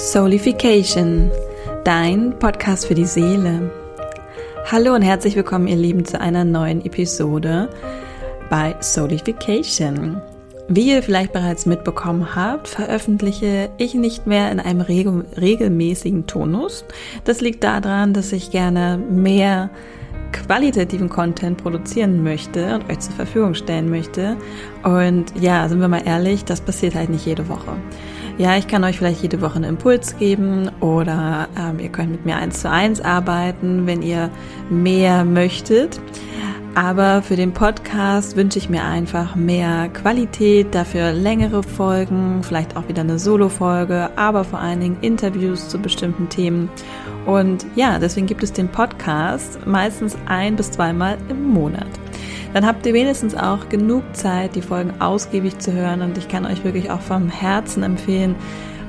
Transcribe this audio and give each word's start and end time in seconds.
Soulification, 0.00 1.30
dein 1.84 2.32
Podcast 2.38 2.86
für 2.86 2.94
die 2.94 3.04
Seele. 3.04 3.70
Hallo 4.72 4.94
und 4.94 5.02
herzlich 5.02 5.36
willkommen, 5.36 5.68
ihr 5.68 5.76
Lieben, 5.76 6.06
zu 6.06 6.18
einer 6.18 6.42
neuen 6.42 6.82
Episode 6.86 7.68
bei 8.48 8.74
Soulification. 8.80 10.22
Wie 10.68 10.90
ihr 10.90 11.02
vielleicht 11.02 11.34
bereits 11.34 11.66
mitbekommen 11.66 12.34
habt, 12.34 12.68
veröffentliche 12.68 13.68
ich 13.76 13.92
nicht 13.92 14.26
mehr 14.26 14.50
in 14.50 14.58
einem 14.58 14.80
regel 14.80 15.26
regelmäßigen 15.38 16.26
Tonus. 16.26 16.86
Das 17.24 17.42
liegt 17.42 17.62
daran, 17.62 18.14
dass 18.14 18.32
ich 18.32 18.50
gerne 18.50 18.96
mehr 18.96 19.68
qualitativen 20.32 21.10
Content 21.10 21.62
produzieren 21.62 22.22
möchte 22.22 22.76
und 22.76 22.90
euch 22.90 23.00
zur 23.00 23.12
Verfügung 23.12 23.52
stellen 23.52 23.90
möchte. 23.90 24.38
Und 24.82 25.26
ja, 25.38 25.68
sind 25.68 25.80
wir 25.80 25.88
mal 25.88 26.06
ehrlich, 26.06 26.46
das 26.46 26.62
passiert 26.62 26.94
halt 26.94 27.10
nicht 27.10 27.26
jede 27.26 27.50
Woche. 27.50 27.76
Ja, 28.40 28.56
ich 28.56 28.66
kann 28.68 28.84
euch 28.84 28.96
vielleicht 28.96 29.20
jede 29.20 29.42
Woche 29.42 29.56
einen 29.56 29.64
Impuls 29.64 30.16
geben 30.16 30.70
oder 30.80 31.46
ähm, 31.58 31.78
ihr 31.78 31.90
könnt 31.90 32.10
mit 32.10 32.24
mir 32.24 32.36
eins 32.36 32.62
zu 32.62 32.70
eins 32.70 32.98
arbeiten, 32.98 33.86
wenn 33.86 34.00
ihr 34.00 34.30
mehr 34.70 35.26
möchtet. 35.26 36.00
Aber 36.74 37.20
für 37.20 37.36
den 37.36 37.52
Podcast 37.52 38.36
wünsche 38.36 38.58
ich 38.58 38.70
mir 38.70 38.82
einfach 38.82 39.36
mehr 39.36 39.90
Qualität, 39.90 40.74
dafür 40.74 41.12
längere 41.12 41.62
Folgen, 41.62 42.42
vielleicht 42.42 42.78
auch 42.78 42.88
wieder 42.88 43.02
eine 43.02 43.18
Solo-Folge, 43.18 44.08
aber 44.16 44.44
vor 44.44 44.58
allen 44.58 44.80
Dingen 44.80 44.96
Interviews 45.02 45.68
zu 45.68 45.78
bestimmten 45.78 46.30
Themen. 46.30 46.70
Und 47.26 47.66
ja, 47.76 47.98
deswegen 47.98 48.26
gibt 48.26 48.42
es 48.42 48.54
den 48.54 48.68
Podcast 48.68 49.66
meistens 49.66 50.16
ein 50.24 50.56
bis 50.56 50.70
zweimal 50.70 51.18
im 51.28 51.46
Monat. 51.46 51.90
Dann 52.52 52.66
habt 52.66 52.84
ihr 52.84 52.94
wenigstens 52.94 53.36
auch 53.36 53.68
genug 53.68 54.02
Zeit, 54.12 54.56
die 54.56 54.62
Folgen 54.62 55.00
ausgiebig 55.00 55.58
zu 55.58 55.72
hören. 55.72 56.02
Und 56.02 56.18
ich 56.18 56.28
kann 56.28 56.44
euch 56.44 56.64
wirklich 56.64 56.90
auch 56.90 57.00
vom 57.00 57.28
Herzen 57.28 57.82
empfehlen, 57.84 58.34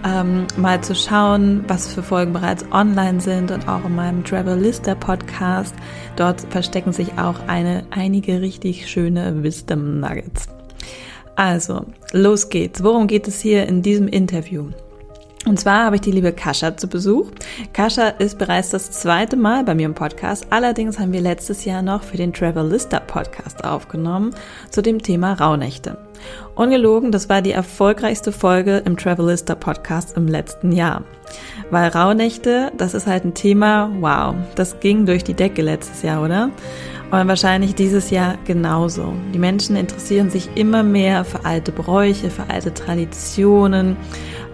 ähm, 0.03 0.47
mal 0.57 0.81
zu 0.81 0.95
schauen, 0.95 1.63
was 1.67 1.87
für 1.87 2.01
Folgen 2.01 2.33
bereits 2.33 2.65
online 2.71 3.21
sind 3.21 3.51
und 3.51 3.67
auch 3.67 3.85
in 3.85 3.95
meinem 3.95 4.23
Travel 4.23 4.59
Lister 4.59 4.95
Podcast. 4.95 5.75
Dort 6.15 6.41
verstecken 6.49 6.91
sich 6.91 7.19
auch 7.19 7.47
eine, 7.47 7.83
einige 7.91 8.41
richtig 8.41 8.89
schöne 8.89 9.43
Wisdom 9.43 9.99
Nuggets. 9.99 10.47
Also, 11.35 11.85
los 12.11 12.49
geht's. 12.49 12.83
Worum 12.83 13.07
geht 13.07 13.27
es 13.27 13.41
hier 13.41 13.67
in 13.67 13.83
diesem 13.83 14.07
Interview? 14.07 14.69
Und 15.47 15.59
zwar 15.59 15.85
habe 15.85 15.95
ich 15.95 16.01
die 16.01 16.11
liebe 16.11 16.31
Kascha 16.33 16.77
zu 16.77 16.87
Besuch. 16.87 17.31
Kascha 17.73 18.09
ist 18.09 18.37
bereits 18.37 18.69
das 18.69 18.91
zweite 18.91 19.35
Mal 19.35 19.63
bei 19.63 19.73
mir 19.73 19.87
im 19.87 19.95
Podcast. 19.95 20.45
Allerdings 20.51 20.99
haben 20.99 21.13
wir 21.13 21.21
letztes 21.21 21.65
Jahr 21.65 21.81
noch 21.81 22.03
für 22.03 22.17
den 22.17 22.31
Travel 22.31 22.69
Lister 22.69 22.99
Podcast 22.99 23.63
aufgenommen 23.63 24.35
zu 24.69 24.83
dem 24.83 25.01
Thema 25.01 25.33
Rauhnächte. 25.33 25.97
Ungelogen, 26.53 27.11
das 27.11 27.27
war 27.27 27.41
die 27.41 27.53
erfolgreichste 27.53 28.31
Folge 28.31 28.83
im 28.85 28.97
Travel 28.97 29.25
Lister 29.25 29.55
Podcast 29.55 30.15
im 30.15 30.27
letzten 30.27 30.71
Jahr. 30.71 31.03
Weil 31.71 31.89
Rauhnächte, 31.89 32.71
das 32.77 32.93
ist 32.93 33.07
halt 33.07 33.25
ein 33.25 33.33
Thema, 33.33 33.89
wow, 33.99 34.35
das 34.53 34.79
ging 34.79 35.07
durch 35.07 35.23
die 35.23 35.33
Decke 35.33 35.63
letztes 35.63 36.03
Jahr, 36.03 36.21
oder? 36.23 36.51
Und 37.09 37.27
wahrscheinlich 37.27 37.75
dieses 37.75 38.09
Jahr 38.09 38.37
genauso. 38.45 39.13
Die 39.33 39.39
Menschen 39.39 39.75
interessieren 39.75 40.29
sich 40.29 40.49
immer 40.55 40.83
mehr 40.83 41.25
für 41.25 41.43
alte 41.43 41.71
Bräuche, 41.71 42.29
für 42.29 42.49
alte 42.49 42.73
Traditionen 42.73 43.97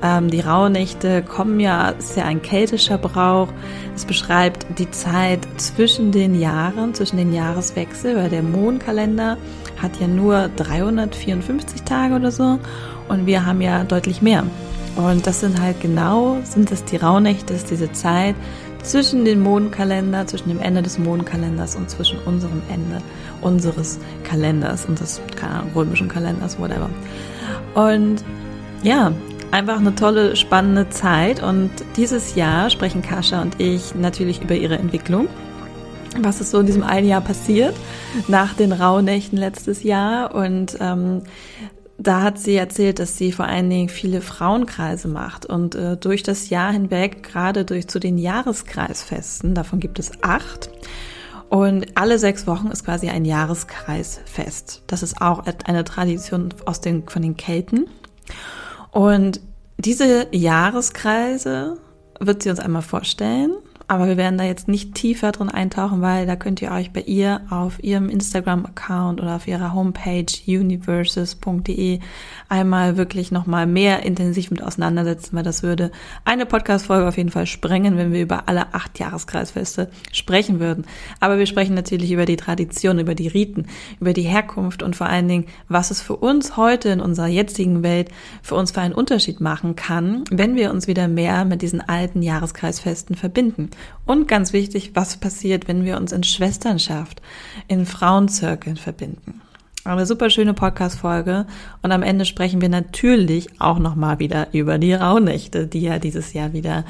ähm, 0.04 0.30
die 0.30 0.42
Rauhnächte 0.42 1.24
kommen 1.24 1.60
ja, 1.60 1.90
ist 1.90 2.16
ja 2.16 2.26
ein 2.26 2.42
keltischer 2.42 2.98
Brauch. 2.98 3.50
Es 3.96 4.06
beschreibt 4.06 4.66
die 4.78 4.90
Zeit 4.92 5.48
zwischen 5.58 6.12
den 6.12 6.40
Jahren, 6.40 6.94
zwischen 6.94 7.18
den 7.18 7.34
Jahreswechsel, 7.34 8.16
weil 8.16 8.30
der 8.30 8.44
Mondkalender 8.44 9.38
hat 9.82 10.00
ja 10.00 10.08
nur 10.08 10.50
354 10.56 11.84
Tage 11.84 12.16
oder 12.16 12.32
so 12.32 12.60
und 13.08 13.26
wir 13.26 13.46
haben 13.46 13.62
ja 13.62 13.84
deutlich 13.84 14.22
mehr. 14.22 14.44
Und 14.96 15.28
das 15.28 15.42
sind 15.42 15.62
halt 15.62 15.80
genau, 15.80 16.38
sind 16.44 16.72
es 16.72 16.84
die 16.84 16.98
Rauhnächte, 16.98 17.54
ist 17.54 17.70
diese 17.70 17.92
Zeit 17.92 18.36
zwischen 18.82 19.26
dem 19.26 19.42
Mondkalender, 19.42 20.26
zwischen 20.26 20.50
dem 20.50 20.60
Ende 20.60 20.82
des 20.82 20.98
Mondkalenders 20.98 21.76
und 21.76 21.90
zwischen 21.90 22.18
unserem 22.20 22.62
Ende 22.72 23.02
unseres 23.42 24.00
Kalenders, 24.24 24.86
unseres 24.86 25.22
römischen 25.76 26.08
Kalenders, 26.08 26.58
whatever. 26.60 26.90
Und 27.76 28.24
ja, 28.82 29.12
einfach 29.52 29.80
eine 29.80 29.96
tolle, 29.96 30.36
spannende 30.36 30.90
Zeit. 30.90 31.42
Und 31.42 31.72
dieses 31.96 32.36
Jahr 32.36 32.70
sprechen 32.70 33.02
Kascha 33.02 33.42
und 33.42 33.60
ich 33.60 33.96
natürlich 33.96 34.42
über 34.42 34.56
ihre 34.56 34.78
Entwicklung. 34.78 35.28
Was 36.20 36.42
ist 36.42 36.52
so 36.52 36.60
in 36.60 36.66
diesem 36.66 36.84
einen 36.84 37.08
Jahr 37.08 37.22
passiert 37.22 37.76
nach 38.28 38.54
den 38.54 38.72
Rauhnächten 38.72 39.38
letztes 39.38 39.84
Jahr? 39.84 40.34
Und 40.34 40.78
ähm, 40.80 41.24
da 41.98 42.22
hat 42.22 42.40
sie 42.40 42.56
erzählt, 42.56 43.00
dass 43.00 43.18
sie 43.18 43.32
vor 43.32 43.46
allen 43.46 43.70
Dingen 43.70 43.90
viele 43.90 44.22
Frauenkreise 44.22 45.08
macht 45.08 45.46
und 45.46 45.76
äh, 45.76 45.98
durch 45.98 46.24
das 46.24 46.50
Jahr 46.50 46.72
hinweg, 46.72 47.24
gerade 47.24 47.66
durch 47.66 47.88
zu 47.88 48.00
den 48.00 48.18
Jahreskreisfesten, 48.18 49.56
davon 49.56 49.80
gibt 49.80 50.00
es 50.00 50.12
acht. 50.22 50.70
Und 51.50 51.86
alle 51.96 52.20
sechs 52.20 52.46
Wochen 52.46 52.68
ist 52.68 52.84
quasi 52.84 53.10
ein 53.10 53.24
Jahreskreisfest. 53.24 54.84
Das 54.86 55.02
ist 55.02 55.22
auch 55.22 55.44
eine 55.66 55.86
Tradition 55.86 56.54
aus 56.66 56.82
den, 56.82 57.08
von 57.08 57.22
den 57.22 57.38
Kelten. 57.38 57.88
Und 58.98 59.42
diese 59.78 60.26
Jahreskreise 60.32 61.78
wird 62.20 62.42
sie 62.42 62.50
uns 62.50 62.60
einmal 62.60 62.82
vorstellen 62.82 63.52
aber 63.90 64.08
wir 64.08 64.18
werden 64.18 64.38
da 64.38 64.44
jetzt 64.44 64.68
nicht 64.68 64.96
tiefer 64.96 65.32
drin 65.32 65.50
eintauchen, 65.50 66.02
weil 66.02 66.26
da 66.26 66.36
könnt 66.36 66.62
ihr 66.62 66.72
euch 66.72 66.92
bei 66.92 67.02
ihr 67.02 67.42
auf 67.50 67.82
ihrem 67.82 68.10
Instagram-Account 68.10 69.22
oder 69.22 69.38
auf 69.38 69.48
ihrer 69.48 69.74
Homepage 69.74 70.26
universes.de 70.46 72.00
einmal 72.50 72.98
wirklich 72.98 73.32
nochmal 73.32 73.66
mehr 73.66 74.04
intensiv 74.04 74.52
mit 74.52 74.62
auseinandersetzen, 74.62 75.38
weil 75.38 75.44
das 75.44 75.64
würde 75.64 75.92
eine 76.26 76.46
Podcast-Folge 76.46 77.08
auf 77.08 77.16
jeden 77.16 77.30
Fall 77.32 77.46
sprengen, 77.46 77.96
wenn 77.96 78.12
wir 78.12 78.22
über 78.22 78.50
alle 78.50 78.74
acht 78.74 79.00
Jahreskreisfeste 79.00 79.90
sprechen 80.12 80.60
würden. 80.60 80.86
Aber 81.22 81.38
wir 81.38 81.46
sprechen 81.46 81.74
natürlich 81.74 82.12
über 82.12 82.26
die 82.26 82.36
Tradition, 82.36 83.00
über 83.00 83.16
die 83.16 83.30
Riten, 83.30 83.68
über 84.02 84.12
die 84.12 84.24
Herkunft 84.24 84.84
und 84.84 84.98
vor 84.98 85.08
allen 85.08 85.30
Dingen, 85.30 85.46
was 85.70 85.92
es 85.92 86.02
für 86.02 86.18
uns 86.18 86.58
heute 86.58 86.90
in 86.90 87.00
unserer 87.00 87.28
jetzigen 87.28 87.84
Welt 87.84 88.10
für 88.42 88.56
uns 88.56 88.72
für 88.72 88.82
einen 88.82 88.94
Unterschied 88.94 89.40
machen 89.40 89.78
kann, 89.78 90.26
wenn 90.30 90.58
wir 90.58 90.72
uns 90.72 90.88
wieder 90.88 91.08
mehr 91.08 91.46
mit 91.46 91.62
diesen 91.62 91.80
alten 91.80 92.22
Jahreskreisfesten 92.22 93.16
verbinden. 93.16 93.70
Und 94.06 94.28
ganz 94.28 94.54
wichtig, 94.54 94.92
was 94.94 95.18
passiert, 95.18 95.68
wenn 95.68 95.84
wir 95.84 95.98
uns 95.98 96.12
in 96.12 96.24
Schwesternschaft, 96.24 97.22
in 97.68 97.86
Frauenzirkeln 97.86 98.78
verbinden. 98.78 99.42
Eine 99.84 100.06
super 100.06 100.30
schöne 100.30 100.54
Podcast-Folge. 100.54 101.46
Und 101.82 101.94
am 101.94 102.04
Ende 102.04 102.26
sprechen 102.26 102.60
wir 102.60 102.68
natürlich 102.68 103.62
auch 103.62 103.80
nochmal 103.80 104.20
wieder 104.20 104.50
über 104.54 104.78
die 104.78 104.94
Rauhnächte, 104.94 105.66
die 105.66 105.82
ja 105.82 105.98
dieses 105.98 106.34
Jahr 106.34 106.52
wieder 106.52 106.84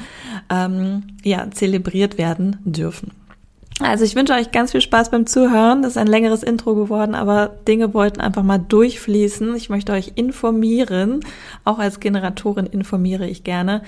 ähm, 0.50 1.04
ja, 1.22 1.48
zelebriert 1.52 2.18
werden 2.18 2.56
dürfen. 2.64 3.12
Also 3.80 4.04
ich 4.04 4.16
wünsche 4.16 4.32
euch 4.32 4.50
ganz 4.50 4.72
viel 4.72 4.80
Spaß 4.80 5.10
beim 5.10 5.26
Zuhören. 5.26 5.82
Das 5.82 5.92
ist 5.92 5.98
ein 5.98 6.08
längeres 6.08 6.42
Intro 6.42 6.74
geworden, 6.74 7.14
aber 7.14 7.58
Dinge 7.68 7.94
wollten 7.94 8.20
einfach 8.20 8.42
mal 8.42 8.58
durchfließen. 8.58 9.54
Ich 9.54 9.70
möchte 9.70 9.92
euch 9.92 10.12
informieren. 10.16 11.20
Auch 11.64 11.78
als 11.78 12.00
Generatorin 12.00 12.66
informiere 12.66 13.28
ich 13.28 13.44
gerne. 13.44 13.82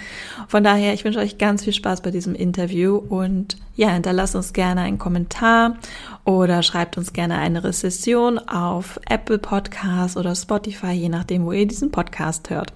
Von 0.47 0.63
daher, 0.63 0.95
ich 0.95 1.05
wünsche 1.05 1.19
euch 1.19 1.39
ganz 1.39 1.65
viel 1.65 1.73
Spaß 1.73 2.03
bei 2.03 2.13
diesem 2.13 2.37
Interview 2.37 2.97
und 2.97 3.57
ja, 3.75 3.89
hinterlasst 3.89 4.37
uns 4.37 4.53
gerne 4.53 4.83
einen 4.83 4.99
Kommentar 4.99 5.77
oder 6.25 6.63
schreibt 6.63 6.97
uns 6.97 7.13
gerne 7.13 7.39
eine 7.39 7.65
Rezession 7.65 8.39
auf 8.39 9.01
Apple 9.09 9.39
Podcasts 9.39 10.17
oder 10.17 10.37
Spotify, 10.37 10.93
je 10.93 11.09
nachdem, 11.09 11.45
wo 11.45 11.53
ihr 11.53 11.67
diesen 11.67 11.91
Podcast 11.91 12.51
hört. 12.51 12.73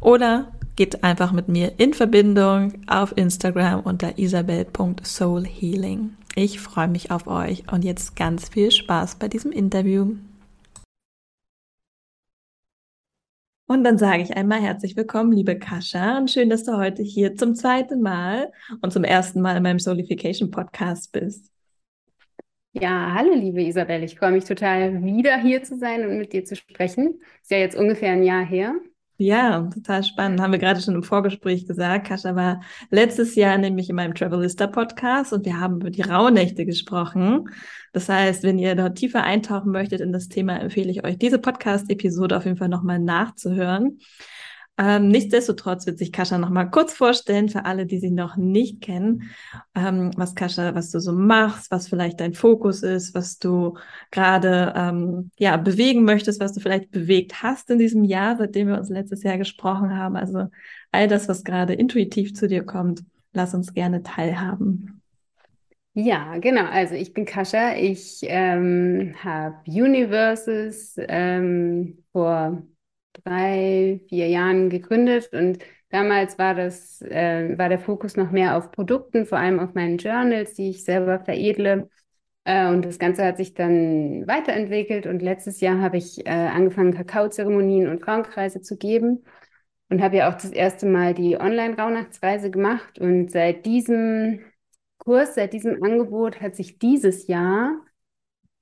Oder 0.00 0.52
geht 0.76 1.02
einfach 1.02 1.32
mit 1.32 1.48
mir 1.48 1.72
in 1.78 1.94
Verbindung 1.94 2.74
auf 2.86 3.16
Instagram 3.16 3.80
unter 3.80 4.18
isabel.soulhealing. 4.18 6.17
Ich 6.34 6.60
freue 6.60 6.88
mich 6.88 7.10
auf 7.10 7.26
euch 7.26 7.70
und 7.72 7.84
jetzt 7.84 8.16
ganz 8.16 8.48
viel 8.48 8.70
Spaß 8.70 9.16
bei 9.16 9.28
diesem 9.28 9.52
Interview. 9.52 10.16
Und 13.66 13.84
dann 13.84 13.98
sage 13.98 14.22
ich 14.22 14.34
einmal 14.34 14.62
herzlich 14.62 14.96
willkommen, 14.96 15.30
liebe 15.30 15.58
Kascha, 15.58 16.16
und 16.16 16.30
schön, 16.30 16.48
dass 16.48 16.64
du 16.64 16.78
heute 16.78 17.02
hier 17.02 17.36
zum 17.36 17.54
zweiten 17.54 18.00
Mal 18.00 18.50
und 18.80 18.94
zum 18.94 19.04
ersten 19.04 19.42
Mal 19.42 19.58
in 19.58 19.62
meinem 19.62 19.78
Solification 19.78 20.50
Podcast 20.50 21.12
bist. 21.12 21.52
Ja, 22.72 23.12
hallo 23.14 23.34
liebe 23.34 23.62
Isabel, 23.62 24.04
ich 24.04 24.18
freue 24.18 24.32
mich 24.32 24.44
total 24.44 25.02
wieder 25.04 25.36
hier 25.38 25.62
zu 25.64 25.76
sein 25.78 26.06
und 26.06 26.16
mit 26.16 26.32
dir 26.32 26.44
zu 26.44 26.56
sprechen. 26.56 27.20
Ist 27.42 27.50
ja 27.50 27.58
jetzt 27.58 27.76
ungefähr 27.76 28.12
ein 28.12 28.22
Jahr 28.22 28.44
her. 28.44 28.74
Ja, 29.20 29.62
total 29.74 30.04
spannend. 30.04 30.40
Haben 30.40 30.52
wir 30.52 30.60
gerade 30.60 30.80
schon 30.80 30.94
im 30.94 31.02
Vorgespräch 31.02 31.66
gesagt. 31.66 32.06
Kascha 32.06 32.36
war 32.36 32.62
letztes 32.90 33.34
Jahr 33.34 33.58
nämlich 33.58 33.90
in 33.90 33.96
meinem 33.96 34.14
Travelista 34.14 34.68
Podcast 34.68 35.32
und 35.32 35.44
wir 35.44 35.58
haben 35.58 35.80
über 35.80 35.90
die 35.90 36.02
Rauhnächte 36.02 36.64
gesprochen. 36.64 37.48
Das 37.92 38.08
heißt, 38.08 38.44
wenn 38.44 38.60
ihr 38.60 38.76
dort 38.76 38.96
tiefer 38.96 39.24
eintauchen 39.24 39.72
möchtet 39.72 40.00
in 40.00 40.12
das 40.12 40.28
Thema, 40.28 40.60
empfehle 40.60 40.92
ich 40.92 41.04
euch, 41.04 41.18
diese 41.18 41.40
Podcast-Episode 41.40 42.36
auf 42.36 42.44
jeden 42.44 42.58
Fall 42.58 42.68
nochmal 42.68 43.00
nachzuhören. 43.00 43.98
Ähm, 44.80 45.08
nichtsdestotrotz 45.08 45.86
wird 45.86 45.98
sich 45.98 46.12
Kascha 46.12 46.38
noch 46.38 46.50
mal 46.50 46.66
kurz 46.66 46.92
vorstellen 46.92 47.48
für 47.48 47.64
alle, 47.64 47.84
die 47.84 47.98
sie 47.98 48.12
noch 48.12 48.36
nicht 48.36 48.80
kennen, 48.80 49.30
ähm, 49.74 50.12
was 50.16 50.36
Kascha, 50.36 50.72
was 50.76 50.92
du 50.92 51.00
so 51.00 51.12
machst, 51.12 51.72
was 51.72 51.88
vielleicht 51.88 52.20
dein 52.20 52.32
Fokus 52.32 52.84
ist, 52.84 53.12
was 53.12 53.38
du 53.38 53.76
gerade 54.12 54.72
ähm, 54.76 55.32
ja 55.36 55.56
bewegen 55.56 56.04
möchtest, 56.04 56.40
was 56.40 56.52
du 56.52 56.60
vielleicht 56.60 56.92
bewegt 56.92 57.42
hast 57.42 57.70
in 57.70 57.78
diesem 57.78 58.04
Jahr, 58.04 58.36
seitdem 58.36 58.68
wir 58.68 58.78
uns 58.78 58.88
letztes 58.88 59.24
Jahr 59.24 59.36
gesprochen 59.36 59.96
haben. 59.96 60.14
Also 60.14 60.46
all 60.92 61.08
das, 61.08 61.28
was 61.28 61.42
gerade 61.42 61.74
intuitiv 61.74 62.34
zu 62.34 62.46
dir 62.46 62.64
kommt, 62.64 63.02
lass 63.32 63.54
uns 63.54 63.74
gerne 63.74 64.04
teilhaben. 64.04 65.02
Ja, 65.94 66.38
genau. 66.38 66.66
Also 66.66 66.94
ich 66.94 67.12
bin 67.12 67.24
Kascha. 67.24 67.74
Ich 67.74 68.20
ähm, 68.22 69.16
habe 69.24 69.56
Universes 69.66 70.94
ähm, 70.96 72.04
vor 72.12 72.62
drei, 73.24 74.00
vier 74.08 74.28
Jahren 74.28 74.70
gegründet 74.70 75.30
und 75.32 75.58
damals 75.90 76.38
war 76.38 76.54
das, 76.54 77.00
äh, 77.02 77.56
war 77.58 77.68
der 77.68 77.78
Fokus 77.78 78.16
noch 78.16 78.30
mehr 78.30 78.56
auf 78.56 78.70
Produkten, 78.72 79.26
vor 79.26 79.38
allem 79.38 79.60
auf 79.60 79.74
meinen 79.74 79.98
Journals, 79.98 80.54
die 80.54 80.70
ich 80.70 80.84
selber 80.84 81.20
veredle. 81.20 81.88
Äh, 82.44 82.68
und 82.68 82.84
das 82.84 82.98
Ganze 82.98 83.24
hat 83.24 83.36
sich 83.36 83.54
dann 83.54 84.26
weiterentwickelt 84.26 85.06
und 85.06 85.22
letztes 85.22 85.60
Jahr 85.60 85.80
habe 85.80 85.98
ich 85.98 86.26
äh, 86.26 86.30
angefangen, 86.30 86.94
Kakaozeremonien 86.94 87.88
und 87.88 88.02
Frauenkreise 88.02 88.60
zu 88.62 88.76
geben 88.76 89.24
und 89.90 90.02
habe 90.02 90.16
ja 90.18 90.28
auch 90.30 90.34
das 90.34 90.50
erste 90.50 90.86
Mal 90.86 91.14
die 91.14 91.38
Online-Rauhnachtsreise 91.40 92.50
gemacht 92.50 92.98
und 92.98 93.30
seit 93.30 93.66
diesem 93.66 94.40
Kurs, 94.98 95.34
seit 95.34 95.52
diesem 95.52 95.82
Angebot 95.82 96.40
hat 96.40 96.56
sich 96.56 96.78
dieses 96.78 97.26
Jahr 97.28 97.80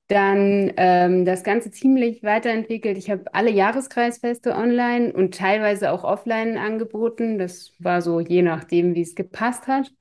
dann 0.09 0.73
ähm, 0.77 1.25
das 1.25 1.43
Ganze 1.43 1.71
ziemlich 1.71 2.23
weiterentwickelt. 2.23 2.97
Ich 2.99 3.11
habe 3.11 3.25
alle 3.35 3.51
Jahreskreisfeste 3.51 4.55
online 4.55 5.13
und 5.13 5.35
teilweise 5.35 5.91
auch 5.93 6.05
offline 6.05 6.59
angeboten. 6.59 7.39
Das 7.39 7.73
war 7.81 8.03
so 8.03 8.21
je 8.21 8.43
nachdem, 8.43 8.95
wie 8.95 9.03
es 9.03 9.15
gepasst 9.17 9.67
hat. 9.67 9.93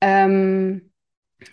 Ähm, 0.00 0.90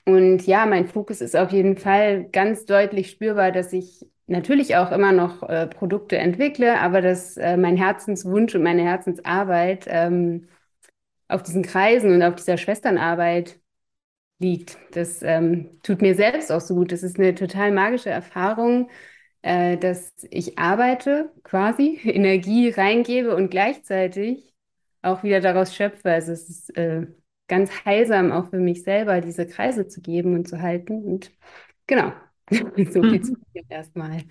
und 0.06 0.46
ja, 0.48 0.66
mein 0.66 0.88
Fokus 0.88 1.22
ist 1.22 1.36
auf 1.36 1.52
jeden 1.52 1.78
Fall 1.78 2.26
ganz 2.32 2.66
deutlich 2.66 3.12
spürbar, 3.12 3.52
dass 3.52 3.74
ich 3.74 4.08
natürlich 4.28 4.76
auch 4.78 4.92
immer 4.92 5.12
noch 5.12 5.44
äh, 5.44 5.68
Produkte 5.68 6.18
entwickle, 6.18 6.80
aber 6.80 7.02
dass 7.02 7.38
äh, 7.38 7.58
mein 7.58 7.78
Herzenswunsch 7.78 8.56
und 8.56 8.64
meine 8.64 8.84
Herzensarbeit 8.84 9.86
ähm, 9.90 10.48
auf 11.28 11.44
diesen 11.44 11.64
Kreisen 11.64 12.14
und 12.14 12.24
auf 12.24 12.36
dieser 12.36 12.58
Schwesternarbeit 12.58 13.60
liegt. 14.40 14.78
Das 14.92 15.22
ähm, 15.24 15.80
tut 15.84 16.02
mir 16.02 16.16
selbst 16.16 16.52
auch 16.52 16.62
so 16.62 16.76
gut. 16.76 16.92
Das 16.92 17.04
ist 17.04 17.18
eine 17.20 17.36
total 17.36 17.72
magische 17.72 18.10
Erfahrung, 18.10 18.90
äh, 19.42 19.78
dass 19.78 20.14
ich 20.30 20.58
arbeite, 20.60 21.32
quasi 21.44 22.00
Energie 22.04 22.70
reingebe 22.70 23.36
und 23.36 23.50
gleichzeitig 23.50 24.54
auch 25.02 25.24
wieder 25.24 25.40
daraus 25.42 25.76
schöpfe. 25.76 26.12
Also 26.12 26.32
es 26.34 26.50
ist 26.50 26.76
äh, 26.78 27.08
ganz 27.48 27.86
heilsam 27.86 28.32
auch 28.32 28.50
für 28.50 28.58
mich 28.60 28.84
selber, 28.84 29.22
diese 29.22 29.48
Kreise 29.48 29.88
zu 29.88 30.02
geben 30.02 30.34
und 30.36 30.48
zu 30.48 30.62
halten. 30.62 31.04
Und 31.06 31.32
genau, 31.88 32.12
so 32.52 33.02
viel 33.02 33.22
zu 33.22 33.34
mir 33.54 33.64
erstmal. 33.70 34.22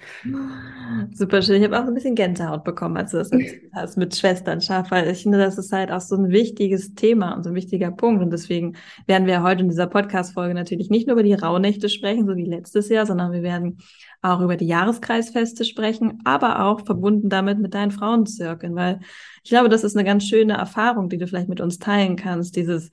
Super 1.12 1.42
schön. 1.42 1.56
Ich 1.56 1.64
habe 1.64 1.80
auch 1.80 1.86
ein 1.86 1.94
bisschen 1.94 2.14
Gänsehaut 2.14 2.62
bekommen, 2.62 2.96
als 2.96 3.10
du 3.10 3.18
das 3.18 3.30
hast 3.72 3.96
mit 3.96 4.14
Schwesternschaft, 4.14 4.90
weil 4.92 5.10
ich 5.10 5.22
finde, 5.22 5.38
das 5.38 5.58
ist 5.58 5.72
halt 5.72 5.90
auch 5.90 6.00
so 6.00 6.14
ein 6.16 6.30
wichtiges 6.30 6.94
Thema 6.94 7.32
und 7.34 7.42
so 7.42 7.50
ein 7.50 7.56
wichtiger 7.56 7.90
Punkt. 7.90 8.22
Und 8.22 8.30
deswegen 8.30 8.76
werden 9.06 9.26
wir 9.26 9.42
heute 9.42 9.62
in 9.62 9.68
dieser 9.68 9.88
Podcast-Folge 9.88 10.54
natürlich 10.54 10.90
nicht 10.90 11.08
nur 11.08 11.14
über 11.14 11.24
die 11.24 11.34
Rauhnächte 11.34 11.88
sprechen, 11.88 12.26
so 12.26 12.36
wie 12.36 12.44
letztes 12.44 12.88
Jahr, 12.88 13.06
sondern 13.06 13.32
wir 13.32 13.42
werden 13.42 13.78
auch 14.24 14.40
über 14.40 14.56
die 14.56 14.66
Jahreskreisfeste 14.66 15.64
sprechen, 15.64 16.20
aber 16.24 16.64
auch 16.64 16.84
verbunden 16.86 17.28
damit 17.28 17.58
mit 17.58 17.74
deinen 17.74 17.90
Frauenzirkeln, 17.90 18.74
weil 18.74 19.00
ich 19.42 19.50
glaube, 19.50 19.68
das 19.68 19.84
ist 19.84 19.96
eine 19.96 20.04
ganz 20.04 20.24
schöne 20.26 20.54
Erfahrung, 20.54 21.10
die 21.10 21.18
du 21.18 21.26
vielleicht 21.26 21.50
mit 21.50 21.60
uns 21.60 21.78
teilen 21.78 22.16
kannst. 22.16 22.56
Dieses, 22.56 22.90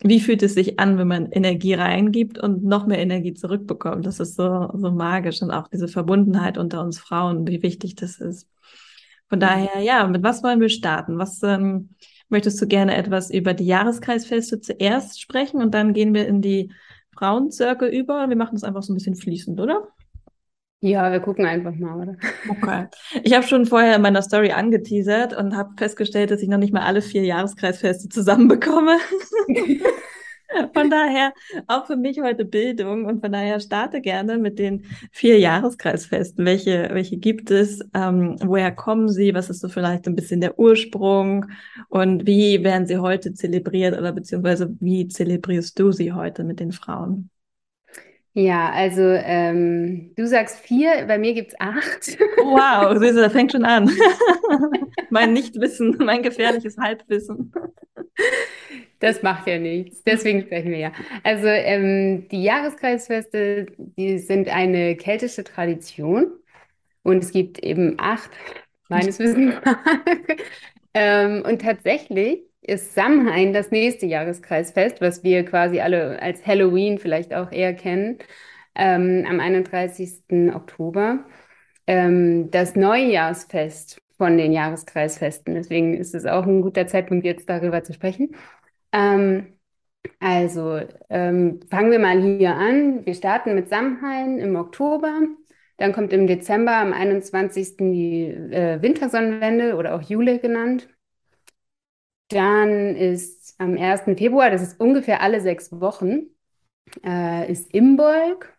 wie 0.00 0.20
fühlt 0.20 0.42
es 0.42 0.52
sich 0.52 0.78
an, 0.78 0.98
wenn 0.98 1.08
man 1.08 1.32
Energie 1.32 1.72
reingibt 1.72 2.38
und 2.38 2.64
noch 2.64 2.86
mehr 2.86 2.98
Energie 2.98 3.32
zurückbekommt? 3.32 4.04
Das 4.04 4.20
ist 4.20 4.36
so, 4.36 4.68
so 4.74 4.90
magisch 4.90 5.40
und 5.40 5.50
auch 5.50 5.68
diese 5.68 5.88
Verbundenheit 5.88 6.58
unter 6.58 6.82
uns 6.82 6.98
Frauen, 6.98 7.46
wie 7.46 7.62
wichtig 7.62 7.94
das 7.94 8.20
ist. 8.20 8.46
Von 9.30 9.40
daher, 9.40 9.80
ja, 9.80 10.06
mit 10.06 10.22
was 10.22 10.42
wollen 10.42 10.60
wir 10.60 10.68
starten? 10.68 11.16
Was 11.16 11.42
ähm, 11.42 11.94
möchtest 12.28 12.60
du 12.60 12.66
gerne 12.66 12.94
etwas 12.94 13.30
über 13.30 13.54
die 13.54 13.64
Jahreskreisfeste 13.64 14.60
zuerst 14.60 15.18
sprechen 15.18 15.62
und 15.62 15.72
dann 15.72 15.94
gehen 15.94 16.12
wir 16.12 16.28
in 16.28 16.42
die 16.42 16.72
Frauenzirkel 17.16 17.88
über? 17.88 18.28
Wir 18.28 18.36
machen 18.36 18.56
das 18.56 18.64
einfach 18.64 18.82
so 18.82 18.92
ein 18.92 18.96
bisschen 18.96 19.16
fließend, 19.16 19.58
oder? 19.58 19.88
Ja, 20.84 21.10
wir 21.10 21.20
gucken 21.20 21.46
einfach 21.46 21.74
mal, 21.76 21.96
oder? 21.98 22.16
Okay. 22.46 22.88
Ich 23.22 23.32
habe 23.32 23.46
schon 23.46 23.64
vorher 23.64 23.96
in 23.96 24.02
meiner 24.02 24.20
Story 24.20 24.52
angeteasert 24.52 25.34
und 25.34 25.56
habe 25.56 25.70
festgestellt, 25.78 26.30
dass 26.30 26.42
ich 26.42 26.48
noch 26.50 26.58
nicht 26.58 26.74
mal 26.74 26.82
alle 26.82 27.00
vier 27.00 27.24
Jahreskreisfeste 27.24 28.10
zusammenbekomme. 28.10 28.98
von 30.74 30.90
daher 30.90 31.32
auch 31.68 31.86
für 31.86 31.96
mich 31.96 32.20
heute 32.20 32.44
Bildung 32.44 33.06
und 33.06 33.22
von 33.22 33.32
daher 33.32 33.60
starte 33.60 34.02
gerne 34.02 34.36
mit 34.36 34.58
den 34.58 34.84
vier 35.10 35.38
Jahreskreisfesten. 35.38 36.44
Welche, 36.44 36.90
welche 36.92 37.16
gibt 37.16 37.50
es? 37.50 37.80
Ähm, 37.94 38.36
woher 38.44 38.70
kommen 38.70 39.08
sie? 39.08 39.32
Was 39.32 39.48
ist 39.48 39.60
so 39.60 39.70
vielleicht 39.70 40.06
ein 40.06 40.14
bisschen 40.14 40.42
der 40.42 40.58
Ursprung? 40.58 41.46
Und 41.88 42.26
wie 42.26 42.62
werden 42.62 42.86
sie 42.86 42.98
heute 42.98 43.32
zelebriert 43.32 43.96
oder 43.96 44.12
beziehungsweise 44.12 44.76
wie 44.80 45.08
zelebrierst 45.08 45.78
du 45.78 45.92
sie 45.92 46.12
heute 46.12 46.44
mit 46.44 46.60
den 46.60 46.72
Frauen? 46.72 47.30
Ja, 48.36 48.70
also 48.72 49.02
ähm, 49.02 50.12
du 50.16 50.26
sagst 50.26 50.58
vier, 50.58 51.06
bei 51.06 51.18
mir 51.18 51.34
gibt 51.34 51.52
es 51.52 51.60
acht. 51.60 52.18
Wow, 52.38 52.96
siehst 52.98 53.16
du, 53.16 53.20
das 53.20 53.32
fängt 53.32 53.52
schon 53.52 53.64
an. 53.64 53.88
mein 55.10 55.32
Nichtwissen, 55.32 55.96
mein 55.98 56.22
gefährliches 56.22 56.76
Halbwissen. 56.76 57.52
Das 58.98 59.22
macht 59.22 59.46
ja 59.46 59.58
nichts, 59.58 60.02
deswegen 60.02 60.42
sprechen 60.42 60.72
wir 60.72 60.78
ja. 60.78 60.92
Also 61.22 61.46
ähm, 61.46 62.26
die 62.28 62.42
Jahreskreisfeste, 62.42 63.66
die 63.78 64.18
sind 64.18 64.48
eine 64.48 64.96
keltische 64.96 65.44
Tradition 65.44 66.32
und 67.04 67.22
es 67.22 67.30
gibt 67.30 67.60
eben 67.60 67.94
acht, 67.98 68.30
meines 68.88 69.18
Wissens. 69.20 69.54
ähm, 70.94 71.44
und 71.46 71.62
tatsächlich 71.62 72.40
ist 72.66 72.94
Samhain 72.94 73.52
das 73.52 73.70
nächste 73.70 74.06
Jahreskreisfest, 74.06 75.00
was 75.00 75.22
wir 75.22 75.44
quasi 75.44 75.80
alle 75.80 76.20
als 76.20 76.46
Halloween 76.46 76.98
vielleicht 76.98 77.34
auch 77.34 77.52
eher 77.52 77.74
kennen, 77.74 78.18
ähm, 78.74 79.26
am 79.28 79.40
31. 79.40 80.54
Oktober. 80.54 81.24
Ähm, 81.86 82.50
das 82.50 82.76
Neujahrsfest 82.76 84.00
von 84.16 84.38
den 84.38 84.52
Jahreskreisfesten. 84.52 85.54
Deswegen 85.54 85.94
ist 85.94 86.14
es 86.14 86.26
auch 86.26 86.46
ein 86.46 86.62
guter 86.62 86.86
Zeitpunkt, 86.86 87.24
jetzt 87.24 87.48
darüber 87.48 87.82
zu 87.84 87.92
sprechen. 87.92 88.34
Ähm, 88.92 89.58
also 90.20 90.80
ähm, 91.10 91.60
fangen 91.70 91.90
wir 91.90 91.98
mal 91.98 92.20
hier 92.20 92.54
an. 92.54 93.04
Wir 93.06 93.14
starten 93.14 93.54
mit 93.54 93.68
Samhain 93.68 94.38
im 94.38 94.56
Oktober. 94.56 95.20
Dann 95.76 95.92
kommt 95.92 96.12
im 96.12 96.26
Dezember 96.26 96.76
am 96.76 96.92
21. 96.92 97.76
die 97.78 98.26
äh, 98.26 98.80
Wintersonnenwende 98.80 99.76
oder 99.76 99.94
auch 99.94 100.02
Jule 100.02 100.38
genannt. 100.38 100.88
Dann 102.34 102.96
ist 102.96 103.54
am 103.58 103.76
1. 103.76 104.16
Februar, 104.16 104.50
das 104.50 104.60
ist 104.60 104.80
ungefähr 104.80 105.20
alle 105.20 105.40
sechs 105.40 105.70
Wochen, 105.70 106.30
äh, 107.04 107.48
ist 107.50 107.72
Imbolg. 107.72 108.58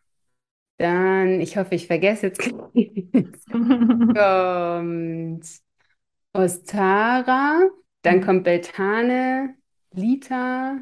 Dann, 0.78 1.42
ich 1.42 1.58
hoffe, 1.58 1.76
ich 1.76 1.88
vergesse 1.88 2.28
jetzt 2.28 2.40
kommt 3.52 5.46
Ostara. 6.32 7.70
Dann 8.02 8.22
kommt 8.22 8.46
Beltane, 8.46 9.56
Lita, 9.92 10.82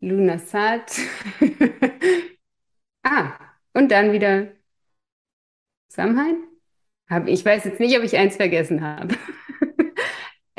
Lunasat. 0.00 1.00
ah, 3.04 3.32
und 3.72 3.90
dann 3.90 4.12
wieder 4.12 4.48
Samhain. 5.88 6.44
Ich 7.26 7.44
weiß 7.44 7.64
jetzt 7.64 7.80
nicht, 7.80 7.96
ob 7.98 8.04
ich 8.04 8.16
eins 8.18 8.36
vergessen 8.36 8.82
habe. 8.82 9.16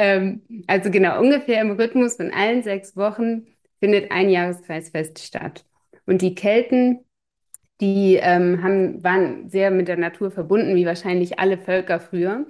Ähm, 0.02 0.42
also 0.68 0.90
genau, 0.90 1.20
ungefähr 1.22 1.62
im 1.62 1.72
Rhythmus 1.72 2.16
von 2.16 2.32
allen 2.32 2.64
sechs 2.64 2.96
Wochen 2.98 3.46
findet 3.80 4.12
ein 4.12 4.30
Jahreskreisfest 4.30 5.20
statt. 5.20 5.64
Und 6.08 6.22
die 6.24 6.34
Kelten, 6.36 7.00
die 7.82 8.16
ähm, 8.22 8.64
haben, 8.64 9.04
waren 9.04 9.50
sehr 9.50 9.72
mit 9.72 9.88
der 9.88 9.98
Natur 9.98 10.32
verbunden, 10.32 10.76
wie 10.76 10.86
wahrscheinlich 10.88 11.40
alle 11.40 11.58
Völker 11.60 12.00
früher. 12.00 12.48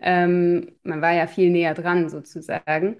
Ähm, 0.00 0.72
man 0.84 1.02
war 1.02 1.12
ja 1.14 1.26
viel 1.26 1.50
näher 1.50 1.74
dran 1.74 2.08
sozusagen. 2.08 2.98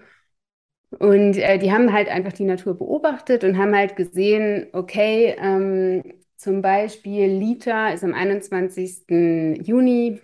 Und 0.99 1.37
äh, 1.39 1.59
die 1.59 1.73
haben 1.73 1.93
halt 1.93 2.09
einfach 2.09 2.33
die 2.33 2.45
Natur 2.45 2.75
beobachtet 2.77 3.45
und 3.45 3.57
haben 3.59 3.75
halt 3.75 3.97
gesehen, 3.97 4.67
okay, 4.73 5.35
ähm, 5.39 6.03
zum 6.37 6.61
Beispiel 6.63 7.27
Lita 7.29 7.91
ist 7.91 8.05
am 8.05 8.15
21. 8.15 9.63
Juni, 9.65 10.21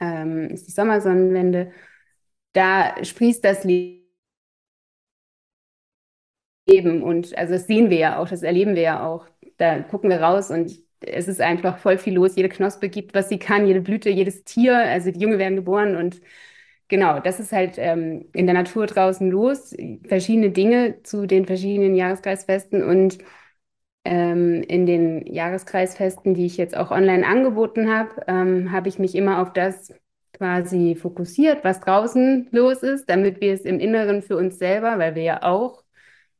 ähm, 0.00 0.50
ist 0.50 0.66
die 0.68 0.72
Sommersonnenwende 0.72 1.72
da 2.56 2.94
sprießt 3.04 3.44
das 3.44 3.64
Leben. 3.64 4.02
Und 7.02 7.36
also 7.36 7.54
das 7.54 7.66
sehen 7.66 7.90
wir 7.90 7.98
ja 7.98 8.18
auch, 8.18 8.28
das 8.28 8.42
erleben 8.42 8.74
wir 8.74 8.82
ja 8.82 9.06
auch. 9.06 9.26
Da 9.58 9.80
gucken 9.82 10.10
wir 10.10 10.20
raus 10.20 10.50
und 10.50 10.72
es 11.00 11.28
ist 11.28 11.40
einfach 11.40 11.78
voll 11.78 11.98
viel 11.98 12.14
los. 12.14 12.36
Jede 12.36 12.48
Knospe 12.48 12.88
gibt, 12.88 13.14
was 13.14 13.28
sie 13.28 13.38
kann, 13.38 13.66
jede 13.66 13.80
Blüte, 13.80 14.10
jedes 14.10 14.44
Tier. 14.44 14.76
Also 14.78 15.10
die 15.10 15.20
Junge 15.20 15.38
werden 15.38 15.56
geboren 15.56 15.96
und 15.96 16.20
genau, 16.88 17.20
das 17.20 17.40
ist 17.40 17.52
halt 17.52 17.76
ähm, 17.78 18.26
in 18.32 18.46
der 18.46 18.54
Natur 18.54 18.86
draußen 18.86 19.30
los, 19.30 19.74
verschiedene 20.08 20.50
Dinge 20.50 21.02
zu 21.02 21.26
den 21.26 21.46
verschiedenen 21.46 21.94
Jahreskreisfesten 21.96 22.82
und 22.84 23.18
ähm, 24.04 24.62
in 24.62 24.86
den 24.86 25.26
Jahreskreisfesten, 25.26 26.34
die 26.34 26.46
ich 26.46 26.56
jetzt 26.56 26.76
auch 26.76 26.90
online 26.90 27.26
angeboten 27.26 27.90
habe, 27.92 28.24
ähm, 28.28 28.72
habe 28.72 28.88
ich 28.88 28.98
mich 28.98 29.14
immer 29.14 29.40
auf 29.42 29.52
das 29.52 29.92
quasi 30.36 30.94
fokussiert, 30.96 31.64
was 31.64 31.80
draußen 31.80 32.48
los 32.52 32.82
ist, 32.82 33.08
damit 33.10 33.40
wir 33.40 33.52
es 33.54 33.62
im 33.62 33.80
Inneren 33.80 34.22
für 34.22 34.36
uns 34.36 34.58
selber, 34.58 34.98
weil 34.98 35.14
wir 35.14 35.22
ja 35.22 35.42
auch 35.42 35.84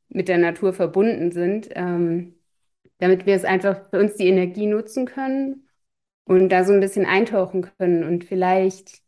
mit 0.08 0.28
der 0.28 0.38
Natur 0.38 0.72
verbunden 0.72 1.32
sind, 1.32 1.68
ähm, 1.74 2.34
damit 2.98 3.26
wir 3.26 3.34
es 3.36 3.44
einfach 3.44 3.90
für 3.90 4.00
uns 4.00 4.16
die 4.16 4.28
Energie 4.28 4.66
nutzen 4.66 5.06
können 5.06 5.68
und 6.24 6.50
da 6.50 6.64
so 6.64 6.72
ein 6.72 6.80
bisschen 6.80 7.06
eintauchen 7.06 7.68
können 7.78 8.04
und 8.04 8.24
vielleicht 8.24 9.02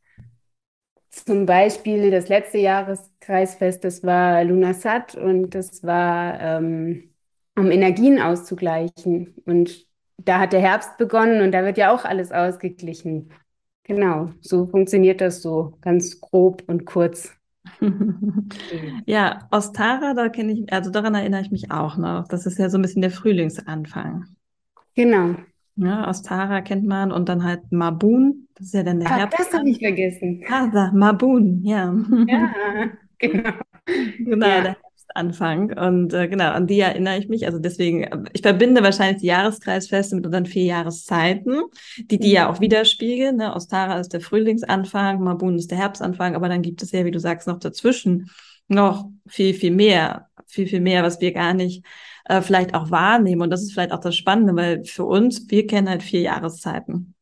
zum 1.11 1.47
Beispiel 1.47 2.11
das 2.11 2.29
letzte 2.29 2.59
Jahreskreisfest, 2.59 3.85
das 3.85 4.03
war 4.05 4.45
Lunasat 4.45 5.15
und 5.17 5.51
das 5.55 5.83
war 5.83 6.41
ähm, 6.41 7.15
um 7.57 7.71
Energien 7.71 8.21
auszugleichen. 8.21 9.35
Und 9.45 9.87
da 10.19 10.41
hat 10.41 10.53
der 10.53 10.61
Herbst 10.61 10.97
begonnen 10.99 11.43
und 11.43 11.53
da 11.53 11.65
wird 11.65 11.79
ja 11.79 11.93
auch 11.95 12.05
alles 12.05 12.33
ausgeglichen. 12.33 13.31
Genau, 13.89 14.31
so 14.43 14.67
funktioniert 14.67 15.23
das 15.23 15.41
so 15.41 15.79
ganz 15.81 16.21
grob 16.21 16.63
und 16.67 16.85
kurz. 16.85 17.35
ja, 19.07 19.49
Ostara, 19.51 20.13
da 20.13 20.29
kenne 20.29 20.53
ich, 20.53 20.73
also 20.73 20.91
daran 20.91 21.15
erinnere 21.15 21.41
ich 21.41 21.51
mich 21.51 21.71
auch 21.71 21.97
noch. 21.97 22.29
Das 22.29 22.45
ist 22.45 22.59
ja 22.59 22.69
so 22.69 22.77
ein 22.77 22.83
bisschen 22.83 23.01
der 23.01 23.11
Frühlingsanfang. 23.11 24.27
Genau. 24.95 25.37
Ja, 25.77 26.07
Ostara 26.07 26.61
kennt 26.61 26.87
man 26.87 27.11
und 27.13 27.31
dann 27.31 27.45
halt 27.45 27.73
Mabun, 27.73 28.49
das 28.57 28.67
ist 28.67 28.75
ja 28.75 28.83
dann 28.83 29.01
der 29.01 29.11
Ach, 29.11 29.17
Herbst. 29.17 29.39
Das 29.39 29.55
habe 29.55 29.71
ich 29.71 29.79
vergessen. 29.79 30.45
Ah, 30.51 30.67
da, 30.67 30.93
Mabun, 30.93 31.63
ja. 31.63 31.95
Ja, 32.27 32.51
genau. 33.19 33.53
Genau, 34.19 34.47
ja. 34.47 34.61
der 34.61 34.77
Herbstanfang. 35.15 35.79
Und 35.79 36.13
äh, 36.13 36.29
genau, 36.29 36.51
an 36.51 36.67
die 36.67 36.81
erinnere 36.81 37.19
ich 37.19 37.29
mich. 37.29 37.47
Also 37.47 37.59
deswegen, 37.59 38.09
ich 38.33 38.43
verbinde 38.43 38.83
wahrscheinlich 38.83 39.21
die 39.21 39.29
Jahreskreisfeste 39.29 40.17
mit 40.17 40.27
unseren 40.27 40.47
vier 40.47 40.65
Jahreszeiten, 40.65 41.63
die 41.99 42.19
die 42.19 42.33
ja 42.33 42.51
auch 42.51 42.61
widerspiegeln. 42.61 43.37
Ne? 43.37 43.55
Ostara 43.55 43.99
ist 43.99 44.13
der 44.13 44.21
Frühlingsanfang, 44.21 45.23
Mabun 45.23 45.57
ist 45.57 45.71
der 45.71 45.79
Herbstanfang, 45.79 46.35
aber 46.35 46.49
dann 46.49 46.63
gibt 46.63 46.83
es 46.83 46.93
ja, 46.93 47.05
wie 47.05 47.11
du 47.11 47.21
sagst, 47.21 47.49
noch 47.49 47.59
dazwischen 47.59 48.31
noch 48.71 49.09
viel, 49.27 49.55
viel 49.55 49.71
mehr, 49.71 50.29
viel, 50.47 50.67
viel 50.67 50.81
mehr, 50.81 51.03
was 51.03 51.21
wir 51.21 51.33
gar 51.33 51.55
nicht 51.55 51.85
äh, 52.27 52.43
vielleicht 52.43 52.75
auch 52.75 52.91
wahrnehmen. 52.91 53.43
Und 53.43 53.51
das 53.51 53.63
ist 53.63 53.73
vielleicht 53.73 53.93
auch 53.93 54.01
das 54.01 54.15
Spannende, 54.15 54.55
weil 54.55 54.85
für 54.85 55.05
uns, 55.05 55.51
wir 55.51 55.67
kennen 55.67 55.89
halt 55.89 56.03
vier 56.03 56.21
Jahreszeiten. 56.21 57.15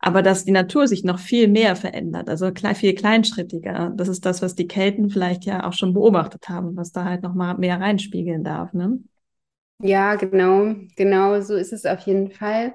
Aber 0.00 0.22
dass 0.22 0.44
die 0.44 0.52
Natur 0.52 0.88
sich 0.88 1.04
noch 1.04 1.18
viel 1.18 1.48
mehr 1.48 1.76
verändert, 1.76 2.28
also 2.28 2.50
viel 2.74 2.94
kleinschrittiger, 2.94 3.92
das 3.96 4.08
ist 4.08 4.24
das, 4.26 4.42
was 4.42 4.54
die 4.54 4.66
Kelten 4.66 5.10
vielleicht 5.10 5.44
ja 5.44 5.66
auch 5.66 5.72
schon 5.72 5.94
beobachtet 5.94 6.48
haben, 6.48 6.76
was 6.76 6.92
da 6.92 7.04
halt 7.04 7.22
noch 7.22 7.34
mal 7.34 7.56
mehr 7.56 7.80
reinspiegeln 7.80 8.44
darf, 8.44 8.72
ne? 8.72 8.98
Ja, 9.78 10.14
genau, 10.14 10.74
genau, 10.96 11.40
so 11.42 11.54
ist 11.54 11.72
es 11.72 11.84
auf 11.84 12.00
jeden 12.00 12.30
Fall. 12.30 12.72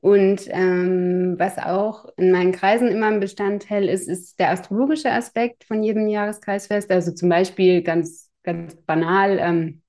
Und 0.00 0.48
ähm, 0.50 1.34
was 1.38 1.58
auch 1.58 2.06
in 2.16 2.30
meinen 2.30 2.52
Kreisen 2.52 2.88
immer 2.88 3.06
ein 3.06 3.20
Bestandteil 3.20 3.88
ist, 3.88 4.06
ist 4.06 4.38
der 4.38 4.50
astrologische 4.50 5.10
Aspekt 5.10 5.64
von 5.64 5.82
jedem 5.82 6.08
Jahreskreisfest. 6.08 6.90
Also 6.90 7.12
zum 7.12 7.30
Beispiel 7.30 7.82
ganz, 7.82 8.30
ganz 8.42 8.76
banal 8.76 9.38
ähm, 9.40 9.82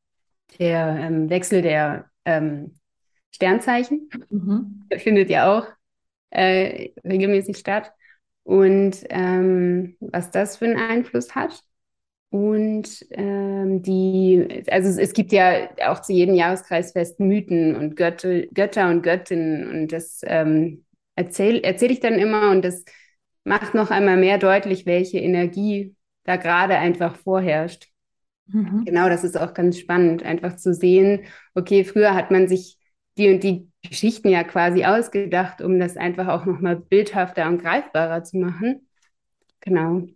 der 0.57 0.97
ähm, 1.01 1.29
Wechsel 1.29 1.61
der 1.61 2.09
ähm, 2.23 2.75
Sternzeichen. 3.31 4.09
Mhm. 4.29 4.85
findet 4.97 5.29
ja 5.29 5.51
auch 5.51 5.67
äh, 6.29 6.89
regelmäßig 7.03 7.57
statt. 7.57 7.91
Und 8.43 9.03
ähm, 9.09 9.97
was 9.99 10.31
das 10.31 10.57
für 10.57 10.65
einen 10.65 10.77
Einfluss 10.77 11.33
hat. 11.33 11.61
Und 12.29 13.05
ähm, 13.11 13.81
die, 13.81 14.63
also 14.69 14.89
es, 14.89 14.97
es, 14.97 15.13
gibt 15.13 15.31
ja 15.31 15.69
auch 15.87 16.01
zu 16.01 16.11
jedem 16.11 16.35
Jahreskreisfest 16.35 17.19
Mythen 17.19 17.75
und 17.75 17.95
Götter, 17.95 18.41
Götter 18.53 18.89
und 18.89 19.03
Göttinnen. 19.03 19.69
Und 19.69 19.91
das 19.91 20.21
ähm, 20.25 20.85
erzähle 21.15 21.63
erzähl 21.63 21.91
ich 21.91 22.01
dann 22.01 22.19
immer 22.19 22.51
und 22.51 22.63
das 22.63 22.83
macht 23.45 23.73
noch 23.73 23.89
einmal 23.89 24.17
mehr 24.17 24.37
deutlich, 24.37 24.85
welche 24.85 25.19
Energie 25.19 25.95
da 26.23 26.35
gerade 26.35 26.77
einfach 26.77 27.15
vorherrscht. 27.15 27.87
Mhm. 28.47 28.83
Genau, 28.85 29.09
das 29.09 29.23
ist 29.23 29.37
auch 29.39 29.53
ganz 29.53 29.79
spannend, 29.79 30.23
einfach 30.23 30.57
zu 30.57 30.73
sehen, 30.73 31.25
okay, 31.53 31.83
früher 31.83 32.13
hat 32.13 32.31
man 32.31 32.47
sich 32.47 32.77
die 33.17 33.29
und 33.29 33.43
die 33.43 33.69
Geschichten 33.87 34.29
ja 34.29 34.43
quasi 34.43 34.85
ausgedacht, 34.85 35.61
um 35.61 35.79
das 35.79 35.97
einfach 35.97 36.27
auch 36.27 36.45
nochmal 36.45 36.75
bildhafter 36.75 37.47
und 37.47 37.61
greifbarer 37.61 38.23
zu 38.23 38.37
machen. 38.37 38.87
Genau. 39.61 40.07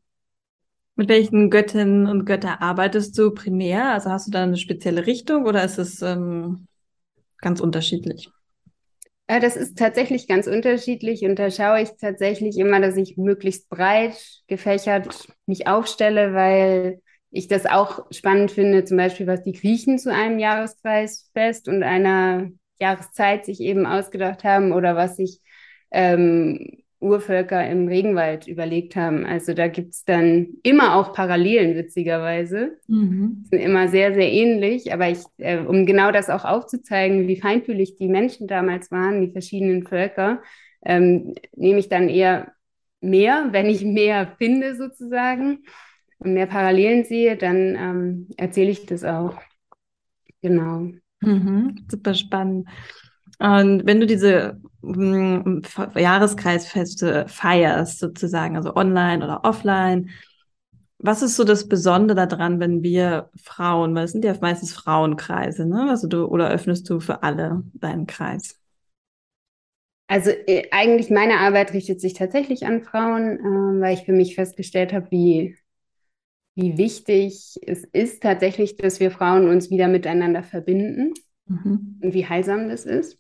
Mit 0.96 1.08
welchen 1.08 1.50
Göttinnen 1.50 2.08
und 2.08 2.25
Göttern 2.25 2.58
arbeitest 2.60 3.18
du 3.18 3.32
primär? 3.32 3.91
Also 3.91 4.10
hast 4.10 4.27
du 4.27 4.32
da 4.32 4.44
eine 4.44 4.58
spezielle 4.58 5.06
Richtung 5.06 5.46
oder 5.46 5.63
ist 5.63 5.77
es 5.77 6.01
ähm, 6.01 6.68
ganz 7.38 7.62
unterschiedlich? 7.62 8.29
Äh, 9.27 9.39
das 9.39 9.56
ist 9.56 9.77
tatsächlich 9.77 10.27
ganz 10.27 10.48
unterschiedlich 10.48 11.24
und 11.24 11.38
da 11.39 11.51
schaue 11.51 11.82
ich 11.82 11.89
tatsächlich 12.01 12.58
immer, 12.58 12.82
dass 12.82 12.98
ich 12.98 13.15
möglichst 13.15 13.70
breit 13.70 14.18
gefächert 14.48 15.27
mich 15.46 15.68
aufstelle, 15.68 16.34
weil 16.34 17.01
ich 17.32 17.48
das 17.48 17.65
auch 17.65 18.08
spannend 18.12 18.51
finde, 18.51 18.84
zum 18.86 18.98
Beispiel 18.98 19.27
was 19.27 19.44
die 19.44 19.53
Griechen 19.53 20.00
zu 20.00 20.12
einem 20.12 20.39
Jahreskreisfest 20.39 21.68
und 21.68 21.84
einer 21.84 22.50
Jahreszeit 22.80 23.46
sich 23.46 23.60
eben 23.62 23.86
ausgedacht 23.86 24.44
haben 24.44 24.72
oder 24.72 24.96
was 24.96 25.16
sich 25.18 25.42
ähm, 25.92 26.84
Urvölker 27.00 27.68
im 27.70 27.88
Regenwald 27.88 28.48
überlegt 28.48 28.96
haben. 28.96 29.26
Also 29.26 29.54
da 29.54 29.68
gibt 29.68 29.94
es 29.94 30.04
dann 30.04 30.58
immer 30.64 30.96
auch 30.96 31.14
Parallelen, 31.14 31.76
witzigerweise. 31.76 32.78
Mhm. 32.88 33.46
Sind 33.50 33.60
immer 33.60 33.88
sehr, 33.88 34.14
sehr 34.14 34.30
ähnlich. 34.32 34.92
Aber 34.94 35.10
ich, 35.10 35.20
äh, 35.38 35.60
um 35.60 35.86
genau 35.86 36.12
das 36.12 36.30
auch 36.30 36.44
aufzuzeigen, 36.44 37.28
wie 37.28 37.40
feinfühlig 37.40 37.96
die 37.96 38.10
Menschen 38.10 38.48
damals 38.48 38.92
waren, 38.92 39.22
die 39.22 39.32
verschiedenen 39.32 39.88
Völker, 39.88 40.42
ähm, 40.86 41.36
nehme 41.56 41.80
ich 41.80 41.88
dann 41.88 42.10
eher 42.10 42.52
mehr, 43.02 43.48
wenn 43.52 43.68
ich 43.68 43.84
mehr 43.84 44.36
finde 44.38 44.76
sozusagen 44.76 45.64
und 46.20 46.34
mehr 46.34 46.48
Parallelen 46.48 47.06
sehe, 47.06 47.38
dann 47.38 47.76
ähm, 47.76 48.28
erzähle 48.36 48.72
ich 48.72 48.86
das 48.86 49.06
auch. 49.06 49.40
Genau. 50.42 50.92
Mhm, 51.22 51.86
super 51.90 52.14
spannend. 52.14 52.68
Und 53.40 53.86
wenn 53.86 54.00
du 54.00 54.08
diese 54.08 54.60
hm, 54.84 55.62
Jahreskreisfeste 55.96 57.26
feierst, 57.28 58.00
sozusagen, 58.00 58.58
also 58.58 58.76
online 58.76 59.24
oder 59.24 59.44
offline, 59.46 60.10
was 61.00 61.22
ist 61.24 61.36
so 61.38 61.44
das 61.46 61.68
Besondere 61.70 62.28
daran, 62.28 62.60
wenn 62.60 62.84
wir 62.84 63.30
Frauen, 63.44 63.96
weil 63.96 64.06
es 64.06 64.14
sind 64.14 64.26
ja 64.26 64.36
meistens 64.42 64.74
Frauenkreise, 64.74 65.66
ne? 65.68 65.90
Also 65.90 66.08
du 66.08 66.26
oder 66.26 66.50
öffnest 66.52 66.90
du 66.90 67.00
für 67.00 67.24
alle 67.24 67.64
deinen 67.74 68.08
Kreis? 68.08 68.60
Also 70.08 70.32
äh, 70.32 70.68
eigentlich 70.72 71.10
meine 71.12 71.38
Arbeit 71.40 71.74
richtet 71.74 72.02
sich 72.02 72.14
tatsächlich 72.14 72.66
an 72.66 72.82
Frauen, 72.84 73.38
äh, 73.40 73.82
weil 73.82 73.94
ich 73.94 74.06
für 74.06 74.12
mich 74.12 74.36
festgestellt 74.36 74.92
habe, 74.94 75.12
wie 75.12 75.56
wie 76.60 76.78
wichtig 76.78 77.58
es 77.66 77.86
ist 77.86 78.22
tatsächlich, 78.22 78.75
dass 78.75 79.00
wir 79.00 79.12
Frauen 79.12 79.48
uns 79.48 79.70
wieder 79.70 79.88
miteinander 79.88 80.44
verbinden 80.44 81.13
mhm. 81.46 82.00
und 82.01 82.13
wie 82.13 82.25
heilsam 82.25 82.68
das 82.68 82.86
ist. 82.86 83.18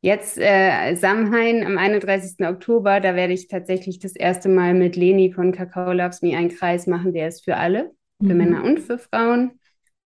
Jetzt 0.00 0.38
äh, 0.38 0.94
Samhain 0.94 1.64
am 1.64 1.78
31. 1.78 2.46
Oktober, 2.46 3.00
da 3.00 3.16
werde 3.16 3.32
ich 3.32 3.48
tatsächlich 3.48 3.98
das 3.98 4.14
erste 4.14 4.48
Mal 4.48 4.74
mit 4.74 4.96
Leni 4.96 5.32
von 5.32 5.50
Kakao 5.50 5.92
Loves 5.92 6.22
Me 6.22 6.36
einen 6.36 6.50
Kreis 6.50 6.86
machen, 6.86 7.12
der 7.12 7.28
ist 7.28 7.44
für 7.44 7.56
alle, 7.56 7.90
für 8.20 8.32
mhm. 8.32 8.36
Männer 8.36 8.64
und 8.64 8.80
für 8.80 8.98
Frauen. 8.98 9.58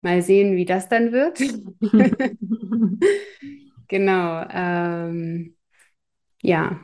Mal 0.01 0.21
sehen, 0.21 0.55
wie 0.55 0.65
das 0.65 0.87
dann 0.87 1.11
wird. 1.11 1.39
genau. 3.87 4.45
Ähm, 4.49 5.55
ja, 6.41 6.79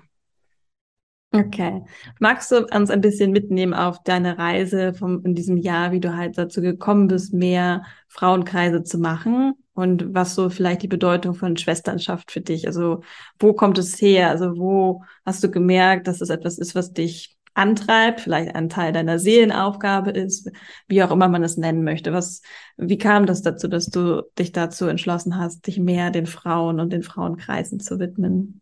Okay. 1.31 1.83
Magst 2.19 2.51
du 2.51 2.65
uns 2.65 2.89
ein 2.89 3.01
bisschen 3.01 3.31
mitnehmen 3.31 3.73
auf 3.73 4.01
deine 4.03 4.37
Reise 4.37 4.93
vom, 4.93 5.25
in 5.25 5.35
diesem 5.35 5.57
Jahr, 5.57 5.91
wie 5.91 5.99
du 5.99 6.15
halt 6.15 6.37
dazu 6.37 6.61
gekommen 6.61 7.07
bist, 7.07 7.33
mehr 7.33 7.83
Frauenkreise 8.07 8.83
zu 8.83 8.97
machen 8.97 9.53
und 9.73 10.13
was 10.13 10.35
so 10.35 10.49
vielleicht 10.49 10.83
die 10.83 10.87
Bedeutung 10.87 11.35
von 11.35 11.57
Schwesternschaft 11.57 12.31
für 12.31 12.39
dich? 12.39 12.65
Also, 12.65 13.01
wo 13.39 13.53
kommt 13.53 13.77
es 13.77 14.01
her? 14.01 14.29
Also, 14.29 14.57
wo 14.57 15.03
hast 15.25 15.43
du 15.43 15.51
gemerkt, 15.51 16.07
dass 16.07 16.21
es 16.21 16.29
etwas 16.29 16.57
ist, 16.57 16.75
was 16.75 16.93
dich 16.93 17.37
antreibt, 17.53 18.21
vielleicht 18.21 18.55
ein 18.55 18.69
Teil 18.69 18.93
deiner 18.93 19.19
Seelenaufgabe 19.19 20.11
ist, 20.11 20.49
wie 20.87 21.03
auch 21.03 21.11
immer 21.11 21.27
man 21.27 21.43
es 21.43 21.57
nennen 21.57 21.83
möchte. 21.83 22.13
Was, 22.13 22.41
wie 22.77 22.99
kam 22.99 23.25
das 23.25 23.41
dazu, 23.41 23.67
dass 23.67 23.87
du 23.87 24.21
dich 24.37 24.51
dazu 24.51 24.85
entschlossen 24.85 25.37
hast, 25.37 25.65
dich 25.67 25.79
mehr 25.79 26.11
den 26.11 26.27
Frauen 26.27 26.79
und 26.79 26.93
den 26.93 27.03
Frauenkreisen 27.03 27.79
zu 27.79 27.99
widmen? 27.99 28.61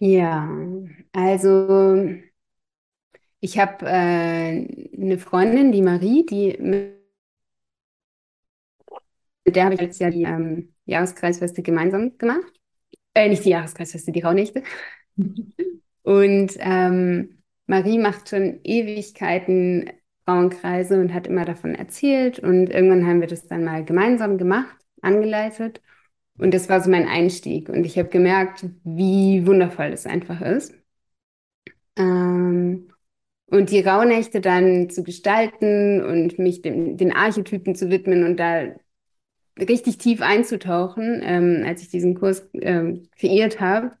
Ja, 0.00 0.48
also 1.12 2.20
ich 3.40 3.58
habe 3.58 3.86
äh, 3.86 4.66
eine 4.96 5.18
Freundin, 5.18 5.72
die 5.72 5.82
Marie, 5.82 6.26
die 6.26 6.56
mit 6.60 7.00
der 9.46 9.64
habe 9.64 9.74
ich 9.74 9.80
letztes 9.80 9.98
Jahr 10.00 10.10
die 10.10 10.22
ähm, 10.24 10.74
Jahreskreisfeste 10.84 11.62
gemeinsam 11.62 12.16
gemacht. 12.18 12.52
Äh, 13.14 13.28
nicht 13.28 13.44
die 13.44 13.50
Jahreskreisfeste, 13.50 14.12
die 14.12 14.20
Rauhnächte. 14.22 14.62
Und 16.02 16.54
ähm, 16.58 17.42
Marie 17.66 17.98
macht 17.98 18.28
schon 18.30 18.60
Ewigkeiten 18.64 19.90
Frauenkreise 20.24 21.00
und 21.00 21.14
hat 21.14 21.26
immer 21.26 21.44
davon 21.44 21.74
erzählt. 21.74 22.38
Und 22.38 22.68
irgendwann 22.70 23.06
haben 23.06 23.20
wir 23.20 23.28
das 23.28 23.46
dann 23.48 23.64
mal 23.64 23.84
gemeinsam 23.84 24.38
gemacht, 24.38 24.76
angeleitet. 25.02 25.80
Und 26.38 26.54
das 26.54 26.68
war 26.68 26.80
so 26.80 26.90
mein 26.90 27.06
Einstieg. 27.06 27.68
Und 27.68 27.84
ich 27.84 27.98
habe 27.98 28.08
gemerkt, 28.08 28.64
wie 28.84 29.46
wundervoll 29.46 29.86
es 29.92 30.06
einfach 30.06 30.40
ist. 30.40 30.72
Ähm, 31.96 32.88
und 33.46 33.70
die 33.70 33.80
Rauhnächte 33.80 34.40
dann 34.40 34.90
zu 34.90 35.02
gestalten 35.02 36.02
und 36.04 36.38
mich 36.38 36.62
dem, 36.62 36.96
den 36.96 37.12
Archetypen 37.12 37.74
zu 37.74 37.90
widmen 37.90 38.24
und 38.24 38.38
da 38.38 38.68
richtig 39.58 39.98
tief 39.98 40.22
einzutauchen, 40.22 41.20
ähm, 41.24 41.64
als 41.66 41.82
ich 41.82 41.88
diesen 41.88 42.14
Kurs 42.14 42.48
ähm, 42.54 43.08
kreiert 43.18 43.60
habe, 43.60 43.92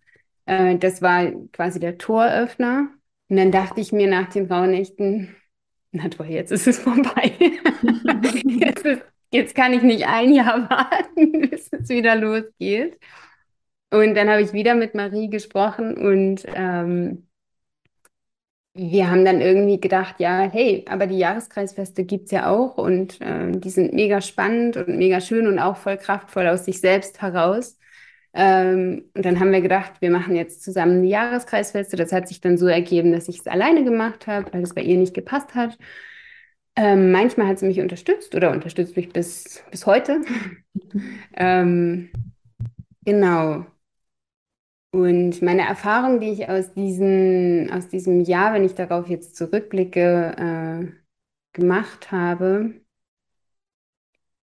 äh, 0.46 0.78
das 0.78 1.02
war 1.02 1.30
quasi 1.52 1.80
der 1.80 1.98
Toröffner. 1.98 2.88
Und 3.28 3.36
dann 3.36 3.52
dachte 3.52 3.80
ich 3.80 3.92
mir 3.92 4.08
nach 4.08 4.30
den 4.30 4.46
Rauhnächten, 4.46 5.36
na 5.92 6.08
toll, 6.08 6.26
jetzt 6.26 6.52
ist 6.52 6.66
es 6.66 6.78
vorbei. 6.78 7.32
jetzt, 8.44 8.84
ist, 8.86 9.02
jetzt 9.32 9.54
kann 9.54 9.72
ich 9.72 9.82
nicht 9.82 10.06
ein 10.06 10.32
Jahr 10.32 10.68
warten, 10.70 11.50
bis 11.50 11.68
es 11.72 11.88
wieder 11.88 12.16
losgeht. 12.16 12.98
Und 13.90 14.14
dann 14.14 14.28
habe 14.30 14.42
ich 14.42 14.52
wieder 14.52 14.74
mit 14.74 14.94
Marie 14.94 15.28
gesprochen 15.30 15.96
und 15.96 16.44
ähm, 16.54 17.28
wir 18.74 19.10
haben 19.10 19.24
dann 19.24 19.40
irgendwie 19.40 19.80
gedacht, 19.80 20.16
ja, 20.20 20.42
hey, 20.42 20.84
aber 20.88 21.06
die 21.06 21.18
Jahreskreisfeste 21.18 22.04
gibt 22.04 22.26
es 22.26 22.30
ja 22.30 22.48
auch 22.50 22.78
und 22.78 23.20
äh, 23.20 23.50
die 23.52 23.70
sind 23.70 23.92
mega 23.92 24.20
spannend 24.20 24.76
und 24.76 24.88
mega 24.96 25.20
schön 25.20 25.46
und 25.48 25.58
auch 25.58 25.76
voll 25.76 25.96
kraftvoll 25.96 26.46
aus 26.46 26.64
sich 26.66 26.80
selbst 26.80 27.20
heraus. 27.20 27.78
Ähm, 28.32 29.10
und 29.14 29.24
dann 29.24 29.40
haben 29.40 29.50
wir 29.52 29.60
gedacht, 29.60 29.94
wir 30.00 30.10
machen 30.10 30.36
jetzt 30.36 30.62
zusammen 30.62 31.02
die 31.02 31.08
Jahreskreisfeste. 31.08 31.96
Das 31.96 32.12
hat 32.12 32.28
sich 32.28 32.40
dann 32.40 32.56
so 32.58 32.66
ergeben, 32.68 33.12
dass 33.12 33.28
ich 33.28 33.40
es 33.40 33.46
alleine 33.48 33.82
gemacht 33.84 34.26
habe, 34.28 34.52
weil 34.52 34.62
es 34.62 34.74
bei 34.74 34.82
ihr 34.82 34.96
nicht 34.98 35.14
gepasst 35.14 35.54
hat. 35.56 35.76
Ähm, 36.76 37.12
manchmal 37.12 37.48
hat 37.48 37.58
sie 37.58 37.66
mich 37.66 37.80
unterstützt 37.80 38.34
oder 38.34 38.50
unterstützt 38.52 38.96
mich 38.96 39.12
bis, 39.12 39.62
bis 39.70 39.86
heute. 39.86 40.20
ähm, 41.36 42.10
genau. 43.04 43.66
Und 44.92 45.40
meine 45.42 45.62
Erfahrung, 45.62 46.18
die 46.20 46.30
ich 46.32 46.48
aus, 46.48 46.72
diesen, 46.74 47.70
aus 47.72 47.88
diesem 47.88 48.20
Jahr, 48.20 48.52
wenn 48.54 48.64
ich 48.64 48.74
darauf 48.74 49.08
jetzt 49.08 49.36
zurückblicke, 49.36 50.34
äh, 50.36 50.92
gemacht 51.52 52.10
habe, 52.12 52.74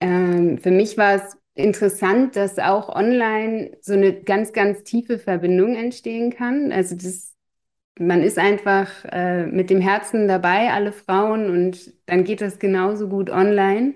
ähm, 0.00 0.59
für 0.59 0.71
mich 0.71 0.97
war 0.99 1.15
es 1.17 1.37
interessant, 1.55 2.37
dass 2.37 2.59
auch 2.59 2.89
online 2.89 3.77
so 3.83 3.93
eine 3.93 4.23
ganz, 4.23 4.53
ganz 4.53 4.83
tiefe 4.85 5.19
Verbindung 5.19 5.75
entstehen 5.77 6.31
kann. 6.35 6.73
Also 6.73 6.95
das, 6.97 7.30
man 7.99 8.23
ist 8.23 8.38
einfach 8.38 8.88
äh, 9.06 9.47
mit 9.47 9.70
dem 9.70 9.80
Herzen 9.80 10.28
dabei, 10.28 10.70
alle 10.73 10.92
Frauen, 10.92 11.50
und 11.50 11.92
dann 12.06 12.25
geht 12.25 12.40
das 12.40 12.59
genauso 12.59 13.09
gut 13.09 13.30
online 13.30 13.94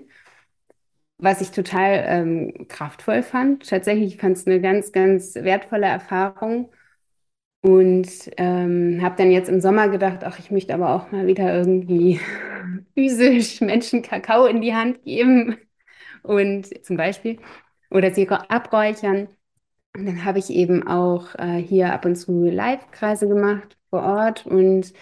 was 1.17 1.41
ich 1.41 1.51
total 1.51 2.03
ähm, 2.07 2.67
kraftvoll 2.67 3.23
fand. 3.23 3.67
Tatsächlich 3.69 4.17
fand 4.17 4.37
es 4.37 4.47
eine 4.47 4.61
ganz, 4.61 4.91
ganz 4.91 5.35
wertvolle 5.35 5.87
Erfahrung. 5.87 6.71
Und 7.61 8.07
ähm, 8.37 8.99
habe 9.01 9.15
dann 9.17 9.31
jetzt 9.31 9.49
im 9.49 9.61
Sommer 9.61 9.89
gedacht, 9.89 10.23
ach, 10.23 10.39
ich 10.39 10.51
möchte 10.51 10.73
aber 10.73 10.95
auch 10.95 11.11
mal 11.11 11.27
wieder 11.27 11.53
irgendwie 11.55 12.19
physisch 12.95 13.61
Menschen 13.61 14.03
Kakao 14.03 14.45
in 14.47 14.61
die 14.61 14.75
Hand 14.75 15.03
geben 15.03 15.57
und 16.23 16.85
zum 16.85 16.97
Beispiel 16.97 17.39
oder 17.91 18.13
sie 18.13 18.29
abräuchern. 18.29 19.29
Und 19.97 20.05
dann 20.07 20.25
habe 20.25 20.39
ich 20.39 20.49
eben 20.51 20.87
auch 20.87 21.35
äh, 21.35 21.57
hier 21.61 21.93
ab 21.93 22.05
und 22.05 22.15
zu 22.15 22.45
Live-Kreise 22.45 23.27
gemacht 23.27 23.77
vor 23.95 24.03
Ort 24.03 24.45
und 24.45 24.93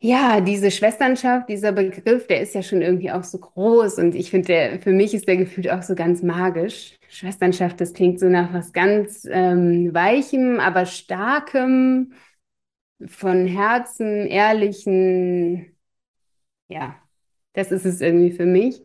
ja, 0.00 0.40
diese 0.40 0.70
Schwesternschaft, 0.72 1.48
dieser 1.48 1.72
Begriff, 1.72 2.26
der 2.26 2.40
ist 2.40 2.54
ja 2.54 2.62
schon 2.62 2.82
irgendwie 2.82 3.12
auch 3.12 3.22
so 3.24 3.38
groß 3.38 3.98
und 3.98 4.14
ich 4.16 4.30
finde, 4.30 4.80
für 4.82 4.92
mich 4.92 5.14
ist 5.14 5.28
der 5.28 5.36
gefühlt 5.36 5.70
auch 5.70 5.82
so 5.82 5.94
ganz 5.94 6.22
magisch. 6.22 6.98
Schwesternschaft, 7.08 7.80
das 7.80 7.92
klingt 7.94 8.18
so 8.18 8.26
nach 8.26 8.52
was 8.52 8.72
ganz 8.72 9.26
ähm, 9.30 9.94
Weichem, 9.94 10.58
aber 10.60 10.86
Starkem, 10.86 12.12
von 13.06 13.46
Herzen, 13.46 14.26
Ehrlichen. 14.26 15.76
Ja, 16.68 16.96
das 17.54 17.72
ist 17.72 17.84
es 17.84 18.00
irgendwie 18.00 18.32
für 18.32 18.46
mich. 18.46 18.82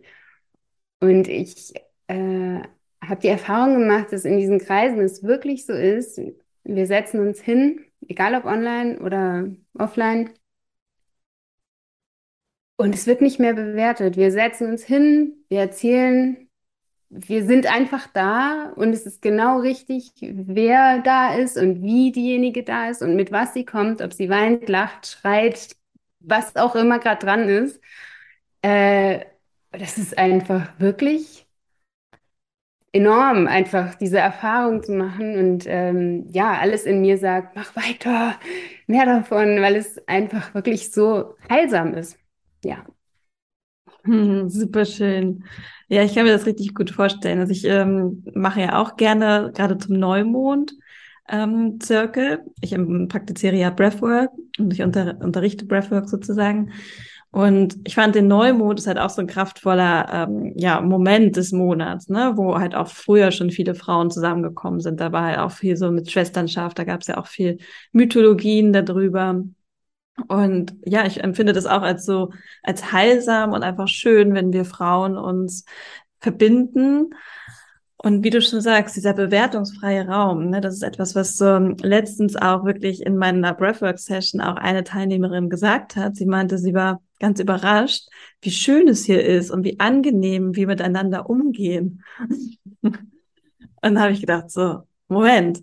Und 0.99 1.27
ich 1.27 1.73
äh, 2.07 2.61
habe 3.01 3.21
die 3.21 3.27
Erfahrung 3.27 3.79
gemacht, 3.79 4.11
dass 4.11 4.25
in 4.25 4.37
diesen 4.37 4.59
Kreisen 4.59 4.99
es 5.01 5.23
wirklich 5.23 5.65
so 5.65 5.73
ist, 5.73 6.19
wir 6.63 6.85
setzen 6.85 7.19
uns 7.21 7.41
hin, 7.41 7.86
egal 8.07 8.35
ob 8.35 8.45
online 8.45 8.99
oder 8.99 9.47
offline, 9.77 10.29
und 12.77 12.93
es 12.93 13.07
wird 13.07 13.21
nicht 13.21 13.39
mehr 13.39 13.53
bewertet. 13.53 14.17
Wir 14.17 14.31
setzen 14.31 14.69
uns 14.69 14.83
hin, 14.83 15.33
wir 15.49 15.59
erzählen, 15.61 16.47
wir 17.09 17.45
sind 17.45 17.67
einfach 17.67 18.07
da 18.13 18.73
und 18.75 18.93
es 18.93 19.05
ist 19.05 19.21
genau 19.21 19.59
richtig, 19.61 20.11
wer 20.21 20.99
da 21.01 21.35
ist 21.35 21.57
und 21.57 21.83
wie 21.83 22.11
diejenige 22.11 22.63
da 22.63 22.89
ist 22.89 23.01
und 23.03 23.15
mit 23.15 23.31
was 23.31 23.53
sie 23.53 23.65
kommt, 23.65 24.01
ob 24.01 24.13
sie 24.13 24.29
weint, 24.29 24.69
lacht, 24.69 25.07
schreit, 25.07 25.75
was 26.21 26.55
auch 26.57 26.75
immer 26.75 26.99
gerade 26.99 27.25
dran 27.25 27.49
ist. 27.49 27.81
Äh, 28.63 29.25
das 29.71 29.97
ist 29.99 30.17
einfach 30.17 30.79
wirklich 30.79 31.46
enorm, 32.93 33.47
einfach 33.47 33.95
diese 33.95 34.19
Erfahrung 34.19 34.83
zu 34.83 34.93
machen 34.93 35.37
und 35.37 35.65
ähm, 35.67 36.25
ja, 36.31 36.53
alles 36.59 36.85
in 36.85 37.01
mir 37.01 37.17
sagt, 37.17 37.55
mach 37.55 37.75
weiter, 37.75 38.35
mehr 38.87 39.05
davon, 39.05 39.61
weil 39.61 39.75
es 39.75 39.99
einfach 40.07 40.53
wirklich 40.55 40.91
so 40.91 41.35
heilsam 41.49 41.93
ist 41.93 42.17
ja. 42.63 42.85
Hm, 44.03 44.49
super 44.49 44.85
schön. 44.85 45.43
Ja, 45.89 46.03
ich 46.03 46.15
kann 46.15 46.25
mir 46.25 46.31
das 46.33 46.45
richtig 46.45 46.73
gut 46.75 46.91
vorstellen. 46.91 47.39
Also 47.39 47.51
ich 47.51 47.65
ähm, 47.65 48.23
mache 48.33 48.61
ja 48.61 48.79
auch 48.81 48.95
gerne 48.97 49.51
gerade 49.55 49.77
zum 49.77 49.97
Neumond 49.99 50.73
ähm, 51.29 51.79
Zirkel. 51.79 52.43
Ich 52.61 52.73
ähm, 52.73 53.07
praktiziere 53.09 53.55
ja 53.55 53.69
Breathwork 53.69 54.31
und 54.59 54.73
ich 54.73 54.81
unter, 54.81 55.17
unterrichte 55.21 55.65
Breathwork 55.65 56.09
sozusagen. 56.09 56.71
Und 57.37 57.77
ich 57.83 57.93
fand 57.93 58.15
den 58.15 58.27
Neumond 58.27 58.79
ist 58.79 58.87
halt 58.87 58.97
auch 58.97 59.11
so 59.11 59.21
ein 59.21 59.27
kraftvoller 59.27 60.09
ähm, 60.11 60.53
ja, 60.55 60.81
Moment 60.81 61.35
des 61.35 61.51
Monats, 61.51 62.09
ne, 62.09 62.31
wo 62.35 62.57
halt 62.57 62.73
auch 62.73 62.87
früher 62.87 63.29
schon 63.29 63.51
viele 63.51 63.75
Frauen 63.75 64.09
zusammengekommen 64.09 64.79
sind. 64.79 64.99
Da 64.99 65.11
war 65.11 65.25
halt 65.25 65.37
auch 65.37 65.51
viel 65.51 65.77
so 65.77 65.91
mit 65.91 66.09
Schwesternschaft, 66.09 66.79
da 66.79 66.83
gab 66.83 67.01
es 67.01 67.07
ja 67.07 67.19
auch 67.19 67.27
viel 67.27 67.59
Mythologien 67.91 68.73
darüber. 68.73 69.43
Und 70.27 70.75
ja, 70.83 71.05
ich 71.05 71.23
empfinde 71.23 71.53
das 71.53 71.67
auch 71.67 71.83
als 71.83 72.05
so, 72.05 72.31
als 72.63 72.91
heilsam 72.91 73.53
und 73.53 73.61
einfach 73.61 73.87
schön, 73.87 74.33
wenn 74.33 74.51
wir 74.51 74.65
Frauen 74.65 75.15
uns 75.15 75.63
verbinden. 76.19 77.13
Und 77.97 78.23
wie 78.23 78.31
du 78.31 78.41
schon 78.41 78.61
sagst, 78.61 78.95
dieser 78.95 79.13
bewertungsfreie 79.13 80.07
Raum, 80.07 80.49
ne, 80.49 80.59
das 80.59 80.73
ist 80.73 80.83
etwas, 80.83 81.13
was 81.13 81.37
so 81.37 81.55
letztens 81.83 82.35
auch 82.35 82.65
wirklich 82.65 83.05
in 83.05 83.15
meiner 83.15 83.53
Breathwork-Session 83.53 84.41
auch 84.41 84.55
eine 84.55 84.83
Teilnehmerin 84.83 85.51
gesagt 85.51 85.95
hat. 85.95 86.15
Sie 86.15 86.25
meinte, 86.25 86.57
sie 86.57 86.73
war 86.73 86.99
ganz 87.19 87.39
überrascht, 87.39 88.09
wie 88.41 88.51
schön 88.51 88.87
es 88.87 89.05
hier 89.05 89.23
ist 89.23 89.51
und 89.51 89.63
wie 89.63 89.79
angenehm 89.79 90.55
wir 90.55 90.67
miteinander 90.67 91.29
umgehen. 91.29 92.03
und 92.81 92.97
dann 93.81 93.99
habe 93.99 94.11
ich 94.11 94.21
gedacht, 94.21 94.51
so, 94.51 94.83
Moment, 95.07 95.61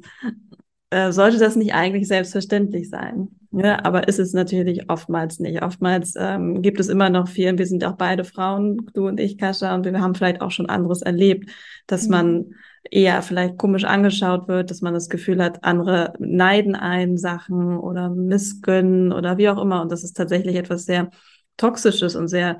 äh, 0.90 1.12
sollte 1.12 1.38
das 1.38 1.56
nicht 1.56 1.74
eigentlich 1.74 2.08
selbstverständlich 2.08 2.88
sein? 2.88 3.28
Ja, 3.50 3.84
aber 3.84 4.08
ist 4.08 4.18
es 4.18 4.32
natürlich 4.32 4.90
oftmals 4.90 5.38
nicht. 5.38 5.62
Oftmals 5.62 6.14
ähm, 6.18 6.60
gibt 6.60 6.80
es 6.80 6.88
immer 6.88 7.08
noch 7.08 7.28
viel, 7.28 7.56
wir 7.56 7.66
sind 7.66 7.84
auch 7.84 7.96
beide 7.96 8.24
Frauen, 8.24 8.90
du 8.94 9.06
und 9.06 9.20
ich, 9.20 9.38
Kascha, 9.38 9.74
und 9.74 9.84
wir 9.84 10.00
haben 10.00 10.14
vielleicht 10.16 10.40
auch 10.40 10.50
schon 10.50 10.66
anderes 10.66 11.02
erlebt, 11.02 11.50
dass 11.86 12.06
mhm. 12.06 12.10
man 12.10 12.54
eher 12.90 13.22
vielleicht 13.22 13.56
komisch 13.56 13.84
angeschaut 13.84 14.48
wird, 14.48 14.70
dass 14.70 14.80
man 14.80 14.92
das 14.92 15.08
Gefühl 15.08 15.42
hat, 15.42 15.62
andere 15.62 16.14
neiden 16.18 16.74
ein 16.74 17.16
Sachen 17.16 17.78
oder 17.78 18.10
missgönnen 18.10 19.12
oder 19.12 19.38
wie 19.38 19.48
auch 19.48 19.60
immer. 19.60 19.82
Und 19.82 19.92
das 19.92 20.04
ist 20.04 20.16
tatsächlich 20.16 20.56
etwas 20.56 20.84
sehr 20.84 21.10
Toxisches 21.56 22.16
und 22.16 22.28
sehr 22.28 22.58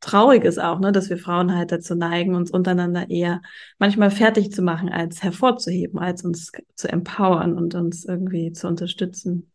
Trauriges 0.00 0.58
auch, 0.58 0.78
ne, 0.78 0.92
dass 0.92 1.08
wir 1.08 1.16
Frauen 1.16 1.56
halt 1.56 1.72
dazu 1.72 1.94
neigen, 1.94 2.34
uns 2.34 2.50
untereinander 2.50 3.08
eher 3.08 3.40
manchmal 3.78 4.10
fertig 4.10 4.52
zu 4.52 4.62
machen, 4.62 4.90
als 4.90 5.22
hervorzuheben, 5.22 5.98
als 5.98 6.22
uns 6.22 6.52
zu 6.74 6.88
empowern 6.88 7.56
und 7.56 7.74
uns 7.74 8.04
irgendwie 8.04 8.52
zu 8.52 8.68
unterstützen. 8.68 9.50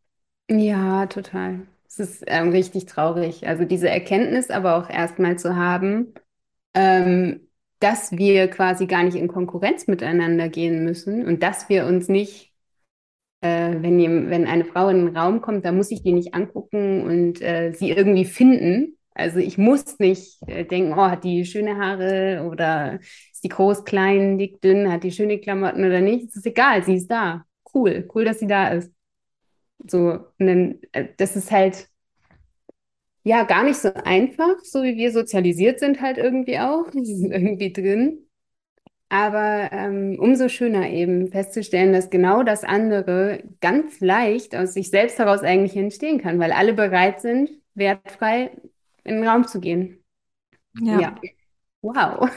Ja, 0.50 1.06
total. 1.06 1.68
Es 1.88 2.00
ist 2.00 2.24
ähm, 2.28 2.50
richtig 2.50 2.86
traurig. 2.86 3.48
Also 3.48 3.66
diese 3.66 3.90
Erkenntnis 3.90 4.50
aber 4.50 4.76
auch 4.78 4.90
erstmal 4.90 5.38
zu 5.38 5.56
haben, 5.56 6.14
ähm, 6.74 7.48
dass 7.80 8.12
wir 8.12 8.48
quasi 8.50 8.88
gar 8.88 9.04
nicht 9.04 9.16
in 9.16 9.28
Konkurrenz 9.28 9.88
miteinander 9.88 10.50
gehen 10.50 10.84
müssen 10.84 11.26
und 11.26 11.44
dass 11.44 11.70
wir 11.70 11.86
uns 11.86 12.08
nicht, 12.08 12.51
äh, 13.42 13.76
wenn, 13.82 14.30
wenn 14.30 14.46
eine 14.48 14.66
Frau 14.66 14.90
in 14.90 15.06
den 15.08 15.18
Raum 15.18 15.42
kommt, 15.42 15.66
da 15.66 15.72
muss 15.72 15.92
ich 15.92 16.04
die 16.04 16.14
nicht 16.14 16.34
angucken 16.34 17.04
und 17.04 17.42
äh, 17.42 17.74
sie 17.74 17.92
irgendwie 17.92 18.26
finden. 18.26 18.98
Also 19.14 19.40
ich 19.40 19.58
muss 19.58 20.00
nicht 20.00 20.40
äh, 20.48 20.66
denken, 20.66 20.94
oh, 20.94 20.98
hat 21.10 21.24
die 21.24 21.46
schöne 21.46 21.78
Haare 21.78 22.48
oder 22.50 23.00
ist 23.32 23.44
die 23.44 23.50
groß, 23.50 23.84
klein, 23.86 24.38
dick, 24.38 24.62
dünn, 24.62 24.92
hat 24.92 25.04
die 25.04 25.12
schöne 25.12 25.40
Klamotten 25.40 25.84
oder 25.86 26.02
nicht. 26.02 26.30
Es 26.30 26.38
ist 26.38 26.46
egal, 26.46 26.84
sie 26.84 26.96
ist 26.96 27.08
da. 27.12 27.46
Cool, 27.74 28.08
cool, 28.16 28.26
dass 28.26 28.40
sie 28.40 28.48
da 28.48 28.70
ist. 28.70 28.92
So, 29.88 30.00
und 30.40 30.48
dann, 30.48 30.80
äh, 30.94 31.08
das 31.18 31.36
ist 31.36 31.52
halt 31.52 31.90
ja, 33.24 33.44
gar 33.44 33.64
nicht 33.64 33.78
so 33.80 33.94
einfach, 33.94 34.60
so 34.64 34.84
wie 34.84 34.96
wir 34.98 35.12
sozialisiert 35.12 35.80
sind 35.80 36.02
halt 36.02 36.18
irgendwie 36.18 36.60
auch. 36.60 36.86
Das 36.94 37.08
ist 37.10 37.24
irgendwie 37.24 37.72
drin. 37.74 38.28
Aber 39.12 39.70
ähm, 39.74 40.18
umso 40.20 40.50
schöner 40.50 40.90
eben 40.90 41.30
festzustellen, 41.30 41.94
dass 41.94 42.10
genau 42.10 42.44
das 42.44 42.64
andere 42.64 43.44
ganz 43.62 44.00
leicht 44.00 44.56
aus 44.56 44.74
sich 44.74 44.90
selbst 44.90 45.20
heraus 45.20 45.42
eigentlich 45.44 45.76
entstehen 45.78 46.20
kann, 46.22 46.40
weil 46.40 46.54
alle 46.54 46.74
bereit 46.74 47.22
sind, 47.22 47.50
wertfrei 47.76 48.52
in 49.04 49.16
den 49.18 49.28
Raum 49.28 49.48
zu 49.48 49.62
gehen. 49.62 50.00
Ja. 50.80 50.98
Ja. 50.98 51.22
Wow. 51.82 52.30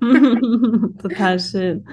Total 1.02 1.38
schön. 1.38 1.84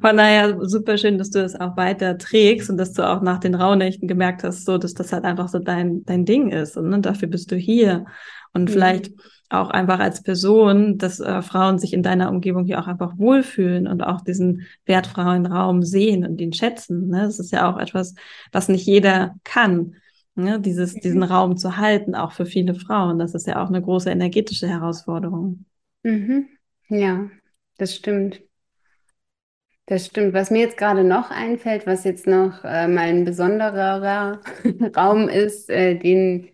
Von 0.00 0.16
daher 0.16 0.58
super 0.68 0.98
schön, 0.98 1.16
dass 1.18 1.30
du 1.30 1.40
das 1.40 1.54
auch 1.58 1.76
weiter 1.76 2.18
trägst 2.18 2.68
und 2.70 2.76
dass 2.76 2.92
du 2.92 3.08
auch 3.08 3.22
nach 3.22 3.38
den 3.38 3.54
Rauhnächten 3.54 4.08
gemerkt 4.08 4.42
hast, 4.42 4.64
so, 4.64 4.78
dass 4.78 4.94
das 4.94 5.12
halt 5.12 5.24
einfach 5.24 5.48
so 5.48 5.60
dein, 5.60 6.04
dein 6.04 6.24
Ding 6.24 6.50
ist. 6.50 6.76
Und 6.76 6.88
ne, 6.90 7.00
dafür 7.00 7.28
bist 7.28 7.52
du 7.52 7.56
hier. 7.56 8.04
Und 8.52 8.68
Mhm. 8.68 8.72
vielleicht 8.72 9.12
auch 9.52 9.70
einfach 9.70 9.98
als 10.00 10.22
Person, 10.22 10.98
dass 10.98 11.20
äh, 11.20 11.42
Frauen 11.42 11.78
sich 11.78 11.92
in 11.92 12.02
deiner 12.02 12.30
Umgebung 12.30 12.64
hier 12.64 12.80
auch 12.80 12.86
einfach 12.86 13.18
wohlfühlen 13.18 13.86
und 13.86 14.02
auch 14.02 14.20
diesen 14.22 14.66
wertfreien 14.86 15.46
Raum 15.46 15.82
sehen 15.82 16.24
und 16.26 16.40
ihn 16.40 16.52
schätzen. 16.52 17.08
Ne? 17.08 17.22
Das 17.22 17.38
ist 17.38 17.52
ja 17.52 17.70
auch 17.72 17.78
etwas, 17.78 18.14
was 18.52 18.68
nicht 18.68 18.86
jeder 18.86 19.34
kann. 19.44 19.96
Ne? 20.34 20.60
Dieses, 20.60 20.94
diesen 21.00 21.20
Mhm. 21.20 21.24
Raum 21.24 21.56
zu 21.56 21.76
halten, 21.76 22.14
auch 22.14 22.32
für 22.32 22.46
viele 22.46 22.74
Frauen. 22.74 23.18
Das 23.18 23.34
ist 23.34 23.46
ja 23.46 23.62
auch 23.62 23.68
eine 23.68 23.82
große 23.82 24.10
energetische 24.10 24.68
Herausforderung. 24.68 25.64
Mhm. 26.02 26.48
Ja, 26.88 27.30
das 27.78 27.94
stimmt. 27.94 28.42
Das 29.86 30.06
stimmt. 30.06 30.32
Was 30.32 30.50
mir 30.50 30.60
jetzt 30.60 30.76
gerade 30.76 31.04
noch 31.04 31.30
einfällt, 31.30 31.86
was 31.86 32.04
jetzt 32.04 32.26
noch 32.26 32.64
äh, 32.64 32.88
mal 32.88 33.08
ein 33.08 33.24
besonderer 33.24 34.40
Raum 34.96 35.28
ist, 35.28 35.68
äh, 35.70 35.98
den 35.98 36.50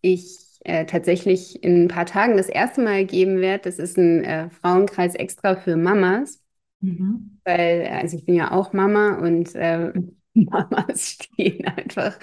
ich 0.00 0.53
äh, 0.64 0.86
tatsächlich 0.86 1.62
in 1.62 1.84
ein 1.84 1.88
paar 1.88 2.06
Tagen 2.06 2.36
das 2.36 2.48
erste 2.48 2.82
Mal 2.82 3.04
geben 3.06 3.40
werde, 3.40 3.64
das 3.64 3.78
ist 3.78 3.96
ein 3.98 4.24
äh, 4.24 4.50
Frauenkreis 4.50 5.14
extra 5.14 5.56
für 5.56 5.76
Mamas, 5.76 6.40
Mhm. 6.82 7.40
weil, 7.44 7.86
also 7.88 8.16
ich 8.16 8.24
bin 8.24 8.34
ja 8.34 8.50
auch 8.52 8.72
Mama 8.72 9.14
und 9.18 9.54
äh, 9.54 9.92
Mamas 10.34 11.10
stehen 11.12 11.66
einfach 11.66 12.18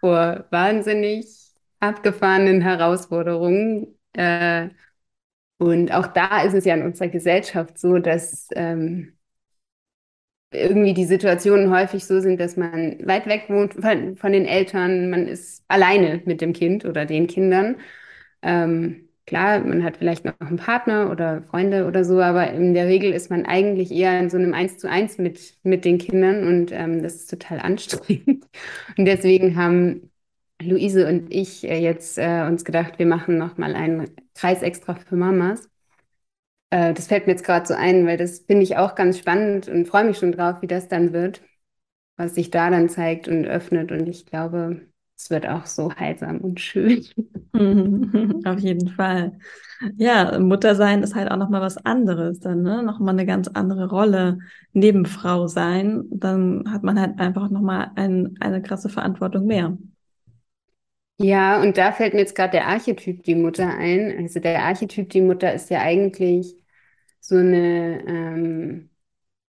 vor 0.00 0.46
wahnsinnig 0.50 1.26
abgefahrenen 1.80 2.60
Herausforderungen. 2.62 3.98
Äh, 4.12 4.70
und 5.58 5.92
auch 5.92 6.08
da 6.08 6.42
ist 6.42 6.54
es 6.54 6.66
ja 6.66 6.74
in 6.74 6.84
unserer 6.84 7.08
Gesellschaft 7.08 7.78
so, 7.78 7.98
dass 7.98 8.48
ähm, 8.54 9.14
irgendwie 10.52 10.94
die 10.94 11.04
Situationen 11.04 11.70
häufig 11.70 12.04
so 12.04 12.20
sind, 12.20 12.40
dass 12.40 12.56
man 12.56 12.98
weit 13.06 13.26
weg 13.26 13.44
wohnt 13.48 13.74
von, 13.74 14.16
von 14.16 14.32
den 14.32 14.46
Eltern, 14.46 15.10
man 15.10 15.26
ist 15.28 15.64
alleine 15.68 16.22
mit 16.24 16.40
dem 16.40 16.52
Kind 16.52 16.84
oder 16.84 17.06
den 17.06 17.26
Kindern. 17.28 17.76
Ähm, 18.42 19.08
klar, 19.26 19.60
man 19.60 19.84
hat 19.84 19.98
vielleicht 19.98 20.24
noch 20.24 20.38
einen 20.40 20.56
Partner 20.56 21.10
oder 21.10 21.42
Freunde 21.44 21.86
oder 21.86 22.04
so, 22.04 22.20
aber 22.20 22.50
in 22.52 22.74
der 22.74 22.86
Regel 22.88 23.12
ist 23.12 23.30
man 23.30 23.46
eigentlich 23.46 23.92
eher 23.92 24.18
in 24.20 24.30
so 24.30 24.38
einem 24.38 24.54
Eins 24.54 24.78
zu 24.78 24.90
eins 24.90 25.18
mit, 25.18 25.56
mit 25.62 25.84
den 25.84 25.98
Kindern 25.98 26.46
und 26.46 26.72
ähm, 26.72 27.02
das 27.02 27.14
ist 27.16 27.30
total 27.30 27.60
anstrengend. 27.62 28.46
Und 28.98 29.04
deswegen 29.06 29.56
haben 29.56 30.10
Luise 30.62 31.08
und 31.08 31.32
ich 31.32 31.64
äh, 31.64 31.78
jetzt 31.80 32.18
äh, 32.18 32.44
uns 32.46 32.64
gedacht, 32.64 32.98
wir 32.98 33.06
machen 33.06 33.38
nochmal 33.38 33.74
einen 33.74 34.10
Kreis 34.34 34.62
extra 34.62 34.94
für 34.96 35.16
Mamas. 35.16 35.69
Äh, 36.70 36.94
das 36.94 37.06
fällt 37.08 37.26
mir 37.26 37.32
jetzt 37.32 37.44
gerade 37.44 37.66
so 37.66 37.74
ein, 37.74 38.06
weil 38.06 38.16
das 38.16 38.40
finde 38.40 38.62
ich 38.62 38.76
auch 38.76 38.94
ganz 38.94 39.18
spannend 39.18 39.68
und 39.68 39.86
freue 39.88 40.04
mich 40.04 40.18
schon 40.18 40.32
drauf, 40.32 40.62
wie 40.62 40.66
das 40.66 40.88
dann 40.88 41.12
wird, 41.12 41.42
was 42.16 42.34
sich 42.36 42.50
da 42.50 42.70
dann 42.70 42.88
zeigt 42.88 43.28
und 43.28 43.46
öffnet. 43.46 43.92
Und 43.92 44.08
ich 44.08 44.26
glaube, 44.26 44.88
es 45.16 45.30
wird 45.30 45.46
auch 45.48 45.66
so 45.66 45.94
heilsam 45.94 46.40
und 46.40 46.60
schön. 46.60 47.06
Auf 48.44 48.58
jeden 48.60 48.88
Fall. 48.88 49.38
Ja, 49.96 50.38
Muttersein 50.38 51.02
ist 51.02 51.14
halt 51.14 51.30
auch 51.30 51.36
nochmal 51.36 51.60
was 51.62 51.78
anderes 51.78 52.38
dann, 52.40 52.62
ne? 52.62 52.82
Nochmal 52.82 53.14
eine 53.14 53.26
ganz 53.26 53.48
andere 53.48 53.88
Rolle 53.88 54.38
neben 54.72 55.06
Frau 55.06 55.46
sein. 55.48 56.04
Dann 56.10 56.64
hat 56.70 56.82
man 56.84 57.00
halt 57.00 57.18
einfach 57.18 57.50
nochmal 57.50 57.90
ein, 57.96 58.36
eine 58.40 58.62
krasse 58.62 58.88
Verantwortung 58.88 59.46
mehr. 59.46 59.76
Ja, 61.18 61.60
und 61.60 61.76
da 61.76 61.92
fällt 61.92 62.14
mir 62.14 62.20
jetzt 62.20 62.34
gerade 62.34 62.52
der 62.52 62.66
Archetyp 62.66 63.22
die 63.24 63.34
Mutter 63.34 63.68
ein. 63.76 64.16
Also 64.18 64.40
der 64.40 64.62
Archetyp 64.64 65.10
die 65.10 65.20
Mutter 65.20 65.52
ist 65.52 65.68
ja 65.70 65.80
eigentlich 65.80 66.56
so 67.30 67.36
eine, 67.38 68.04
ähm, 68.06 68.90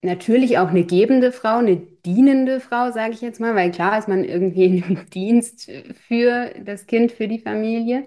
natürlich 0.02 0.58
auch 0.58 0.68
eine 0.68 0.84
gebende 0.84 1.32
Frau, 1.32 1.58
eine 1.58 1.76
dienende 1.78 2.60
Frau, 2.60 2.92
sage 2.92 3.14
ich 3.14 3.20
jetzt 3.22 3.40
mal, 3.40 3.54
weil 3.56 3.70
klar 3.72 3.98
ist 3.98 4.08
man 4.08 4.24
irgendwie 4.24 4.78
im 4.80 5.06
Dienst 5.10 5.70
für 6.08 6.52
das 6.64 6.86
Kind, 6.86 7.12
für 7.12 7.28
die 7.28 7.40
Familie. 7.40 8.06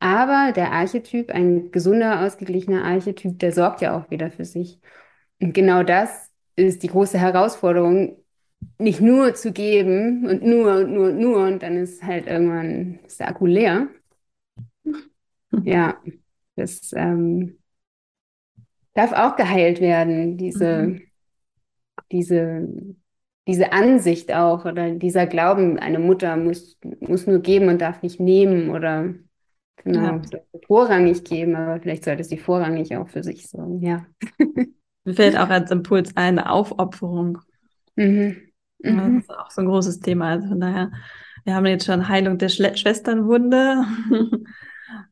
Aber 0.00 0.52
der 0.52 0.72
Archetyp, 0.72 1.30
ein 1.30 1.70
gesunder, 1.72 2.20
ausgeglichener 2.26 2.84
Archetyp, 2.84 3.38
der 3.38 3.52
sorgt 3.52 3.80
ja 3.80 3.96
auch 3.98 4.10
wieder 4.10 4.30
für 4.30 4.44
sich. 4.44 4.80
Und 5.40 5.54
genau 5.54 5.82
das 5.82 6.30
ist 6.56 6.82
die 6.82 6.88
große 6.88 7.18
Herausforderung, 7.18 8.18
nicht 8.78 9.00
nur 9.00 9.34
zu 9.34 9.52
geben 9.52 10.26
und 10.28 10.42
nur 10.44 10.76
und 10.78 10.92
nur 10.92 11.08
und 11.10 11.18
nur 11.20 11.46
und 11.46 11.62
dann 11.62 11.76
ist 11.78 12.02
halt 12.02 12.26
irgendwann 12.26 13.00
ist 13.06 13.20
der 13.20 13.28
Akku 13.28 13.46
leer. 13.46 13.88
Ja, 15.64 16.00
das 16.56 16.92
ähm, 16.94 17.58
darf 18.96 19.12
auch 19.12 19.36
geheilt 19.36 19.80
werden, 19.80 20.38
diese, 20.38 20.96
Mhm. 20.96 21.06
diese, 22.12 22.68
diese 23.46 23.72
Ansicht 23.72 24.32
auch 24.32 24.64
oder 24.64 24.90
dieser 24.92 25.26
Glauben, 25.26 25.78
eine 25.78 25.98
Mutter 25.98 26.36
muss, 26.36 26.78
muss 27.00 27.26
nur 27.26 27.40
geben 27.40 27.68
und 27.68 27.80
darf 27.80 28.02
nicht 28.02 28.20
nehmen 28.20 28.70
oder 28.70 29.14
genau, 29.84 30.20
Ja. 30.20 30.22
vorrangig 30.66 31.24
geben, 31.24 31.56
aber 31.56 31.80
vielleicht 31.80 32.04
sollte 32.04 32.24
sie 32.24 32.38
vorrangig 32.38 32.96
auch 32.96 33.08
für 33.08 33.22
sich 33.22 33.48
sorgen, 33.48 33.80
ja. 33.82 34.06
Mir 35.04 35.14
fällt 35.14 35.38
auch 35.38 35.48
als 35.48 35.70
Impuls 35.70 36.16
ein, 36.16 36.38
Aufopferung. 36.38 37.38
Mhm. 37.96 38.52
Ja, 38.84 39.10
Das 39.10 39.16
Mhm. 39.16 39.22
ist 39.22 39.30
auch 39.30 39.50
so 39.50 39.60
ein 39.62 39.66
großes 39.68 40.00
Thema. 40.00 40.30
Also 40.30 40.48
von 40.48 40.60
daher, 40.60 40.90
wir 41.44 41.54
haben 41.54 41.66
jetzt 41.66 41.86
schon 41.86 42.08
Heilung 42.08 42.38
der 42.38 42.48
Schle 42.48 42.76
Schwesternwunde, 42.76 43.84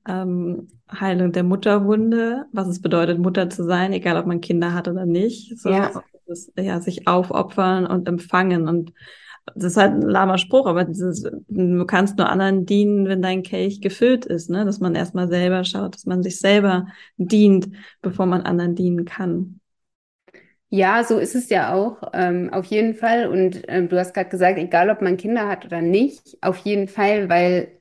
ähm, 0.09 0.69
Heilung 0.91 1.33
der 1.33 1.43
Mutterwunde, 1.45 2.47
was 2.53 2.69
es 2.69 2.81
bedeutet, 2.83 3.19
Mutter 3.19 3.51
zu 3.51 3.65
sein, 3.65 3.93
egal 3.93 4.17
ob 4.19 4.27
man 4.27 4.41
Kinder 4.41 4.75
hat 4.75 4.89
oder 4.89 5.07
nicht. 5.07 5.59
So, 5.59 5.71
Ja. 5.71 5.91
und 5.93 6.05
das 6.27 6.53
ja, 6.59 6.81
sich 6.81 7.07
aufopfern 7.09 7.87
und 7.87 8.09
empfangen. 8.09 8.69
Und 8.69 8.93
das 9.55 9.65
ist 9.73 9.77
halt 9.77 9.93
ein 9.93 10.03
lahmer 10.03 10.39
Spruch, 10.39 10.67
aber 10.67 10.85
dieses, 10.85 11.23
du 11.49 11.85
kannst 11.87 12.19
nur 12.19 12.29
anderen 12.31 12.67
dienen, 12.67 13.09
wenn 13.09 13.23
dein 13.23 13.43
Kelch 13.43 13.81
gefüllt 13.81 14.25
ist, 14.27 14.51
ne? 14.51 14.65
Dass 14.65 14.81
man 14.81 14.95
erstmal 14.95 15.29
selber 15.29 15.65
schaut, 15.65 15.95
dass 15.95 16.07
man 16.07 16.23
sich 16.23 16.39
selber 16.41 16.87
dient, 17.19 17.69
bevor 18.03 18.27
man 18.27 18.43
anderen 18.43 18.75
dienen 18.75 19.05
kann. 19.05 19.61
Ja, 20.71 21.05
so 21.05 21.19
ist 21.19 21.35
es 21.37 21.51
ja 21.51 21.73
auch, 21.75 22.03
ähm, 22.15 22.53
auf 22.53 22.67
jeden 22.67 22.95
Fall. 22.95 23.29
Und 23.29 23.63
ähm, 23.69 23.89
du 23.89 23.99
hast 23.99 24.13
gerade 24.15 24.29
gesagt, 24.31 24.59
egal 24.59 24.91
ob 24.91 25.03
man 25.03 25.17
Kinder 25.17 25.47
hat 25.49 25.65
oder 25.65 25.81
nicht, 25.83 26.37
auf 26.43 26.57
jeden 26.59 26.89
Fall, 26.89 27.29
weil 27.29 27.81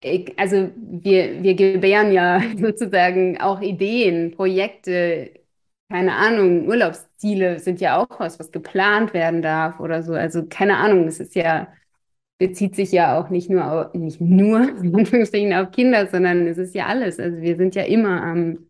ich, 0.00 0.38
also 0.38 0.70
wir, 0.76 1.42
wir 1.42 1.54
gebären 1.54 2.12
ja 2.12 2.40
sozusagen 2.58 3.40
auch 3.40 3.60
Ideen, 3.60 4.32
Projekte, 4.32 5.32
keine 5.88 6.14
Ahnung, 6.16 6.68
Urlaubsziele 6.68 7.58
sind 7.58 7.80
ja 7.80 7.98
auch 7.98 8.20
was, 8.20 8.38
was 8.38 8.52
geplant 8.52 9.14
werden 9.14 9.42
darf 9.42 9.80
oder 9.80 10.02
so. 10.02 10.12
Also 10.14 10.46
keine 10.46 10.76
Ahnung, 10.76 11.08
es 11.08 11.18
ist 11.20 11.34
ja, 11.34 11.72
bezieht 12.38 12.76
sich 12.76 12.92
ja 12.92 13.18
auch 13.18 13.30
nicht 13.30 13.50
nur 13.50 13.70
auf, 13.70 13.94
nicht 13.94 14.20
nur 14.20 14.60
in 14.82 14.94
Anführungsstrichen 14.94 15.52
auf 15.54 15.70
Kinder, 15.72 16.06
sondern 16.06 16.46
es 16.46 16.58
ist 16.58 16.74
ja 16.74 16.86
alles. 16.86 17.18
Also 17.18 17.38
wir 17.40 17.56
sind 17.56 17.74
ja 17.74 17.84
immer 17.84 18.22
am, 18.22 18.68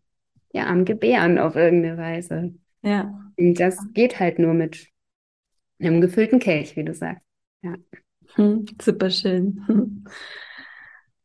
ja, 0.53 0.67
am 0.67 0.85
Gebären 0.85 1.38
auf 1.38 1.57
irgendeine 1.57 1.97
Weise. 1.99 2.55
Ja. 2.83 3.12
Und 3.37 3.61
das 3.61 3.79
geht 3.95 4.21
halt 4.21 4.38
nur 4.38 4.55
mit 4.55 4.88
einem 5.81 6.01
gefüllten 6.01 6.38
Kelch, 6.38 6.77
wie 6.77 6.85
du 6.85 6.95
sagst. 6.95 7.25
Ja. 7.62 7.75
Hm, 8.35 8.67
super 8.81 9.11
schön. 9.11 9.64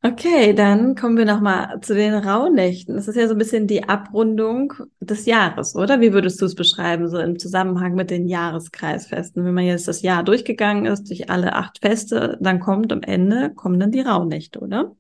Okay, 0.06 0.54
dann 0.54 0.96
kommen 0.96 1.16
wir 1.18 1.24
nochmal 1.24 1.80
zu 1.80 1.94
den 1.96 2.13
Rauhnächten. 2.13 2.96
Das 2.96 3.08
ist 3.08 3.16
ja 3.16 3.26
so 3.28 3.36
ein 3.36 3.38
bisschen 3.38 3.68
die 3.68 3.88
Abrundung 3.88 4.74
des 5.00 5.26
Jahres, 5.26 5.76
oder? 5.78 6.02
Wie 6.02 6.12
würdest 6.12 6.42
du 6.42 6.46
es 6.46 6.56
beschreiben, 6.56 7.08
so 7.08 7.20
im 7.20 7.39
Zusammenhang 7.39 7.96
mit 7.96 8.10
den 8.12 8.28
Jahreskreisfesten? 8.28 9.46
Wenn 9.46 9.54
man 9.54 9.63
jetzt 9.66 9.88
das 9.88 10.02
Jahr 10.02 10.24
durchgegangen 10.24 10.86
ist, 10.88 11.10
durch 11.10 11.30
alle 11.30 11.54
acht 11.54 11.80
Feste, 11.80 12.38
dann 12.42 12.60
kommt 12.60 12.92
am 12.92 13.02
Ende, 13.02 13.52
kommen 13.56 13.80
dann 13.80 13.92
die 13.92 14.02
Rauhnächte, 14.02 14.60
oder? 14.60 14.94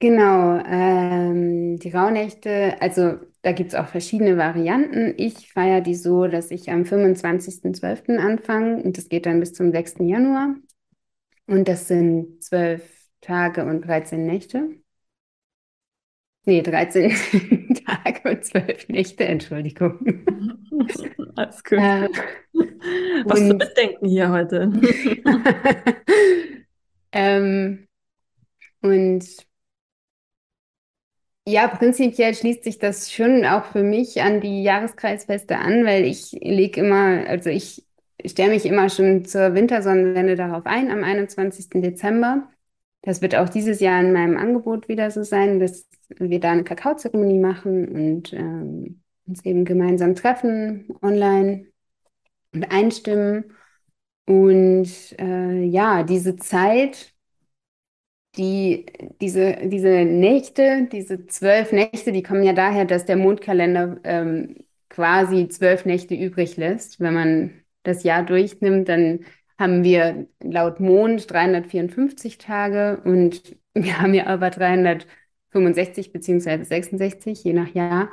Genau, 0.00 0.58
ähm, 0.66 1.78
die 1.78 1.90
Rauhnächte, 1.90 2.80
also 2.80 3.18
da 3.42 3.52
gibt 3.52 3.68
es 3.70 3.74
auch 3.74 3.86
verschiedene 3.86 4.36
Varianten. 4.38 5.14
Ich 5.18 5.52
feiere 5.52 5.82
die 5.82 5.94
so, 5.94 6.26
dass 6.26 6.50
ich 6.50 6.70
am 6.70 6.84
25.12. 6.84 8.18
anfange 8.18 8.82
und 8.82 8.96
das 8.96 9.08
geht 9.08 9.26
dann 9.26 9.40
bis 9.40 9.52
zum 9.52 9.72
6. 9.72 10.08
Januar. 10.08 10.56
Und 11.46 11.68
das 11.68 11.88
sind 11.88 12.42
zwölf 12.42 12.99
Tage 13.20 13.64
und 13.64 13.82
13 13.86 14.26
Nächte. 14.26 14.76
Nee, 16.46 16.62
13 16.62 17.10
Tage 17.86 18.30
und 18.30 18.44
zwölf 18.44 18.88
Nächte, 18.88 19.24
Entschuldigung. 19.24 19.98
Alles 21.36 21.62
gut. 21.64 21.78
Äh, 21.78 22.08
Was 23.26 23.46
zu 23.46 23.54
mitdenken 23.54 24.08
hier 24.08 24.30
heute. 24.30 24.72
ähm, 27.12 27.86
Und 28.82 29.24
ja, 31.46 31.68
prinzipiell 31.68 32.34
schließt 32.34 32.64
sich 32.64 32.78
das 32.78 33.12
schon 33.12 33.44
auch 33.44 33.64
für 33.66 33.82
mich 33.82 34.22
an 34.22 34.40
die 34.40 34.62
Jahreskreisfeste 34.62 35.58
an, 35.58 35.84
weil 35.84 36.04
ich 36.04 36.32
lege 36.32 36.80
immer, 36.80 37.26
also 37.26 37.50
ich 37.50 37.84
stelle 38.24 38.50
mich 38.50 38.66
immer 38.66 38.88
schon 38.90 39.24
zur 39.24 39.54
Wintersonnenwende 39.54 40.36
darauf 40.36 40.66
ein, 40.66 40.90
am 40.90 41.02
21. 41.02 41.68
Dezember. 41.82 42.48
Das 43.02 43.22
wird 43.22 43.34
auch 43.34 43.48
dieses 43.48 43.80
Jahr 43.80 44.00
in 44.00 44.12
meinem 44.12 44.36
Angebot 44.36 44.88
wieder 44.88 45.10
so 45.10 45.22
sein, 45.22 45.58
dass 45.58 45.88
wir 46.18 46.40
da 46.40 46.52
eine 46.52 46.64
Kakaozeremonie 46.64 47.38
machen 47.38 47.88
und 47.88 48.32
ähm, 48.32 49.02
uns 49.26 49.44
eben 49.44 49.64
gemeinsam 49.64 50.14
treffen 50.14 50.88
online 51.02 51.66
und 52.54 52.64
einstimmen. 52.70 53.52
Und 54.26 54.88
äh, 55.18 55.64
ja, 55.64 56.02
diese 56.02 56.36
Zeit, 56.36 57.14
die, 58.36 58.86
diese, 59.20 59.56
diese 59.68 60.04
Nächte, 60.04 60.88
diese 60.92 61.26
zwölf 61.26 61.72
Nächte, 61.72 62.12
die 62.12 62.22
kommen 62.22 62.42
ja 62.44 62.52
daher, 62.52 62.84
dass 62.84 63.04
der 63.04 63.16
Mondkalender 63.16 63.98
ähm, 64.04 64.56
quasi 64.88 65.48
zwölf 65.48 65.84
Nächte 65.84 66.14
übrig 66.14 66.56
lässt. 66.56 67.00
Wenn 67.00 67.14
man 67.14 67.50
das 67.82 68.02
Jahr 68.04 68.24
durchnimmt, 68.24 68.88
dann 68.88 69.20
haben 69.60 69.84
wir 69.84 70.26
laut 70.42 70.80
Mond 70.80 71.30
354 71.30 72.38
Tage 72.38 73.00
und 73.04 73.56
wir 73.74 74.00
haben 74.00 74.14
ja 74.14 74.26
aber 74.26 74.50
365 74.50 76.12
beziehungsweise 76.12 76.64
66, 76.64 77.44
je 77.44 77.52
nach 77.52 77.72
Jahr. 77.74 78.10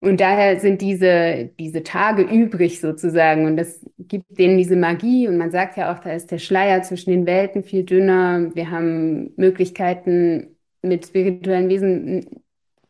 Und 0.00 0.20
daher 0.20 0.60
sind 0.60 0.80
diese, 0.80 1.50
diese 1.58 1.82
Tage 1.82 2.22
übrig 2.22 2.80
sozusagen. 2.80 3.46
Und 3.46 3.56
das 3.56 3.84
gibt 3.98 4.38
denen 4.38 4.56
diese 4.56 4.76
Magie. 4.76 5.26
Und 5.26 5.38
man 5.38 5.50
sagt 5.50 5.76
ja 5.76 5.92
auch, 5.92 5.98
da 5.98 6.12
ist 6.12 6.30
der 6.30 6.38
Schleier 6.38 6.82
zwischen 6.82 7.10
den 7.10 7.26
Welten 7.26 7.64
viel 7.64 7.84
dünner. 7.84 8.54
Wir 8.54 8.70
haben 8.70 9.32
Möglichkeiten, 9.36 10.56
mit 10.82 11.06
spirituellen 11.06 11.68
Wesen 11.68 12.42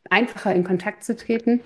einfacher 0.09 0.53
in 0.53 0.63
Kontakt 0.63 1.03
zu 1.03 1.15
treten. 1.15 1.61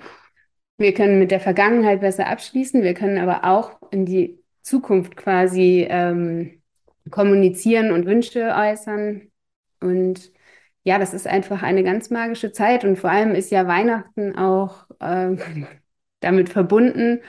Wir 0.78 0.94
können 0.94 1.20
mit 1.20 1.32
der 1.32 1.42
Vergangenheit 1.42 2.02
besser 2.02 2.28
abschließen. 2.28 2.82
Wir 2.82 2.94
können 2.94 3.18
aber 3.18 3.44
auch 3.44 3.82
in 3.92 4.06
die 4.06 4.43
Zukunft 4.64 5.16
quasi 5.16 5.86
ähm, 5.90 6.62
kommunizieren 7.12 7.92
und 7.92 8.06
Wünsche 8.06 8.54
äußern. 8.56 9.30
Und 9.82 10.32
ja, 10.84 11.00
das 11.00 11.14
ist 11.14 11.28
einfach 11.28 11.62
eine 11.64 11.84
ganz 11.84 12.10
magische 12.10 12.52
Zeit. 12.52 12.86
Und 12.86 12.98
vor 12.98 13.12
allem 13.12 13.36
ist 13.36 13.52
ja 13.52 13.68
Weihnachten 13.68 14.36
auch 14.36 14.88
äh, 15.00 15.36
damit 16.22 16.50
verbunden. 16.50 17.20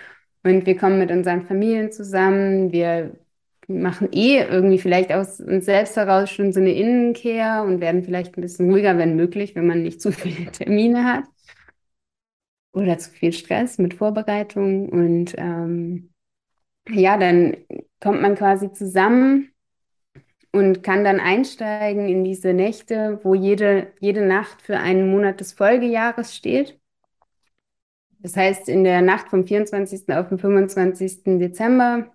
Und 0.45 0.67
wir 0.67 0.77
kommen 0.77 0.99
mit 0.99 1.11
unseren 1.11 1.43
Familien 1.43 1.91
zusammen, 1.91 2.73
wir 2.73 3.19
machen 3.67 4.09
eh 4.13 4.41
irgendwie 4.41 4.79
vielleicht 4.79 5.11
aus 5.13 5.41
uns 5.41 5.65
selbst 5.65 5.97
heraus 5.97 6.31
schon 6.31 6.53
so 6.53 6.61
eine 6.61 6.73
Innenkehr 6.73 7.65
und 7.65 7.81
werden 7.81 8.05
vielleicht 8.05 8.37
ein 8.37 8.43
bisschen 8.43 8.71
ruhiger, 8.71 8.99
wenn 8.99 9.17
möglich, 9.17 9.55
wenn 9.55 9.67
man 9.67 9.83
nicht 9.83 10.03
zu 10.03 10.13
viele 10.13 10.51
Termine 10.53 11.05
hat. 11.05 11.25
Oder 12.73 12.99
zu 12.99 13.11
viel 13.11 13.33
Stress 13.33 13.79
mit 13.79 13.95
Vorbereitungen 13.95 14.89
und 14.89 15.35
ähm, 15.39 16.14
ja, 16.89 17.17
dann 17.17 17.57
kommt 18.01 18.21
man 18.23 18.35
quasi 18.35 18.73
zusammen 18.73 19.53
und 20.53 20.83
kann 20.83 21.05
dann 21.05 21.21
einsteigen 21.21 22.09
in 22.09 22.25
diese 22.25 22.53
Nächte, 22.55 23.21
wo 23.25 23.35
jede, 23.35 23.93
jede 24.01 24.25
Nacht 24.25 24.63
für 24.63 24.79
einen 24.79 25.11
Monat 25.11 25.41
des 25.41 25.53
Folgejahres 25.53 26.35
steht. 26.35 26.79
Das 28.21 28.37
heißt, 28.37 28.69
in 28.69 28.85
der 28.85 29.03
Nacht 29.03 29.29
vom 29.29 29.45
24. 29.45 30.17
auf 30.17 30.29
den 30.29 30.39
25. 30.39 31.39
Dezember 31.39 32.11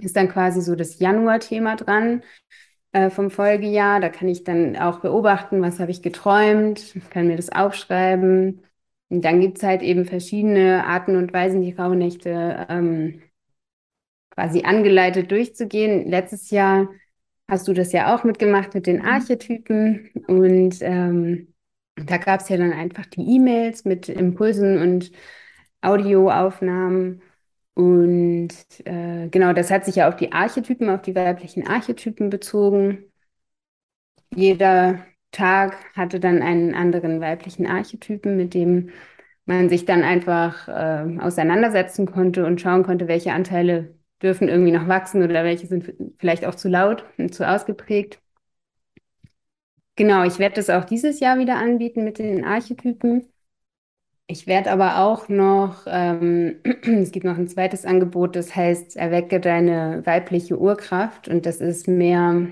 ist 0.00 0.16
dann 0.16 0.28
quasi 0.28 0.60
so 0.62 0.76
das 0.76 0.98
Januar-Thema 0.98 1.76
dran 1.76 2.22
äh, 2.92 3.10
vom 3.10 3.30
Folgejahr. 3.30 4.00
Da 4.00 4.08
kann 4.10 4.28
ich 4.28 4.44
dann 4.44 4.76
auch 4.76 5.00
beobachten, 5.00 5.62
was 5.62 5.80
habe 5.80 5.90
ich 5.90 6.02
geträumt, 6.02 6.94
kann 7.10 7.26
mir 7.28 7.36
das 7.36 7.50
aufschreiben. 7.50 8.62
Und 9.08 9.24
dann 9.24 9.40
gibt 9.40 9.58
es 9.58 9.64
halt 9.64 9.82
eben 9.82 10.04
verschiedene 10.04 10.86
Arten 10.86 11.16
und 11.16 11.32
Weisen, 11.32 11.62
die 11.62 11.72
Rauhnächte 11.72 12.66
ähm, 12.68 13.22
quasi 14.40 14.62
angeleitet 14.62 15.30
durchzugehen. 15.30 16.08
Letztes 16.08 16.50
Jahr 16.50 16.88
hast 17.46 17.68
du 17.68 17.74
das 17.74 17.92
ja 17.92 18.14
auch 18.14 18.24
mitgemacht 18.24 18.74
mit 18.74 18.86
den 18.86 19.00
mhm. 19.00 19.04
Archetypen 19.04 20.10
und 20.28 20.76
ähm, 20.80 21.52
da 21.96 22.16
gab 22.16 22.40
es 22.40 22.48
ja 22.48 22.56
dann 22.56 22.72
einfach 22.72 23.04
die 23.06 23.36
E-Mails 23.36 23.84
mit 23.84 24.08
Impulsen 24.08 24.80
und 24.80 25.12
Audioaufnahmen. 25.82 27.20
Und 27.74 28.50
äh, 28.84 29.28
genau, 29.28 29.52
das 29.52 29.70
hat 29.70 29.84
sich 29.84 29.96
ja 29.96 30.08
auf 30.08 30.16
die 30.16 30.32
Archetypen, 30.32 30.88
auf 30.88 31.02
die 31.02 31.14
weiblichen 31.14 31.66
Archetypen 31.66 32.30
bezogen. 32.30 33.04
Jeder 34.34 35.04
Tag 35.32 35.76
hatte 35.94 36.18
dann 36.18 36.40
einen 36.40 36.74
anderen 36.74 37.20
weiblichen 37.20 37.66
Archetypen, 37.66 38.36
mit 38.38 38.54
dem 38.54 38.90
man 39.44 39.68
sich 39.68 39.84
dann 39.84 40.02
einfach 40.02 40.68
äh, 40.68 41.18
auseinandersetzen 41.20 42.06
konnte 42.06 42.46
und 42.46 42.60
schauen 42.60 42.84
konnte, 42.84 43.06
welche 43.08 43.32
Anteile 43.32 43.99
dürfen 44.22 44.48
irgendwie 44.48 44.72
noch 44.72 44.88
wachsen 44.88 45.22
oder 45.22 45.44
welche 45.44 45.66
sind 45.66 45.92
vielleicht 46.18 46.44
auch 46.46 46.54
zu 46.54 46.68
laut 46.68 47.04
und 47.18 47.34
zu 47.34 47.48
ausgeprägt. 47.48 48.20
Genau, 49.96 50.24
ich 50.24 50.38
werde 50.38 50.56
das 50.56 50.70
auch 50.70 50.84
dieses 50.84 51.20
Jahr 51.20 51.38
wieder 51.38 51.56
anbieten 51.56 52.04
mit 52.04 52.18
den 52.18 52.44
Archetypen. 52.44 53.26
Ich 54.26 54.46
werde 54.46 54.70
aber 54.70 54.98
auch 55.00 55.28
noch, 55.28 55.84
ähm, 55.88 56.60
es 56.84 57.10
gibt 57.10 57.24
noch 57.26 57.36
ein 57.36 57.48
zweites 57.48 57.84
Angebot, 57.84 58.36
das 58.36 58.54
heißt, 58.54 58.96
erwecke 58.96 59.40
deine 59.40 60.02
weibliche 60.06 60.58
Urkraft 60.58 61.28
und 61.28 61.46
das 61.46 61.60
ist 61.60 61.88
mehr, 61.88 62.46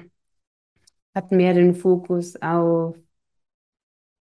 hat 1.15 1.33
mehr 1.33 1.53
den 1.55 1.75
Fokus 1.75 2.37
auf 2.41 2.97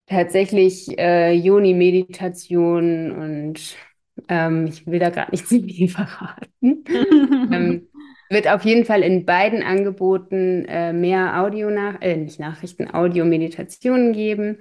tatsächlich 0.07 0.99
äh, 0.99 1.33
Yoni-Meditation 1.33 3.11
und 3.13 3.77
ähm, 4.29 4.67
ich 4.67 4.87
will 4.87 4.99
da 4.99 5.11
gerade 5.11 5.31
nicht 5.31 5.47
zu 5.49 5.63
viel 5.63 5.89
verraten. 5.89 6.85
ähm, 7.53 7.89
wird 8.29 8.49
auf 8.49 8.65
jeden 8.65 8.85
Fall 8.85 9.03
in 9.03 9.25
beiden 9.25 9.63
Angeboten 9.63 10.65
äh, 10.67 10.93
mehr 10.93 11.41
Audio 11.41 11.71
nach, 11.71 12.01
äh, 12.01 12.17
nicht 12.17 12.41
Nachrichten, 12.41 12.93
Audio-Meditationen 12.93 14.13
geben. 14.13 14.59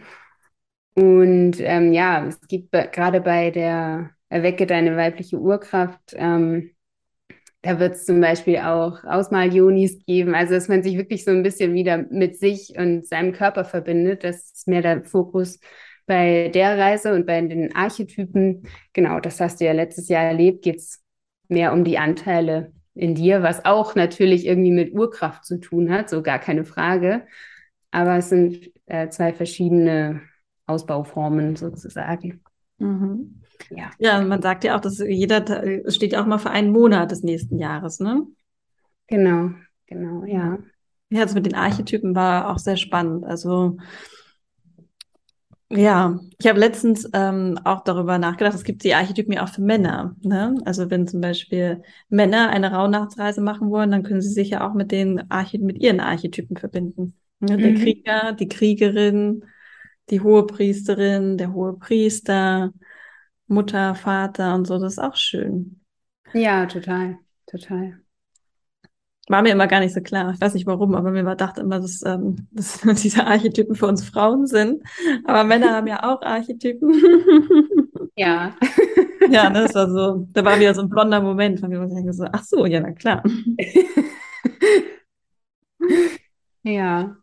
Und 0.93 1.55
ähm, 1.59 1.91
ja, 1.91 2.25
es 2.25 2.39
gibt 2.47 2.71
gerade 2.71 3.21
bei 3.21 3.51
der 3.51 4.11
Erwecke 4.29 4.65
deine 4.65 4.95
weibliche 4.95 5.39
Urkraft, 5.39 6.13
ähm, 6.15 6.75
da 7.65 7.79
wird 7.79 7.95
es 7.95 8.05
zum 8.05 8.21
Beispiel 8.21 8.57
auch 8.57 9.03
Ausmal-Jonis 9.03 10.05
geben, 10.05 10.35
also 10.35 10.53
dass 10.53 10.67
man 10.67 10.83
sich 10.83 10.97
wirklich 10.97 11.23
so 11.23 11.31
ein 11.31 11.41
bisschen 11.41 11.73
wieder 11.73 11.97
mit 11.97 12.37
sich 12.37 12.73
und 12.77 13.07
seinem 13.07 13.33
Körper 13.33 13.65
verbindet. 13.65 14.23
Das 14.23 14.51
ist 14.53 14.67
mehr 14.67 14.83
der 14.83 15.03
Fokus 15.03 15.59
bei 16.05 16.49
der 16.53 16.77
Reise 16.77 17.13
und 17.13 17.25
bei 17.25 17.41
den 17.41 17.75
Archetypen, 17.75 18.67
genau, 18.93 19.19
das 19.19 19.39
hast 19.39 19.59
du 19.59 19.65
ja 19.65 19.71
letztes 19.71 20.07
Jahr 20.07 20.23
erlebt, 20.23 20.63
geht 20.63 20.77
es 20.77 21.03
mehr 21.47 21.73
um 21.73 21.83
die 21.83 21.97
Anteile 21.97 22.73
in 22.93 23.15
dir, 23.15 23.43
was 23.43 23.65
auch 23.65 23.95
natürlich 23.95 24.45
irgendwie 24.45 24.71
mit 24.71 24.93
Urkraft 24.93 25.45
zu 25.45 25.59
tun 25.59 25.91
hat, 25.91 26.09
so 26.09 26.21
gar 26.21 26.39
keine 26.39 26.63
Frage. 26.63 27.25
Aber 27.91 28.17
es 28.17 28.29
sind 28.29 28.71
äh, 28.85 29.09
zwei 29.09 29.33
verschiedene 29.33 30.21
Ausbauformen 30.65 31.55
sozusagen. 31.55 32.43
Mhm. 32.77 33.41
Ja. 33.69 33.91
ja, 33.99 34.21
man 34.21 34.41
sagt 34.41 34.63
ja 34.63 34.75
auch, 34.75 34.81
dass 34.81 34.99
jeder 34.99 35.43
steht 35.89 36.13
ja 36.13 36.21
auch 36.21 36.25
mal 36.25 36.37
für 36.37 36.49
einen 36.49 36.71
Monat 36.71 37.11
des 37.11 37.23
nächsten 37.23 37.57
Jahres, 37.57 37.99
ne? 37.99 38.25
Genau, 39.07 39.51
genau, 39.87 40.25
ja. 40.25 40.57
Ja, 41.09 41.21
das 41.21 41.35
mit 41.35 41.45
den 41.45 41.55
Archetypen 41.55 42.15
war 42.15 42.49
auch 42.49 42.57
sehr 42.57 42.77
spannend. 42.77 43.23
Also 43.23 43.77
ja, 45.69 46.19
ich 46.38 46.47
habe 46.47 46.60
letztens 46.60 47.10
ähm, 47.13 47.60
auch 47.63 47.84
darüber 47.84 48.17
nachgedacht, 48.17 48.54
es 48.54 48.63
gibt 48.63 48.84
die 48.84 48.93
Archetypen 48.93 49.34
ja 49.34 49.43
auch 49.43 49.49
für 49.49 49.62
Männer. 49.62 50.15
Ne? 50.21 50.56
Also 50.65 50.89
wenn 50.91 51.08
zum 51.08 51.21
Beispiel 51.21 51.82
Männer 52.10 52.49
eine 52.49 52.71
Rauhnachtsreise 52.71 53.41
machen 53.41 53.71
wollen, 53.71 53.91
dann 53.91 54.04
können 54.04 54.21
sie 54.21 54.34
sich 54.34 54.51
ja 54.51 54.67
auch 54.67 54.73
mit 54.73 54.91
den 54.91 55.30
Archety 55.32 55.63
mit 55.63 55.82
ihren 55.82 55.99
Archetypen 55.99 56.58
verbinden. 56.58 57.17
Ne? 57.39 57.58
Der 57.58 57.71
mhm. 57.71 57.78
Krieger, 57.78 58.34
die 58.34 58.47
Kriegerin, 58.47 59.43
die 60.12 60.21
hohe 60.21 60.45
Priesterin, 60.45 61.38
der 61.38 61.54
hohe 61.54 61.78
Priester, 61.78 62.71
Mutter, 63.47 63.95
Vater 63.95 64.56
und 64.56 64.65
so, 64.65 64.78
das 64.78 64.93
ist 64.93 64.99
auch 64.99 65.15
schön. 65.15 65.82
Ja, 66.34 66.65
total, 66.67 67.17
total. 67.47 68.04
War 69.27 69.41
mir 69.41 69.53
immer 69.53 69.67
gar 69.67 69.79
nicht 69.79 69.93
so 69.93 70.01
klar. 70.01 70.33
Ich 70.33 70.41
weiß 70.41 70.53
nicht 70.53 70.67
warum, 70.67 70.93
aber 70.93 71.09
mir 71.11 71.25
war 71.25 71.35
dachte 71.35 71.61
immer, 71.61 71.79
dass, 71.79 72.03
ähm, 72.05 72.47
dass 72.51 72.81
diese 73.03 73.25
Archetypen 73.25 73.75
für 73.75 73.88
uns 73.88 74.03
Frauen 74.03 74.45
sind. 74.45 74.83
Aber 75.25 75.43
Männer 75.43 75.71
haben 75.71 75.88
ja 75.88 76.03
auch 76.03 76.21
Archetypen. 76.21 76.93
Ja. 78.17 78.55
ja, 79.29 79.49
ne, 79.49 79.63
das 79.63 79.75
war 79.75 79.89
so, 79.89 80.27
da 80.31 80.45
war 80.45 80.59
wieder 80.59 80.73
so 80.73 80.81
ein 80.81 80.89
blonder 80.89 81.21
Moment, 81.21 81.59
von 81.59 81.69
mir 81.69 82.13
so, 82.13 82.25
ach 82.31 82.43
so, 82.43 82.65
ja, 82.65 82.79
na 82.79 82.91
klar. 82.93 83.23
ja. 86.63 87.17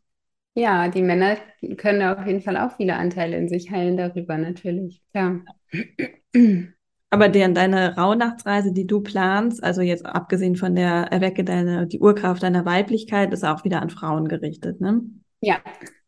Ja, 0.54 0.88
die 0.88 1.00
Männer 1.00 1.38
können 1.78 2.02
auf 2.02 2.26
jeden 2.26 2.42
Fall 2.42 2.58
auch 2.58 2.76
viele 2.76 2.96
Anteile 2.96 3.38
in 3.38 3.48
sich 3.48 3.70
heilen 3.70 3.96
darüber, 3.96 4.36
natürlich. 4.36 5.02
Ja. 5.14 5.40
Aber 7.12 7.28
der, 7.28 7.46
deine 7.50 7.94
Rauhnachtsreise, 7.94 8.72
die 8.72 8.86
du 8.86 9.02
planst, 9.02 9.62
also 9.62 9.82
jetzt 9.82 10.06
abgesehen 10.06 10.56
von 10.56 10.74
der 10.74 11.12
Erwecke 11.12 11.44
deine, 11.44 11.86
die 11.86 12.00
Urkraft 12.00 12.42
deiner 12.42 12.64
Weiblichkeit, 12.64 13.34
ist 13.34 13.44
auch 13.44 13.64
wieder 13.64 13.82
an 13.82 13.90
Frauen 13.90 14.28
gerichtet, 14.28 14.80
ne? 14.80 15.02
Ja. 15.42 15.60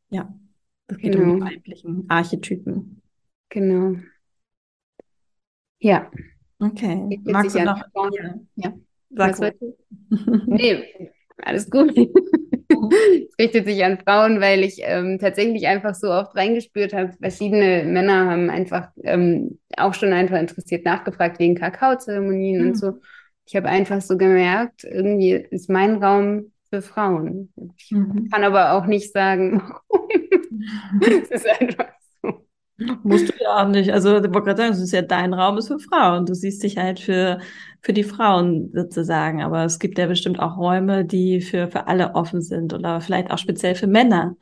Ja. 0.09 0.35
geht 0.89 1.13
genau. 1.13 1.35
um 1.35 1.41
die 1.41 1.45
weiblichen 1.45 2.07
Archetypen. 2.09 3.03
Genau. 3.51 3.97
Ja. 5.79 6.11
Okay. 6.59 7.21
Magst 7.25 7.55
du 7.55 7.65
noch? 7.65 7.85
Ja. 8.15 8.35
ja. 8.55 8.73
Sag 9.11 9.39
Was 9.39 9.53
Nee, 10.47 11.11
alles 11.37 11.69
gut. 11.69 11.95
es 12.93 13.39
richtet 13.39 13.67
sich 13.67 13.85
an 13.85 13.99
Frauen, 13.99 14.41
weil 14.41 14.63
ich 14.63 14.81
ähm, 14.83 15.19
tatsächlich 15.19 15.67
einfach 15.67 15.95
so 15.95 16.11
oft 16.11 16.37
reingespürt 16.37 16.93
habe. 16.93 17.13
Verschiedene 17.21 17.85
Männer 17.85 18.31
haben 18.31 18.51
einfach 18.51 18.89
ähm, 19.03 19.59
auch 19.77 19.95
schon 19.95 20.13
einfach 20.13 20.39
interessiert 20.39 20.85
nachgefragt 20.85 21.39
wegen 21.39 21.55
Kakaozeremonien 21.55 22.63
mhm. 22.63 22.69
und 22.69 22.79
so. 22.79 23.01
Ich 23.47 23.57
habe 23.57 23.69
einfach 23.69 24.01
so 24.01 24.17
gemerkt, 24.17 24.85
irgendwie 24.85 25.33
ist 25.33 25.69
mein 25.69 26.03
Raum 26.03 26.53
für 26.71 26.83
Frauen. 26.83 27.53
Ich 27.77 27.91
mhm. 27.91 28.29
kann 28.31 28.45
aber 28.45 28.73
auch 28.73 28.87
nicht 28.87 29.13
sagen, 29.13 29.63
es 31.01 31.31
ist 31.31 31.61
einfach 31.61 31.95
Musst 33.03 33.29
du 33.29 33.33
ja 33.41 33.63
auch 33.63 33.69
nicht. 33.69 33.93
Also, 33.93 34.17
ich 34.17 34.25
wollte 34.25 34.43
gerade 34.43 34.63
sagen, 34.63 34.73
es 34.73 34.81
ist 34.81 34.93
ja 34.93 35.03
dein 35.03 35.33
Raum, 35.33 35.59
ist 35.59 35.69
für 35.69 35.79
Frauen. 35.79 36.27
Du 36.27 36.35
siehst 36.35 36.63
dich 36.63 36.77
halt 36.77 36.99
für, 36.99 37.39
für 37.85 37.93
die 37.93 38.03
Frauen 38.03 38.71
sozusagen. 38.73 39.43
Aber 39.43 39.65
es 39.65 39.79
gibt 39.79 39.99
ja 39.99 40.07
bestimmt 40.07 40.41
auch 40.41 40.57
Räume, 40.57 41.05
die 41.05 41.43
für, 41.43 41.69
für 41.69 41.87
alle 41.87 42.15
offen 42.15 42.41
sind 42.41 42.73
oder 42.73 43.03
vielleicht 43.03 43.31
auch 43.31 43.37
speziell 43.37 43.75
für 43.75 43.87
Männer. 43.87 44.37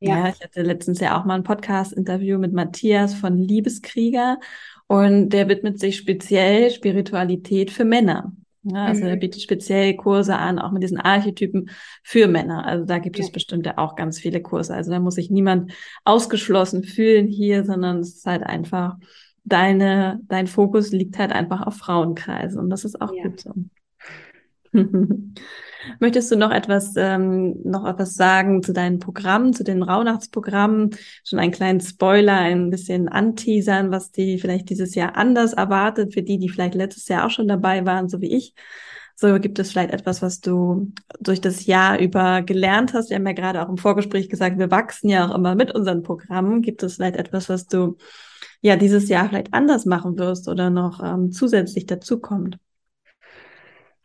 Ja, 0.00 0.26
ja 0.26 0.28
ich 0.30 0.42
hatte 0.42 0.62
letztens 0.62 1.00
ja 1.00 1.20
auch 1.20 1.26
mal 1.26 1.34
ein 1.34 1.42
Podcast-Interview 1.42 2.38
mit 2.38 2.54
Matthias 2.54 3.12
von 3.12 3.36
Liebeskrieger 3.36 4.38
und 4.86 5.28
der 5.28 5.48
widmet 5.48 5.78
sich 5.78 5.98
speziell 5.98 6.70
Spiritualität 6.70 7.70
für 7.70 7.84
Männer. 7.84 8.32
Ja, 8.62 8.86
also 8.86 9.02
mhm. 9.02 9.08
er 9.08 9.16
bietet 9.16 9.42
speziell 9.42 9.94
Kurse 9.94 10.38
an, 10.38 10.58
auch 10.58 10.72
mit 10.72 10.82
diesen 10.82 10.98
Archetypen 10.98 11.68
für 12.02 12.28
Männer. 12.28 12.66
Also 12.66 12.86
da 12.86 12.98
gibt 12.98 13.18
ja. 13.18 13.24
es 13.24 13.30
bestimmt 13.30 13.66
ja 13.66 13.76
auch 13.76 13.94
ganz 13.94 14.18
viele 14.18 14.40
Kurse. 14.40 14.74
Also 14.74 14.90
da 14.90 15.00
muss 15.00 15.16
sich 15.16 15.30
niemand 15.30 15.72
ausgeschlossen 16.04 16.82
fühlen 16.82 17.28
hier, 17.28 17.64
sondern 17.64 17.98
es 17.98 18.16
ist 18.16 18.26
halt 18.26 18.42
einfach 18.42 18.96
deine, 19.46 20.20
dein 20.24 20.46
Fokus 20.46 20.90
liegt 20.90 21.18
halt 21.18 21.32
einfach 21.32 21.66
auf 21.66 21.76
Frauenkreisen 21.76 22.58
und 22.58 22.68
das 22.68 22.84
ist 22.84 23.00
auch 23.00 23.12
ja. 23.14 23.22
gut 23.22 23.40
so. 23.40 23.54
Möchtest 26.00 26.32
du 26.32 26.36
noch 26.36 26.50
etwas, 26.50 26.94
ähm, 26.96 27.60
noch 27.64 27.86
etwas 27.86 28.14
sagen 28.14 28.62
zu 28.62 28.72
deinen 28.72 28.98
Programmen, 28.98 29.52
zu 29.52 29.62
den 29.62 29.82
Rauhnachtsprogrammen? 29.84 30.90
Schon 31.24 31.38
einen 31.38 31.52
kleinen 31.52 31.80
Spoiler, 31.80 32.36
ein 32.36 32.70
bisschen 32.70 33.08
anteasern, 33.08 33.92
was 33.92 34.10
die 34.10 34.38
vielleicht 34.38 34.68
dieses 34.68 34.96
Jahr 34.96 35.16
anders 35.16 35.52
erwartet, 35.52 36.12
für 36.12 36.22
die, 36.22 36.38
die 36.38 36.48
vielleicht 36.48 36.74
letztes 36.74 37.06
Jahr 37.06 37.24
auch 37.24 37.30
schon 37.30 37.46
dabei 37.46 37.86
waren, 37.86 38.08
so 38.08 38.20
wie 38.20 38.34
ich. 38.34 38.54
So 39.14 39.38
gibt 39.38 39.58
es 39.58 39.70
vielleicht 39.70 39.92
etwas, 39.92 40.20
was 40.20 40.40
du 40.40 40.92
durch 41.20 41.40
das 41.40 41.64
Jahr 41.64 41.98
über 41.98 42.42
gelernt 42.42 42.92
hast. 42.92 43.08
Wir 43.08 43.16
haben 43.16 43.26
ja 43.26 43.32
gerade 43.32 43.62
auch 43.62 43.68
im 43.70 43.78
Vorgespräch 43.78 44.28
gesagt, 44.28 44.58
wir 44.58 44.70
wachsen 44.70 45.08
ja 45.08 45.26
auch 45.26 45.34
immer 45.34 45.54
mit 45.54 45.74
unseren 45.74 46.02
Programmen. 46.02 46.60
Gibt 46.60 46.82
es 46.82 46.96
vielleicht 46.96 47.16
etwas, 47.16 47.48
was 47.48 47.66
du 47.66 47.96
ja 48.60 48.76
dieses 48.76 49.08
Jahr 49.08 49.28
vielleicht 49.28 49.54
anders 49.54 49.86
machen 49.86 50.18
wirst 50.18 50.48
oder 50.48 50.70
noch 50.70 51.02
ähm, 51.02 51.32
zusätzlich 51.32 51.86
dazukommt? 51.86 52.58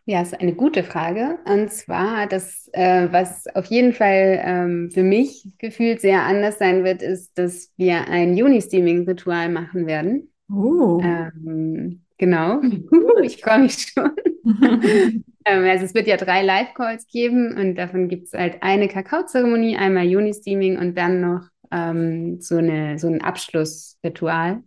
Ja, 0.05 0.21
ist 0.21 0.39
eine 0.39 0.53
gute 0.53 0.83
Frage. 0.83 1.37
Und 1.45 1.71
zwar, 1.71 2.27
das, 2.27 2.69
äh, 2.73 3.07
was 3.11 3.45
auf 3.55 3.65
jeden 3.65 3.93
Fall 3.93 4.41
ähm, 4.43 4.89
für 4.91 5.03
mich 5.03 5.47
gefühlt 5.59 6.01
sehr 6.01 6.23
anders 6.23 6.57
sein 6.57 6.83
wird, 6.83 7.01
ist, 7.03 7.37
dass 7.37 7.71
wir 7.77 8.07
ein 8.07 8.35
Juni-Steaming-Ritual 8.35 9.49
machen 9.49 9.85
werden. 9.85 10.31
Oh. 10.51 10.99
Ähm, 11.03 12.01
genau. 12.17 12.61
ich 13.23 13.41
freue 13.41 13.59
mich 13.59 13.93
schon. 13.93 14.11
ähm, 15.45 15.63
also 15.65 15.85
es 15.85 15.93
wird 15.93 16.07
ja 16.07 16.17
drei 16.17 16.41
Live-Calls 16.41 17.05
geben 17.07 17.55
und 17.55 17.75
davon 17.75 18.09
gibt 18.09 18.25
es 18.25 18.33
halt 18.33 18.57
eine 18.61 18.87
Kakaozeremonie, 18.87 19.77
einmal 19.77 20.05
Juni-Steaming 20.05 20.79
und 20.79 20.97
dann 20.97 21.21
noch 21.21 21.47
ähm, 21.71 22.41
so, 22.41 22.57
eine, 22.57 22.99
so 22.99 23.07
ein 23.07 23.21
Abschlussritual. 23.21 24.63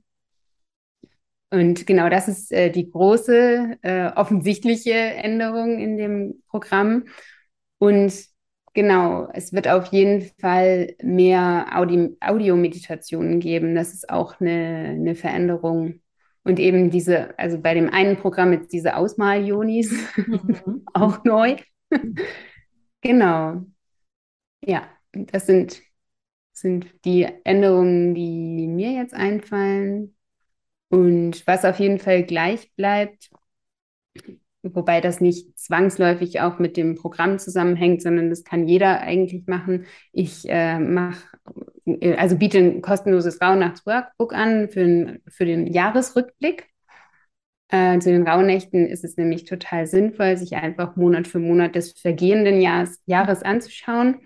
Und 1.50 1.86
genau 1.86 2.08
das 2.08 2.26
ist 2.28 2.52
äh, 2.52 2.70
die 2.70 2.90
große, 2.90 3.78
äh, 3.82 4.10
offensichtliche 4.16 4.92
Änderung 4.92 5.78
in 5.78 5.96
dem 5.96 6.42
Programm. 6.48 7.04
Und 7.78 8.12
genau, 8.72 9.28
es 9.32 9.52
wird 9.52 9.68
auf 9.68 9.86
jeden 9.86 10.22
Fall 10.40 10.94
mehr 11.02 11.66
Audi 11.72 12.16
Audiomeditationen 12.20 13.40
geben. 13.40 13.74
Das 13.74 13.94
ist 13.94 14.10
auch 14.10 14.40
eine, 14.40 14.94
eine 14.96 15.14
Veränderung. 15.14 16.00
Und 16.42 16.58
eben 16.58 16.90
diese, 16.90 17.38
also 17.38 17.58
bei 17.60 17.72
dem 17.74 17.88
einen 17.88 18.16
Programm 18.16 18.52
jetzt 18.52 18.72
diese 18.72 18.96
Ausmal-Jonis, 18.96 19.92
mhm. 20.16 20.84
auch 20.92 21.24
neu. 21.24 21.56
genau. 23.00 23.62
Ja, 24.64 24.88
das 25.12 25.46
sind, 25.46 25.80
sind 26.54 26.86
die 27.04 27.26
Änderungen, 27.44 28.14
die 28.14 28.66
mir 28.66 28.92
jetzt 28.92 29.14
einfallen. 29.14 30.14
Und 30.88 31.46
was 31.46 31.64
auf 31.64 31.78
jeden 31.80 31.98
Fall 31.98 32.22
gleich 32.24 32.72
bleibt, 32.76 33.30
wobei 34.62 35.00
das 35.00 35.20
nicht 35.20 35.58
zwangsläufig 35.58 36.40
auch 36.40 36.58
mit 36.58 36.76
dem 36.76 36.94
Programm 36.94 37.38
zusammenhängt, 37.38 38.02
sondern 38.02 38.30
das 38.30 38.44
kann 38.44 38.66
jeder 38.66 39.00
eigentlich 39.00 39.46
machen. 39.46 39.86
Ich 40.12 40.48
äh, 40.48 40.78
mache, 40.78 41.22
äh, 41.86 42.14
also 42.16 42.36
biete 42.36 42.58
ein 42.58 42.82
kostenloses 42.82 43.40
Rauhnachts-Workbook 43.40 44.32
an 44.32 44.68
für, 44.68 44.84
den, 44.84 45.22
für 45.28 45.44
den 45.44 45.66
Jahresrückblick. 45.66 46.68
Äh, 47.68 47.98
zu 47.98 48.10
den 48.10 48.26
Rauhnächten 48.26 48.86
ist 48.86 49.04
es 49.04 49.16
nämlich 49.16 49.44
total 49.44 49.86
sinnvoll, 49.86 50.36
sich 50.36 50.54
einfach 50.54 50.96
Monat 50.96 51.26
für 51.26 51.38
Monat 51.38 51.74
des 51.74 51.92
vergehenden 51.92 52.60
Jahres, 52.60 53.02
Jahres 53.06 53.42
anzuschauen. 53.42 54.20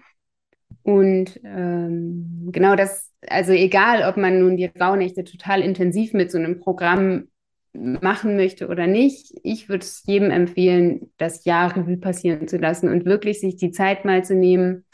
Und 0.88 1.38
ähm, 1.44 2.48
genau 2.51 2.74
das 2.74 3.09
also 3.27 3.53
egal, 3.53 4.09
ob 4.09 4.16
man 4.16 4.40
nun 4.40 4.57
die 4.57 4.66
Rauhnächte 4.66 5.24
total 5.24 5.61
intensiv 5.61 6.12
mit 6.12 6.31
so 6.31 6.38
einem 6.38 6.61
Programm 6.61 7.29
machen 7.72 8.37
möchte 8.37 8.68
oder 8.68 8.87
nicht, 8.87 9.35
ich 9.42 9.68
würde 9.68 9.85
es 9.85 10.03
jedem 10.07 10.31
empfehlen, 10.31 11.12
das 11.18 11.44
Jahr 11.44 11.77
Revue 11.77 11.98
passieren 11.98 12.48
zu 12.48 12.57
lassen 12.57 12.88
und 12.88 13.05
wirklich 13.05 13.40
sich 13.40 13.57
die 13.57 13.70
Zeit 13.70 14.05
mal 14.05 14.24
zu 14.24 14.35
nehmen 14.35 14.85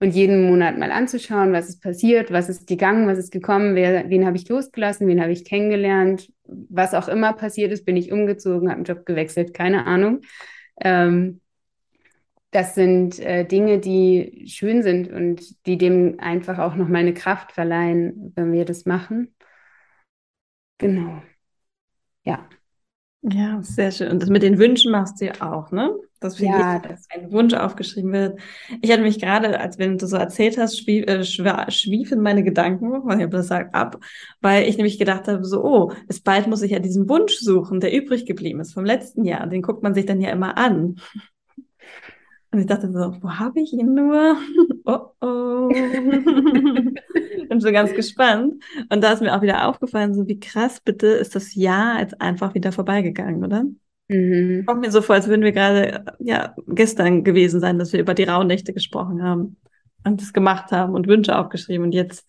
und 0.00 0.14
jeden 0.14 0.46
Monat 0.46 0.78
mal 0.78 0.92
anzuschauen, 0.92 1.52
was 1.52 1.68
ist 1.68 1.82
passiert, 1.82 2.30
was 2.30 2.48
ist 2.48 2.66
gegangen, 2.66 3.08
was 3.08 3.18
ist 3.18 3.32
gekommen, 3.32 3.74
wer, 3.74 4.08
wen 4.10 4.26
habe 4.26 4.36
ich 4.36 4.48
losgelassen, 4.48 5.08
wen 5.08 5.20
habe 5.20 5.32
ich 5.32 5.44
kennengelernt, 5.44 6.30
was 6.44 6.94
auch 6.94 7.08
immer 7.08 7.32
passiert 7.32 7.72
ist, 7.72 7.84
bin 7.84 7.96
ich 7.96 8.12
umgezogen, 8.12 8.68
habe 8.68 8.76
einen 8.76 8.84
Job 8.84 9.04
gewechselt, 9.04 9.52
keine 9.54 9.86
Ahnung. 9.86 10.20
Ähm, 10.80 11.40
das 12.54 12.76
sind 12.76 13.18
äh, 13.18 13.44
Dinge, 13.44 13.80
die 13.80 14.44
schön 14.46 14.84
sind 14.84 15.10
und 15.10 15.66
die 15.66 15.76
dem 15.76 16.20
einfach 16.20 16.60
auch 16.60 16.76
noch 16.76 16.86
meine 16.86 17.12
Kraft 17.12 17.50
verleihen, 17.50 18.32
wenn 18.36 18.52
wir 18.52 18.64
das 18.64 18.84
machen. 18.84 19.34
Genau. 20.78 21.20
Ja. 22.22 22.48
Ja, 23.22 23.60
sehr 23.62 23.90
schön. 23.90 24.12
Und 24.12 24.22
das 24.22 24.28
mit 24.28 24.44
den 24.44 24.58
Wünschen 24.58 24.92
machst 24.92 25.20
du 25.20 25.24
ja 25.24 25.32
auch, 25.40 25.72
ne? 25.72 25.96
Dass 26.20 26.36
für 26.36 26.44
ja, 26.44 26.78
das 26.78 27.08
ein 27.10 27.32
Wunsch 27.32 27.54
aufgeschrieben 27.54 28.12
wird. 28.12 28.38
Ich 28.82 28.92
hatte 28.92 29.02
mich 29.02 29.18
gerade, 29.20 29.58
als 29.58 29.78
wenn 29.78 29.98
du 29.98 30.06
so 30.06 30.16
erzählt 30.16 30.56
hast, 30.56 30.78
schwief, 30.78 31.06
äh, 31.06 31.24
schwiefen 31.24 32.22
meine 32.22 32.44
Gedanken, 32.44 32.90
nicht, 32.90 33.24
ob 33.24 33.30
das 33.32 33.48
sagt, 33.48 33.74
ab, 33.74 33.98
weil 34.40 34.68
ich 34.68 34.76
nämlich 34.76 34.98
gedacht 34.98 35.26
habe, 35.26 35.44
so, 35.44 35.64
oh, 35.64 35.92
es 36.06 36.20
bald 36.20 36.46
muss 36.46 36.62
ich 36.62 36.70
ja 36.70 36.78
diesen 36.78 37.08
Wunsch 37.08 37.34
suchen, 37.34 37.80
der 37.80 37.92
übrig 37.92 38.26
geblieben 38.26 38.60
ist 38.60 38.74
vom 38.74 38.84
letzten 38.84 39.24
Jahr. 39.24 39.48
Den 39.48 39.62
guckt 39.62 39.82
man 39.82 39.94
sich 39.94 40.06
dann 40.06 40.20
ja 40.20 40.30
immer 40.30 40.56
an. 40.56 41.00
Und 42.54 42.60
ich 42.60 42.66
dachte 42.66 42.92
so, 42.92 43.16
wo 43.20 43.30
habe 43.30 43.60
ich 43.60 43.72
ihn 43.72 43.94
nur? 43.94 44.36
oh 44.84 45.08
oh. 45.20 45.68
Bin 47.48 47.60
so 47.60 47.72
ganz 47.72 47.92
gespannt. 47.94 48.62
Und 48.90 49.02
da 49.02 49.12
ist 49.12 49.20
mir 49.20 49.36
auch 49.36 49.42
wieder 49.42 49.66
aufgefallen, 49.66 50.14
so 50.14 50.28
wie 50.28 50.38
krass 50.38 50.80
bitte 50.80 51.08
ist 51.08 51.34
das 51.34 51.56
Jahr 51.56 51.98
jetzt 51.98 52.20
einfach 52.20 52.54
wieder 52.54 52.70
vorbeigegangen, 52.70 53.44
oder? 53.44 53.64
Mhm. 54.06 54.66
Kommt 54.66 54.82
mir 54.82 54.92
so 54.92 55.02
vor, 55.02 55.16
als 55.16 55.26
würden 55.26 55.42
wir 55.42 55.50
gerade 55.50 56.04
ja 56.20 56.54
gestern 56.68 57.24
gewesen 57.24 57.58
sein, 57.58 57.80
dass 57.80 57.92
wir 57.92 57.98
über 57.98 58.14
die 58.14 58.22
Rauhnächte 58.22 58.72
gesprochen 58.72 59.20
haben 59.24 59.56
und 60.04 60.20
das 60.20 60.32
gemacht 60.32 60.70
haben 60.70 60.94
und 60.94 61.08
Wünsche 61.08 61.36
aufgeschrieben. 61.36 61.86
Und 61.86 61.92
jetzt 61.92 62.24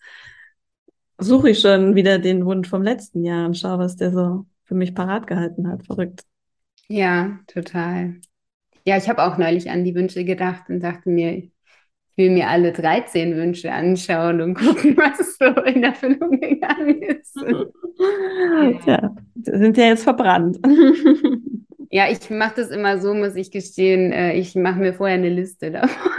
suche 1.18 1.50
ich 1.50 1.60
schon 1.60 1.94
wieder 1.94 2.18
den 2.18 2.44
Wunsch 2.44 2.68
vom 2.68 2.82
letzten 2.82 3.22
Jahr 3.22 3.46
und 3.46 3.56
schaue, 3.56 3.78
was 3.78 3.94
der 3.94 4.10
so 4.10 4.44
für 4.64 4.74
mich 4.74 4.92
parat 4.92 5.28
gehalten 5.28 5.68
hat. 5.68 5.86
Verrückt. 5.86 6.24
Ja, 6.88 7.38
total. 7.46 8.16
Ja, 8.86 8.96
ich 8.96 9.08
habe 9.08 9.22
auch 9.24 9.36
neulich 9.36 9.70
an 9.70 9.84
die 9.84 9.94
Wünsche 9.94 10.24
gedacht 10.24 10.68
und 10.68 10.80
dachte 10.80 11.10
mir, 11.10 11.32
ich 11.36 11.50
will 12.16 12.30
mir 12.30 12.48
alle 12.48 12.72
13 12.72 13.36
Wünsche 13.36 13.72
anschauen 13.72 14.40
und 14.40 14.54
gucken, 14.54 14.96
was 14.96 15.36
so 15.38 15.46
in 15.62 15.84
Erfüllung 15.84 16.40
gegangen 16.40 17.02
ist. 17.02 17.36
ja, 18.86 19.14
sind 19.42 19.76
ja 19.76 19.84
jetzt 19.86 20.04
verbrannt. 20.04 20.58
Ja, 21.88 22.10
ich 22.10 22.28
mache 22.30 22.56
das 22.56 22.70
immer 22.70 22.98
so, 22.98 23.14
muss 23.14 23.36
ich 23.36 23.52
gestehen. 23.52 24.12
Äh, 24.12 24.34
ich 24.34 24.56
mache 24.56 24.80
mir 24.80 24.92
vorher 24.92 25.14
eine 25.16 25.28
Liste 25.30 25.70
davon. 25.70 26.12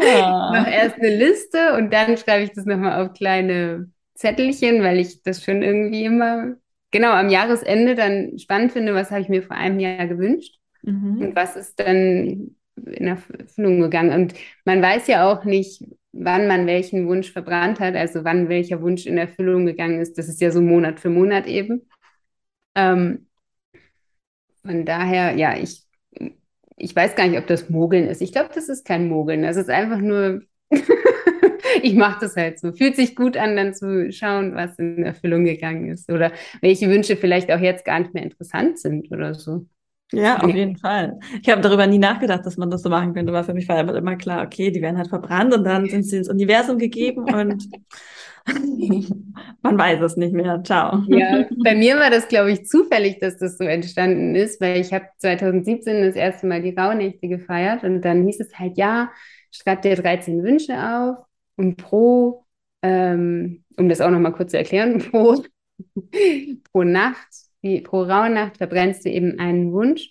Ich 0.00 0.50
mache 0.50 0.70
erst 0.70 0.96
eine 0.96 1.14
Liste 1.14 1.74
und 1.74 1.92
dann 1.92 2.16
schreibe 2.16 2.44
ich 2.44 2.52
das 2.52 2.64
nochmal 2.64 3.04
auf 3.04 3.12
kleine 3.14 3.90
Zettelchen, 4.14 4.82
weil 4.82 4.98
ich 4.98 5.22
das 5.22 5.44
schon 5.44 5.62
irgendwie 5.62 6.04
immer, 6.04 6.56
genau, 6.90 7.10
am 7.12 7.28
Jahresende 7.28 7.94
dann 7.94 8.38
spannend 8.38 8.72
finde, 8.72 8.94
was 8.94 9.10
habe 9.10 9.20
ich 9.20 9.28
mir 9.28 9.42
vor 9.42 9.56
einem 9.56 9.80
Jahr 9.80 10.06
gewünscht. 10.06 10.57
Mhm. 10.82 11.20
Und 11.20 11.36
was 11.36 11.56
ist 11.56 11.78
dann 11.80 12.56
in 12.76 13.06
Erfüllung 13.06 13.80
gegangen? 13.80 14.12
Und 14.12 14.34
man 14.64 14.82
weiß 14.82 15.06
ja 15.08 15.30
auch 15.30 15.44
nicht, 15.44 15.84
wann 16.12 16.46
man 16.46 16.66
welchen 16.66 17.06
Wunsch 17.08 17.32
verbrannt 17.32 17.80
hat, 17.80 17.94
also 17.94 18.24
wann 18.24 18.48
welcher 18.48 18.80
Wunsch 18.82 19.06
in 19.06 19.18
Erfüllung 19.18 19.66
gegangen 19.66 20.00
ist. 20.00 20.18
Das 20.18 20.28
ist 20.28 20.40
ja 20.40 20.50
so 20.50 20.60
Monat 20.60 21.00
für 21.00 21.10
Monat 21.10 21.46
eben. 21.46 21.88
Ähm, 22.74 23.26
von 24.64 24.84
daher, 24.84 25.34
ja, 25.36 25.56
ich, 25.56 25.86
ich 26.76 26.94
weiß 26.94 27.14
gar 27.14 27.26
nicht, 27.26 27.38
ob 27.38 27.46
das 27.46 27.70
Mogeln 27.70 28.08
ist. 28.08 28.20
Ich 28.20 28.32
glaube, 28.32 28.50
das 28.54 28.68
ist 28.68 28.84
kein 28.86 29.08
Mogeln. 29.08 29.42
Das 29.42 29.56
ist 29.56 29.70
einfach 29.70 29.98
nur, 29.98 30.42
ich 31.82 31.94
mache 31.94 32.20
das 32.20 32.36
halt 32.36 32.58
so. 32.58 32.72
Fühlt 32.72 32.96
sich 32.96 33.16
gut 33.16 33.36
an, 33.36 33.56
dann 33.56 33.74
zu 33.74 34.12
schauen, 34.12 34.54
was 34.54 34.78
in 34.78 35.04
Erfüllung 35.04 35.44
gegangen 35.44 35.90
ist 35.90 36.10
oder 36.10 36.32
welche 36.60 36.88
Wünsche 36.90 37.16
vielleicht 37.16 37.50
auch 37.50 37.60
jetzt 37.60 37.84
gar 37.84 38.00
nicht 38.00 38.14
mehr 38.14 38.22
interessant 38.22 38.78
sind 38.78 39.10
oder 39.12 39.34
so. 39.34 39.66
Ja, 40.12 40.38
auf 40.38 40.54
jeden 40.54 40.76
Fall. 40.76 41.18
Ich 41.42 41.50
habe 41.50 41.60
darüber 41.60 41.86
nie 41.86 41.98
nachgedacht, 41.98 42.46
dass 42.46 42.56
man 42.56 42.70
das 42.70 42.82
so 42.82 42.88
machen 42.88 43.12
könnte, 43.12 43.32
weil 43.32 43.44
für 43.44 43.52
mich 43.52 43.68
war 43.68 43.94
immer 43.94 44.16
klar, 44.16 44.44
okay, 44.44 44.70
die 44.70 44.80
werden 44.80 44.96
halt 44.96 45.08
verbrannt 45.08 45.54
und 45.54 45.64
dann 45.64 45.86
sind 45.88 46.04
sie 46.04 46.16
ins 46.16 46.30
Universum 46.30 46.78
gegeben 46.78 47.24
und 47.24 47.68
man 49.62 49.78
weiß 49.78 50.00
es 50.00 50.16
nicht 50.16 50.32
mehr. 50.32 50.62
Ciao. 50.64 51.02
Ja, 51.08 51.46
bei 51.62 51.74
mir 51.74 51.96
war 51.96 52.10
das, 52.10 52.28
glaube 52.28 52.52
ich, 52.52 52.66
zufällig, 52.66 53.18
dass 53.20 53.36
das 53.36 53.58
so 53.58 53.64
entstanden 53.64 54.34
ist, 54.34 54.60
weil 54.60 54.80
ich 54.80 54.92
habe 54.92 55.06
2017 55.18 56.02
das 56.02 56.16
erste 56.16 56.46
Mal 56.46 56.62
die 56.62 56.74
Rauhnächte 56.74 57.28
gefeiert 57.28 57.84
und 57.84 58.00
dann 58.00 58.24
hieß 58.24 58.40
es 58.40 58.58
halt, 58.58 58.78
ja, 58.78 59.10
schreib 59.50 59.82
dir 59.82 59.96
13 59.96 60.42
Wünsche 60.42 60.74
auf 60.74 61.18
und 61.56 61.76
pro, 61.76 62.46
ähm, 62.82 63.64
um 63.76 63.88
das 63.90 64.00
auch 64.00 64.10
nochmal 64.10 64.32
kurz 64.32 64.52
zu 64.52 64.58
erklären, 64.58 64.98
pro, 65.10 65.42
pro 66.72 66.84
Nacht 66.84 67.47
wie 67.60 67.80
pro 67.80 68.02
Rauhnacht 68.02 68.58
verbrennst 68.58 69.04
du 69.04 69.10
eben 69.10 69.38
einen 69.38 69.72
Wunsch 69.72 70.10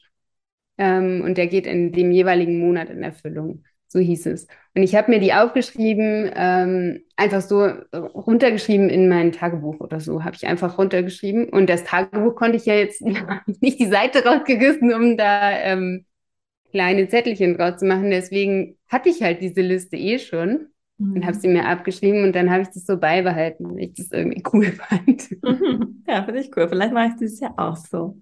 ähm, 0.77 1.21
und 1.23 1.37
der 1.37 1.47
geht 1.47 1.67
in 1.67 1.91
dem 1.91 2.11
jeweiligen 2.11 2.59
Monat 2.59 2.89
in 2.89 3.03
Erfüllung. 3.03 3.63
So 3.89 3.99
hieß 3.99 4.25
es. 4.25 4.47
Und 4.75 4.83
ich 4.83 4.95
habe 4.95 5.09
mir 5.11 5.19
die 5.19 5.33
aufgeschrieben, 5.33 6.29
ähm, 6.35 7.03
einfach 7.15 7.41
so 7.41 7.61
runtergeschrieben 7.93 8.89
in 8.89 9.07
mein 9.07 9.31
Tagebuch 9.31 9.79
oder 9.79 10.01
so, 10.01 10.25
habe 10.25 10.35
ich 10.35 10.45
einfach 10.45 10.77
runtergeschrieben. 10.77 11.47
Und 11.49 11.69
das 11.69 11.85
Tagebuch 11.85 12.35
konnte 12.35 12.57
ich 12.57 12.65
ja 12.65 12.75
jetzt 12.75 13.01
nicht 13.61 13.79
die 13.79 13.87
Seite 13.87 14.25
rausgerissen, 14.25 14.93
um 14.93 15.15
da 15.15 15.51
ähm, 15.51 16.05
kleine 16.71 17.07
Zettelchen 17.07 17.57
draus 17.57 17.79
zu 17.79 17.85
machen. 17.85 18.11
Deswegen 18.11 18.77
hatte 18.89 19.09
ich 19.09 19.21
halt 19.21 19.41
diese 19.41 19.61
Liste 19.61 19.95
eh 19.95 20.19
schon. 20.19 20.67
Und 20.99 21.25
habe 21.25 21.37
sie 21.37 21.47
mir 21.47 21.65
abgeschrieben 21.67 22.23
und 22.23 22.35
dann 22.35 22.49
habe 22.51 22.63
ich 22.63 22.69
das 22.69 22.85
so 22.85 22.97
beibehalten, 22.97 23.69
weil 23.69 23.79
ich 23.85 23.93
das 23.93 24.11
irgendwie 24.11 24.43
cool 24.53 24.65
fand. 24.71 25.29
Ja, 26.07 26.23
finde 26.23 26.39
ich 26.41 26.55
cool. 26.55 26.69
Vielleicht 26.69 26.93
mache 26.93 27.07
ich 27.09 27.15
dieses 27.15 27.39
Jahr 27.41 27.53
auch 27.57 27.75
so. 27.75 28.17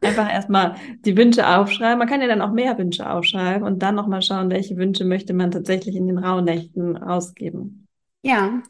Einfach 0.00 0.32
erstmal 0.32 0.76
die 1.04 1.16
Wünsche 1.16 1.46
aufschreiben. 1.46 1.98
Man 1.98 2.08
kann 2.08 2.20
ja 2.20 2.28
dann 2.28 2.40
auch 2.40 2.52
mehr 2.52 2.78
Wünsche 2.78 3.10
aufschreiben 3.10 3.66
und 3.66 3.80
dann 3.82 3.96
nochmal 3.96 4.22
schauen, 4.22 4.50
welche 4.50 4.76
Wünsche 4.76 5.04
möchte 5.04 5.34
man 5.34 5.50
tatsächlich 5.50 5.96
in 5.96 6.06
den 6.06 6.18
Rauhnächten 6.18 6.96
ausgeben. 6.96 7.88
Ja, 8.22 8.62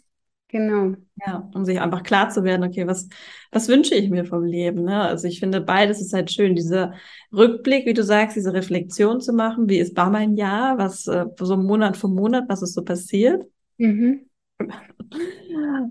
Genau. 0.57 0.97
Ja, 1.27 1.49
um 1.55 1.65
sich 1.67 1.81
einfach 1.81 2.03
klar 2.03 2.31
zu 2.31 2.43
werden, 2.43 2.65
okay, 2.65 2.87
was, 2.87 3.09
was 3.53 3.69
wünsche 3.69 3.95
ich 3.95 4.09
mir 4.09 4.25
vom 4.25 4.43
Leben? 4.43 4.85
Ne? 4.85 5.03
Also 5.03 5.29
ich 5.29 5.39
finde, 5.39 5.61
beides 5.61 6.01
ist 6.01 6.15
halt 6.15 6.31
schön, 6.31 6.55
dieser 6.55 6.95
Rückblick, 7.33 7.85
wie 7.85 7.93
du 7.93 8.03
sagst, 8.03 8.37
diese 8.37 8.55
Reflexion 8.55 9.21
zu 9.21 9.35
machen, 9.35 9.69
wie 9.69 9.79
ist 9.79 9.97
war 9.97 10.11
mein 10.11 10.37
Jahr, 10.37 10.79
was 10.79 11.07
äh, 11.09 11.27
so 11.39 11.57
Monat 11.59 11.97
für 11.97 12.09
Monat, 12.09 12.45
was 12.49 12.63
ist 12.63 12.73
so 12.73 12.83
passiert? 12.83 13.45
Mhm. 13.77 14.31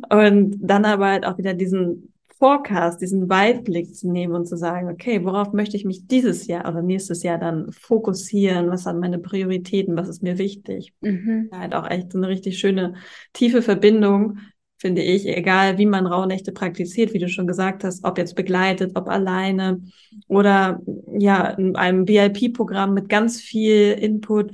Und 0.10 0.58
dann 0.60 0.86
aber 0.86 1.08
halt 1.08 1.26
auch 1.26 1.38
wieder 1.38 1.54
diesen 1.54 2.12
Forecast, 2.38 3.02
diesen 3.02 3.30
Weitblick 3.30 3.96
zu 3.96 4.12
nehmen 4.12 4.34
und 4.34 4.46
zu 4.46 4.58
sagen, 4.58 4.90
okay, 4.90 5.24
worauf 5.24 5.54
möchte 5.54 5.78
ich 5.78 5.86
mich 5.86 6.08
dieses 6.08 6.48
Jahr 6.48 6.68
oder 6.68 6.82
nächstes 6.82 7.24
Jahr 7.24 7.38
dann 7.38 7.72
fokussieren? 7.72 8.70
Was 8.70 8.84
sind 8.84 9.00
meine 9.00 9.20
Prioritäten? 9.20 9.96
Was 9.96 10.10
ist 10.10 10.22
mir 10.22 10.38
wichtig? 10.38 10.94
Mhm. 11.02 11.50
Ja, 11.52 11.60
halt 11.60 11.76
auch 11.76 11.90
echt 11.90 12.12
so 12.12 12.18
eine 12.18 12.28
richtig 12.28 12.60
schöne, 12.60 12.96
tiefe 13.32 13.62
Verbindung, 13.62 14.40
finde 14.86 15.02
ich, 15.02 15.28
egal 15.28 15.80
wie 15.80 15.88
man 15.88 16.06
Rauhnächte 16.06 16.52
praktiziert, 16.52 17.12
wie 17.14 17.18
du 17.18 17.28
schon 17.28 17.48
gesagt 17.48 17.84
hast, 17.84 18.06
ob 18.06 18.20
jetzt 18.20 18.36
begleitet, 18.36 18.92
ob 18.94 19.10
alleine 19.10 19.82
oder 20.28 20.80
ja, 21.18 21.48
in 21.48 21.76
einem 21.76 22.08
VIP-Programm 22.08 22.94
mit 22.94 23.10
ganz 23.10 23.42
viel 23.42 23.94
Input 23.94 24.52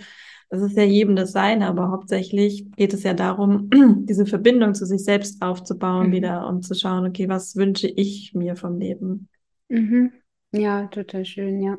das 0.52 0.62
ist 0.62 0.76
ja 0.76 0.84
jedem 0.84 1.16
das 1.16 1.32
Seine, 1.32 1.68
aber 1.68 1.92
hauptsächlich 1.92 2.70
geht 2.76 2.94
es 2.94 3.04
ja 3.04 3.14
darum, 3.14 3.70
diese 4.06 4.26
Verbindung 4.26 4.74
zu 4.74 4.86
sich 4.86 5.04
selbst 5.04 5.42
aufzubauen 5.42 6.08
mhm. 6.08 6.12
wieder 6.12 6.48
und 6.48 6.64
zu 6.64 6.76
schauen, 6.76 7.08
okay, 7.08 7.30
was 7.30 7.56
wünsche 7.56 7.88
ich 7.88 8.34
mir 8.34 8.58
vom 8.58 8.78
Leben? 8.78 9.30
Mhm. 9.70 10.12
Ja, 10.52 10.88
total 10.88 11.24
schön, 11.24 11.62
ja. 11.62 11.78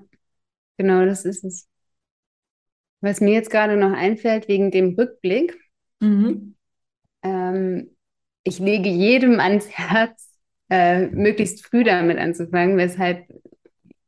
Genau, 0.78 1.04
das 1.04 1.26
ist 1.26 1.44
es. 1.44 1.68
Was 3.02 3.20
mir 3.20 3.34
jetzt 3.34 3.50
gerade 3.50 3.76
noch 3.76 3.92
einfällt 3.92 4.48
wegen 4.48 4.70
dem 4.70 4.94
Rückblick, 4.94 5.54
mhm. 6.00 6.54
ähm, 7.22 7.91
ich 8.44 8.58
lege 8.58 8.88
jedem 8.88 9.40
ans 9.40 9.68
Herz, 9.68 10.30
äh, 10.70 11.06
möglichst 11.06 11.66
früh 11.66 11.84
damit 11.84 12.18
anzufangen, 12.18 12.76
weshalb 12.76 13.26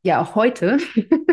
ja 0.01 0.21
auch 0.21 0.35
heute 0.35 0.77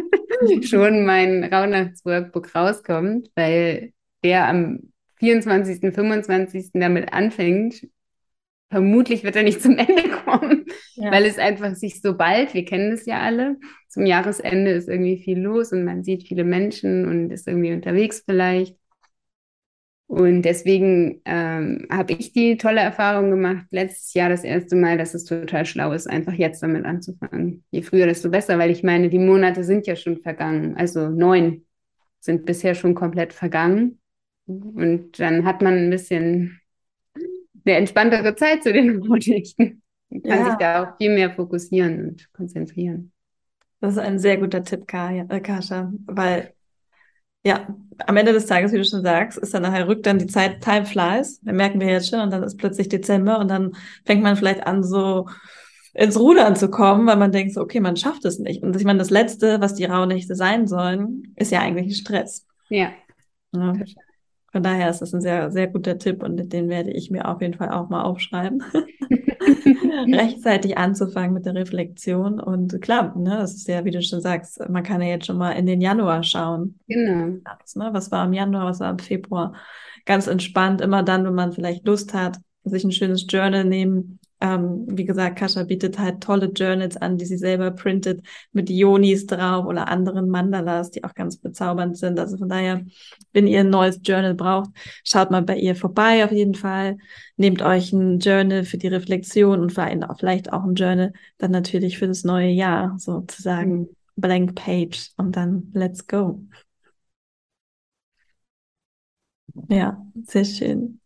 schon 0.62 1.04
mein 1.04 1.44
Rauhnachtsworkbook 1.44 2.54
rauskommt, 2.54 3.30
weil 3.34 3.92
der 4.24 4.48
am 4.48 4.92
24., 5.18 5.94
25. 5.94 6.70
damit 6.74 7.12
anfängt. 7.12 7.86
Vermutlich 8.70 9.22
wird 9.22 9.36
er 9.36 9.42
nicht 9.42 9.60
zum 9.60 9.76
Ende 9.76 10.08
kommen, 10.24 10.64
ja. 10.94 11.12
weil 11.12 11.26
es 11.26 11.38
einfach 11.38 11.74
sich 11.74 12.00
so 12.00 12.16
bald, 12.16 12.54
wir 12.54 12.64
kennen 12.64 12.92
es 12.92 13.04
ja 13.04 13.20
alle, 13.20 13.56
zum 13.88 14.06
Jahresende 14.06 14.70
ist 14.70 14.88
irgendwie 14.88 15.18
viel 15.18 15.38
los 15.38 15.72
und 15.72 15.84
man 15.84 16.02
sieht 16.02 16.26
viele 16.26 16.44
Menschen 16.44 17.06
und 17.06 17.30
ist 17.30 17.46
irgendwie 17.46 17.74
unterwegs 17.74 18.22
vielleicht. 18.24 18.76
Und 20.12 20.42
deswegen 20.42 21.22
ähm, 21.24 21.86
habe 21.90 22.12
ich 22.12 22.34
die 22.34 22.58
tolle 22.58 22.80
Erfahrung 22.80 23.30
gemacht, 23.30 23.64
letztes 23.70 24.12
Jahr 24.12 24.28
das 24.28 24.44
erste 24.44 24.76
Mal, 24.76 24.98
dass 24.98 25.14
es 25.14 25.24
total 25.24 25.64
schlau 25.64 25.92
ist, 25.92 26.06
einfach 26.06 26.34
jetzt 26.34 26.62
damit 26.62 26.84
anzufangen. 26.84 27.64
Je 27.70 27.80
früher, 27.80 28.04
desto 28.04 28.28
besser, 28.28 28.58
weil 28.58 28.70
ich 28.70 28.82
meine, 28.82 29.08
die 29.08 29.18
Monate 29.18 29.64
sind 29.64 29.86
ja 29.86 29.96
schon 29.96 30.18
vergangen. 30.18 30.76
Also 30.76 31.08
neun 31.08 31.64
sind 32.20 32.44
bisher 32.44 32.74
schon 32.74 32.94
komplett 32.94 33.32
vergangen. 33.32 34.00
Und 34.44 35.18
dann 35.18 35.46
hat 35.46 35.62
man 35.62 35.78
ein 35.78 35.88
bisschen 35.88 36.60
eine 37.64 37.76
entspanntere 37.76 38.34
Zeit 38.34 38.64
zu 38.64 38.70
den 38.70 38.98
Monatlichen. 38.98 39.82
Man 40.10 40.22
kann 40.24 40.38
ja. 40.40 40.44
sich 40.44 40.54
da 40.56 40.82
auch 40.84 40.96
viel 40.98 41.14
mehr 41.14 41.30
fokussieren 41.30 42.08
und 42.08 42.32
konzentrieren. 42.34 43.12
Das 43.80 43.94
ist 43.94 43.98
ein 43.98 44.18
sehr 44.18 44.36
guter 44.36 44.62
Tipp, 44.62 44.84
äh, 44.92 45.40
Kascha, 45.40 45.90
weil 46.04 46.52
ja, 47.44 47.66
am 48.06 48.16
Ende 48.16 48.32
des 48.32 48.46
Tages, 48.46 48.72
wie 48.72 48.78
du 48.78 48.84
schon 48.84 49.02
sagst, 49.02 49.38
ist 49.38 49.52
dann 49.52 49.62
nachher 49.62 49.88
rückt 49.88 50.06
dann 50.06 50.18
die 50.18 50.26
Zeit, 50.26 50.60
Time 50.60 50.86
flies, 50.86 51.40
dann 51.42 51.56
merken 51.56 51.80
wir 51.80 51.88
jetzt 51.88 52.08
schon, 52.08 52.20
und 52.20 52.30
dann 52.30 52.42
ist 52.42 52.56
plötzlich 52.56 52.88
Dezember 52.88 53.38
und 53.38 53.48
dann 53.48 53.72
fängt 54.04 54.22
man 54.22 54.36
vielleicht 54.36 54.66
an, 54.66 54.82
so 54.82 55.26
ins 55.94 56.18
Rudern 56.18 56.56
zu 56.56 56.70
kommen, 56.70 57.06
weil 57.06 57.16
man 57.16 57.32
denkt 57.32 57.52
so, 57.52 57.60
okay, 57.60 57.80
man 57.80 57.96
schafft 57.96 58.24
es 58.24 58.38
nicht. 58.38 58.62
Und 58.62 58.74
ich 58.76 58.84
meine, 58.84 58.98
das 58.98 59.10
Letzte, 59.10 59.60
was 59.60 59.74
die 59.74 59.84
Rauhnächte 59.84 60.34
sein 60.34 60.66
sollen, 60.66 61.34
ist 61.36 61.52
ja 61.52 61.60
eigentlich 61.60 61.88
ein 61.88 61.94
Stress. 61.94 62.46
Ja. 62.70 62.92
ja. 63.54 63.74
Von 64.52 64.62
daher 64.62 64.88
ist 64.88 65.00
das 65.00 65.12
ein 65.12 65.20
sehr, 65.20 65.50
sehr 65.50 65.66
guter 65.66 65.98
Tipp 65.98 66.22
und 66.22 66.52
den 66.52 66.68
werde 66.68 66.90
ich 66.90 67.10
mir 67.10 67.28
auf 67.28 67.40
jeden 67.40 67.54
Fall 67.54 67.70
auch 67.70 67.88
mal 67.88 68.02
aufschreiben. 68.02 68.62
Rechtzeitig 70.12 70.78
anzufangen 70.78 71.34
mit 71.34 71.46
der 71.46 71.54
Reflexion. 71.54 72.40
Und 72.40 72.80
klar, 72.82 73.16
ne, 73.16 73.38
das 73.38 73.54
ist 73.54 73.68
ja, 73.68 73.84
wie 73.84 73.90
du 73.90 74.02
schon 74.02 74.20
sagst, 74.20 74.60
man 74.68 74.82
kann 74.82 75.00
ja 75.00 75.08
jetzt 75.08 75.26
schon 75.26 75.38
mal 75.38 75.52
in 75.52 75.66
den 75.66 75.80
Januar 75.80 76.22
schauen. 76.22 76.78
Genau. 76.88 77.38
Ne, 77.74 77.90
was 77.92 78.10
war 78.10 78.24
im 78.24 78.32
Januar, 78.32 78.66
was 78.66 78.80
war 78.80 78.90
im 78.90 78.98
Februar? 78.98 79.54
Ganz 80.04 80.26
entspannt, 80.26 80.80
immer 80.80 81.02
dann, 81.02 81.24
wenn 81.24 81.34
man 81.34 81.52
vielleicht 81.52 81.86
Lust 81.86 82.14
hat, 82.14 82.38
sich 82.64 82.84
ein 82.84 82.92
schönes 82.92 83.26
Journal 83.28 83.64
nehmen, 83.64 84.18
ähm, 84.42 84.86
wie 84.88 85.04
gesagt, 85.04 85.38
Kascha 85.38 85.62
bietet 85.62 86.00
halt 86.00 86.20
tolle 86.20 86.46
Journals 86.46 86.96
an, 86.96 87.16
die 87.16 87.24
sie 87.24 87.36
selber 87.36 87.70
printet 87.70 88.26
mit 88.52 88.68
Ionis 88.68 89.26
drauf 89.26 89.66
oder 89.66 89.86
anderen 89.86 90.28
Mandalas, 90.28 90.90
die 90.90 91.04
auch 91.04 91.14
ganz 91.14 91.36
bezaubernd 91.36 91.96
sind. 91.96 92.18
Also 92.18 92.36
von 92.38 92.48
daher, 92.48 92.84
wenn 93.32 93.46
ihr 93.46 93.60
ein 93.60 93.70
neues 93.70 94.00
Journal 94.02 94.34
braucht, 94.34 94.70
schaut 95.04 95.30
mal 95.30 95.42
bei 95.42 95.56
ihr 95.56 95.76
vorbei 95.76 96.24
auf 96.24 96.32
jeden 96.32 96.56
Fall. 96.56 96.98
Nehmt 97.36 97.62
euch 97.62 97.92
ein 97.92 98.18
Journal 98.18 98.64
für 98.64 98.78
die 98.78 98.88
Reflexion 98.88 99.60
und 99.60 99.70
vielleicht 99.70 100.52
auch 100.52 100.64
ein 100.64 100.74
Journal 100.74 101.12
dann 101.38 101.52
natürlich 101.52 101.98
für 101.98 102.08
das 102.08 102.24
neue 102.24 102.50
Jahr, 102.50 102.98
sozusagen 102.98 103.78
mhm. 103.78 103.88
Blank 104.16 104.54
Page 104.56 105.10
und 105.16 105.36
dann 105.36 105.70
let's 105.72 106.06
go. 106.06 106.40
Ja, 109.68 110.04
sehr 110.24 110.44
schön. 110.44 111.01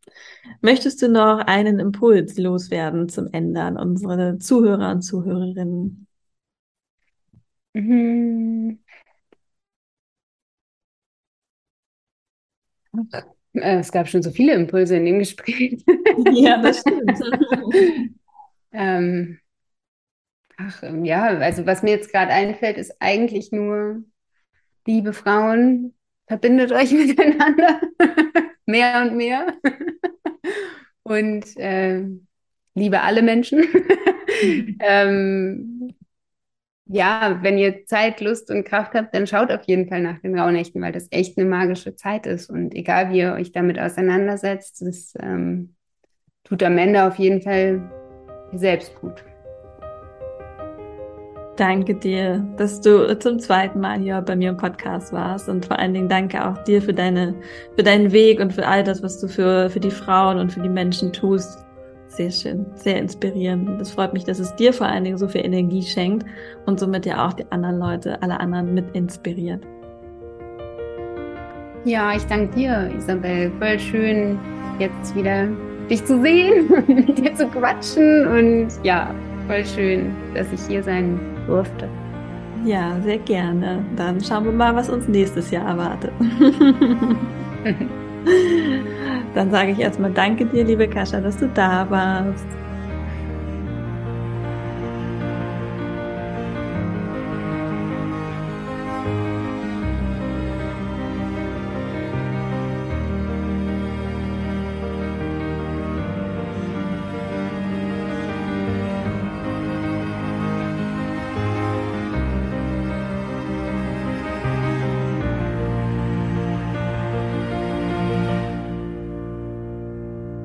Möchtest 0.60 1.02
du 1.02 1.08
noch 1.08 1.38
einen 1.40 1.78
Impuls 1.80 2.36
loswerden 2.38 3.08
zum 3.08 3.28
Ende 3.32 3.62
an 3.62 3.76
unsere 3.76 4.38
Zuhörer 4.38 4.90
und 4.92 5.02
Zuhörerinnen? 5.02 6.06
Mhm. 7.74 8.78
Äh, 13.54 13.78
es 13.78 13.92
gab 13.92 14.08
schon 14.08 14.22
so 14.22 14.30
viele 14.30 14.54
Impulse 14.54 14.96
in 14.96 15.04
dem 15.04 15.18
Gespräch. 15.18 15.84
Ja, 16.32 16.62
das 16.62 16.80
stimmt. 16.80 17.10
ähm, 18.72 19.38
ach, 20.56 20.82
ähm, 20.82 21.04
ja, 21.04 21.24
also 21.26 21.66
was 21.66 21.82
mir 21.82 21.90
jetzt 21.90 22.10
gerade 22.12 22.32
einfällt, 22.32 22.78
ist 22.78 22.94
eigentlich 23.00 23.52
nur, 23.52 24.02
liebe 24.86 25.12
Frauen, 25.12 25.94
verbindet 26.28 26.72
euch 26.72 26.92
miteinander. 26.92 27.80
Mehr 28.66 29.02
und 29.02 29.16
mehr. 29.16 29.54
und 31.02 31.56
äh, 31.56 32.04
liebe 32.74 33.00
alle 33.00 33.22
Menschen. 33.22 33.64
ähm, 34.80 35.94
ja, 36.88 37.40
wenn 37.42 37.58
ihr 37.58 37.84
Zeit, 37.86 38.20
Lust 38.20 38.50
und 38.50 38.64
Kraft 38.64 38.94
habt, 38.94 39.14
dann 39.14 39.26
schaut 39.26 39.50
auf 39.50 39.64
jeden 39.64 39.88
Fall 39.88 40.00
nach 40.00 40.20
den 40.20 40.38
Rauhnächten, 40.38 40.80
weil 40.80 40.92
das 40.92 41.08
echt 41.10 41.36
eine 41.36 41.48
magische 41.48 41.96
Zeit 41.96 42.26
ist. 42.26 42.48
Und 42.48 42.74
egal 42.74 43.10
wie 43.10 43.18
ihr 43.18 43.32
euch 43.32 43.50
damit 43.50 43.78
auseinandersetzt, 43.78 44.82
es 44.82 45.14
ähm, 45.20 45.74
tut 46.44 46.62
am 46.62 46.78
Ende 46.78 47.04
auf 47.04 47.16
jeden 47.16 47.42
Fall 47.42 47.90
selbst 48.52 48.94
gut. 49.00 49.24
Danke 51.57 51.94
dir, 51.94 52.44
dass 52.59 52.82
du 52.82 53.18
zum 53.18 53.38
zweiten 53.38 53.80
Mal 53.80 53.98
hier 53.98 54.20
bei 54.20 54.36
mir 54.36 54.50
im 54.50 54.59
Podcast 54.59 55.11
warst 55.11 55.48
und 55.48 55.64
vor 55.64 55.78
allen 55.78 55.94
Dingen 55.94 56.09
danke 56.09 56.46
auch 56.46 56.62
dir 56.64 56.82
für 56.82 56.92
deine, 56.92 57.34
für 57.76 57.82
deinen 57.82 58.12
Weg 58.12 58.40
und 58.40 58.52
für 58.52 58.66
all 58.66 58.84
das, 58.84 59.02
was 59.02 59.18
du 59.18 59.26
für, 59.26 59.70
für 59.70 59.80
die 59.80 59.90
Frauen 59.90 60.38
und 60.38 60.52
für 60.52 60.61
die 60.61 60.68
Menschen 60.68 61.14
tust. 61.14 61.64
Sehr 62.09 62.30
schön, 62.30 62.66
sehr 62.74 62.98
inspirierend. 62.98 63.80
Das 63.80 63.90
freut 63.90 64.12
mich, 64.12 64.24
dass 64.24 64.38
es 64.38 64.54
dir 64.57 64.74
vor 64.74 64.86
allen 64.86 65.04
Dingen 65.04 65.16
so 65.16 65.28
viel 65.28 65.46
Energie 65.46 65.82
schenkt 65.82 66.26
und 66.66 66.78
somit 66.78 67.07
ja 67.07 67.26
auch 67.26 67.32
die 67.32 67.50
anderen 67.50 67.78
Leute, 67.78 68.20
alle 68.20 68.38
anderen 68.38 68.74
mit 68.74 68.94
inspiriert. 68.94 69.62
Ja, 71.86 72.14
ich 72.14 72.24
danke 72.24 72.54
dir, 72.54 72.90
Isabel. 72.94 73.50
Voll 73.59 73.78
schön, 73.78 74.38
jetzt 74.78 75.16
wieder 75.16 75.48
dich 75.88 76.04
zu 76.04 76.20
sehen 76.20 76.68
mit 76.86 77.16
dir 77.16 77.34
zu 77.34 77.46
quatschen 77.46 78.26
und 78.26 78.68
ja, 78.82 79.14
voll 79.46 79.64
schön, 79.64 80.14
dass 80.34 80.52
ich 80.52 80.61
hier 80.68 80.82
sein 80.82 81.18
durfte. 81.47 81.88
Ja, 82.64 82.97
sehr 83.05 83.18
gerne. 83.18 83.84
Dann 83.97 84.20
schauen 84.20 84.44
wir 84.44 84.53
mal, 84.53 84.74
was 84.74 84.88
uns 84.88 85.07
nächstes 85.09 85.51
Jahr 85.51 85.68
erwartet. 85.68 86.12
Dann 89.34 89.51
sage 89.51 89.72
ich 89.72 89.78
erstmal 89.78 90.11
danke 90.11 90.47
dir, 90.47 90.64
liebe 90.64 90.88
Kascha, 90.88 91.20
dass 91.20 91.36
du 91.36 91.49
da 91.49 91.88
warst. 91.90 92.47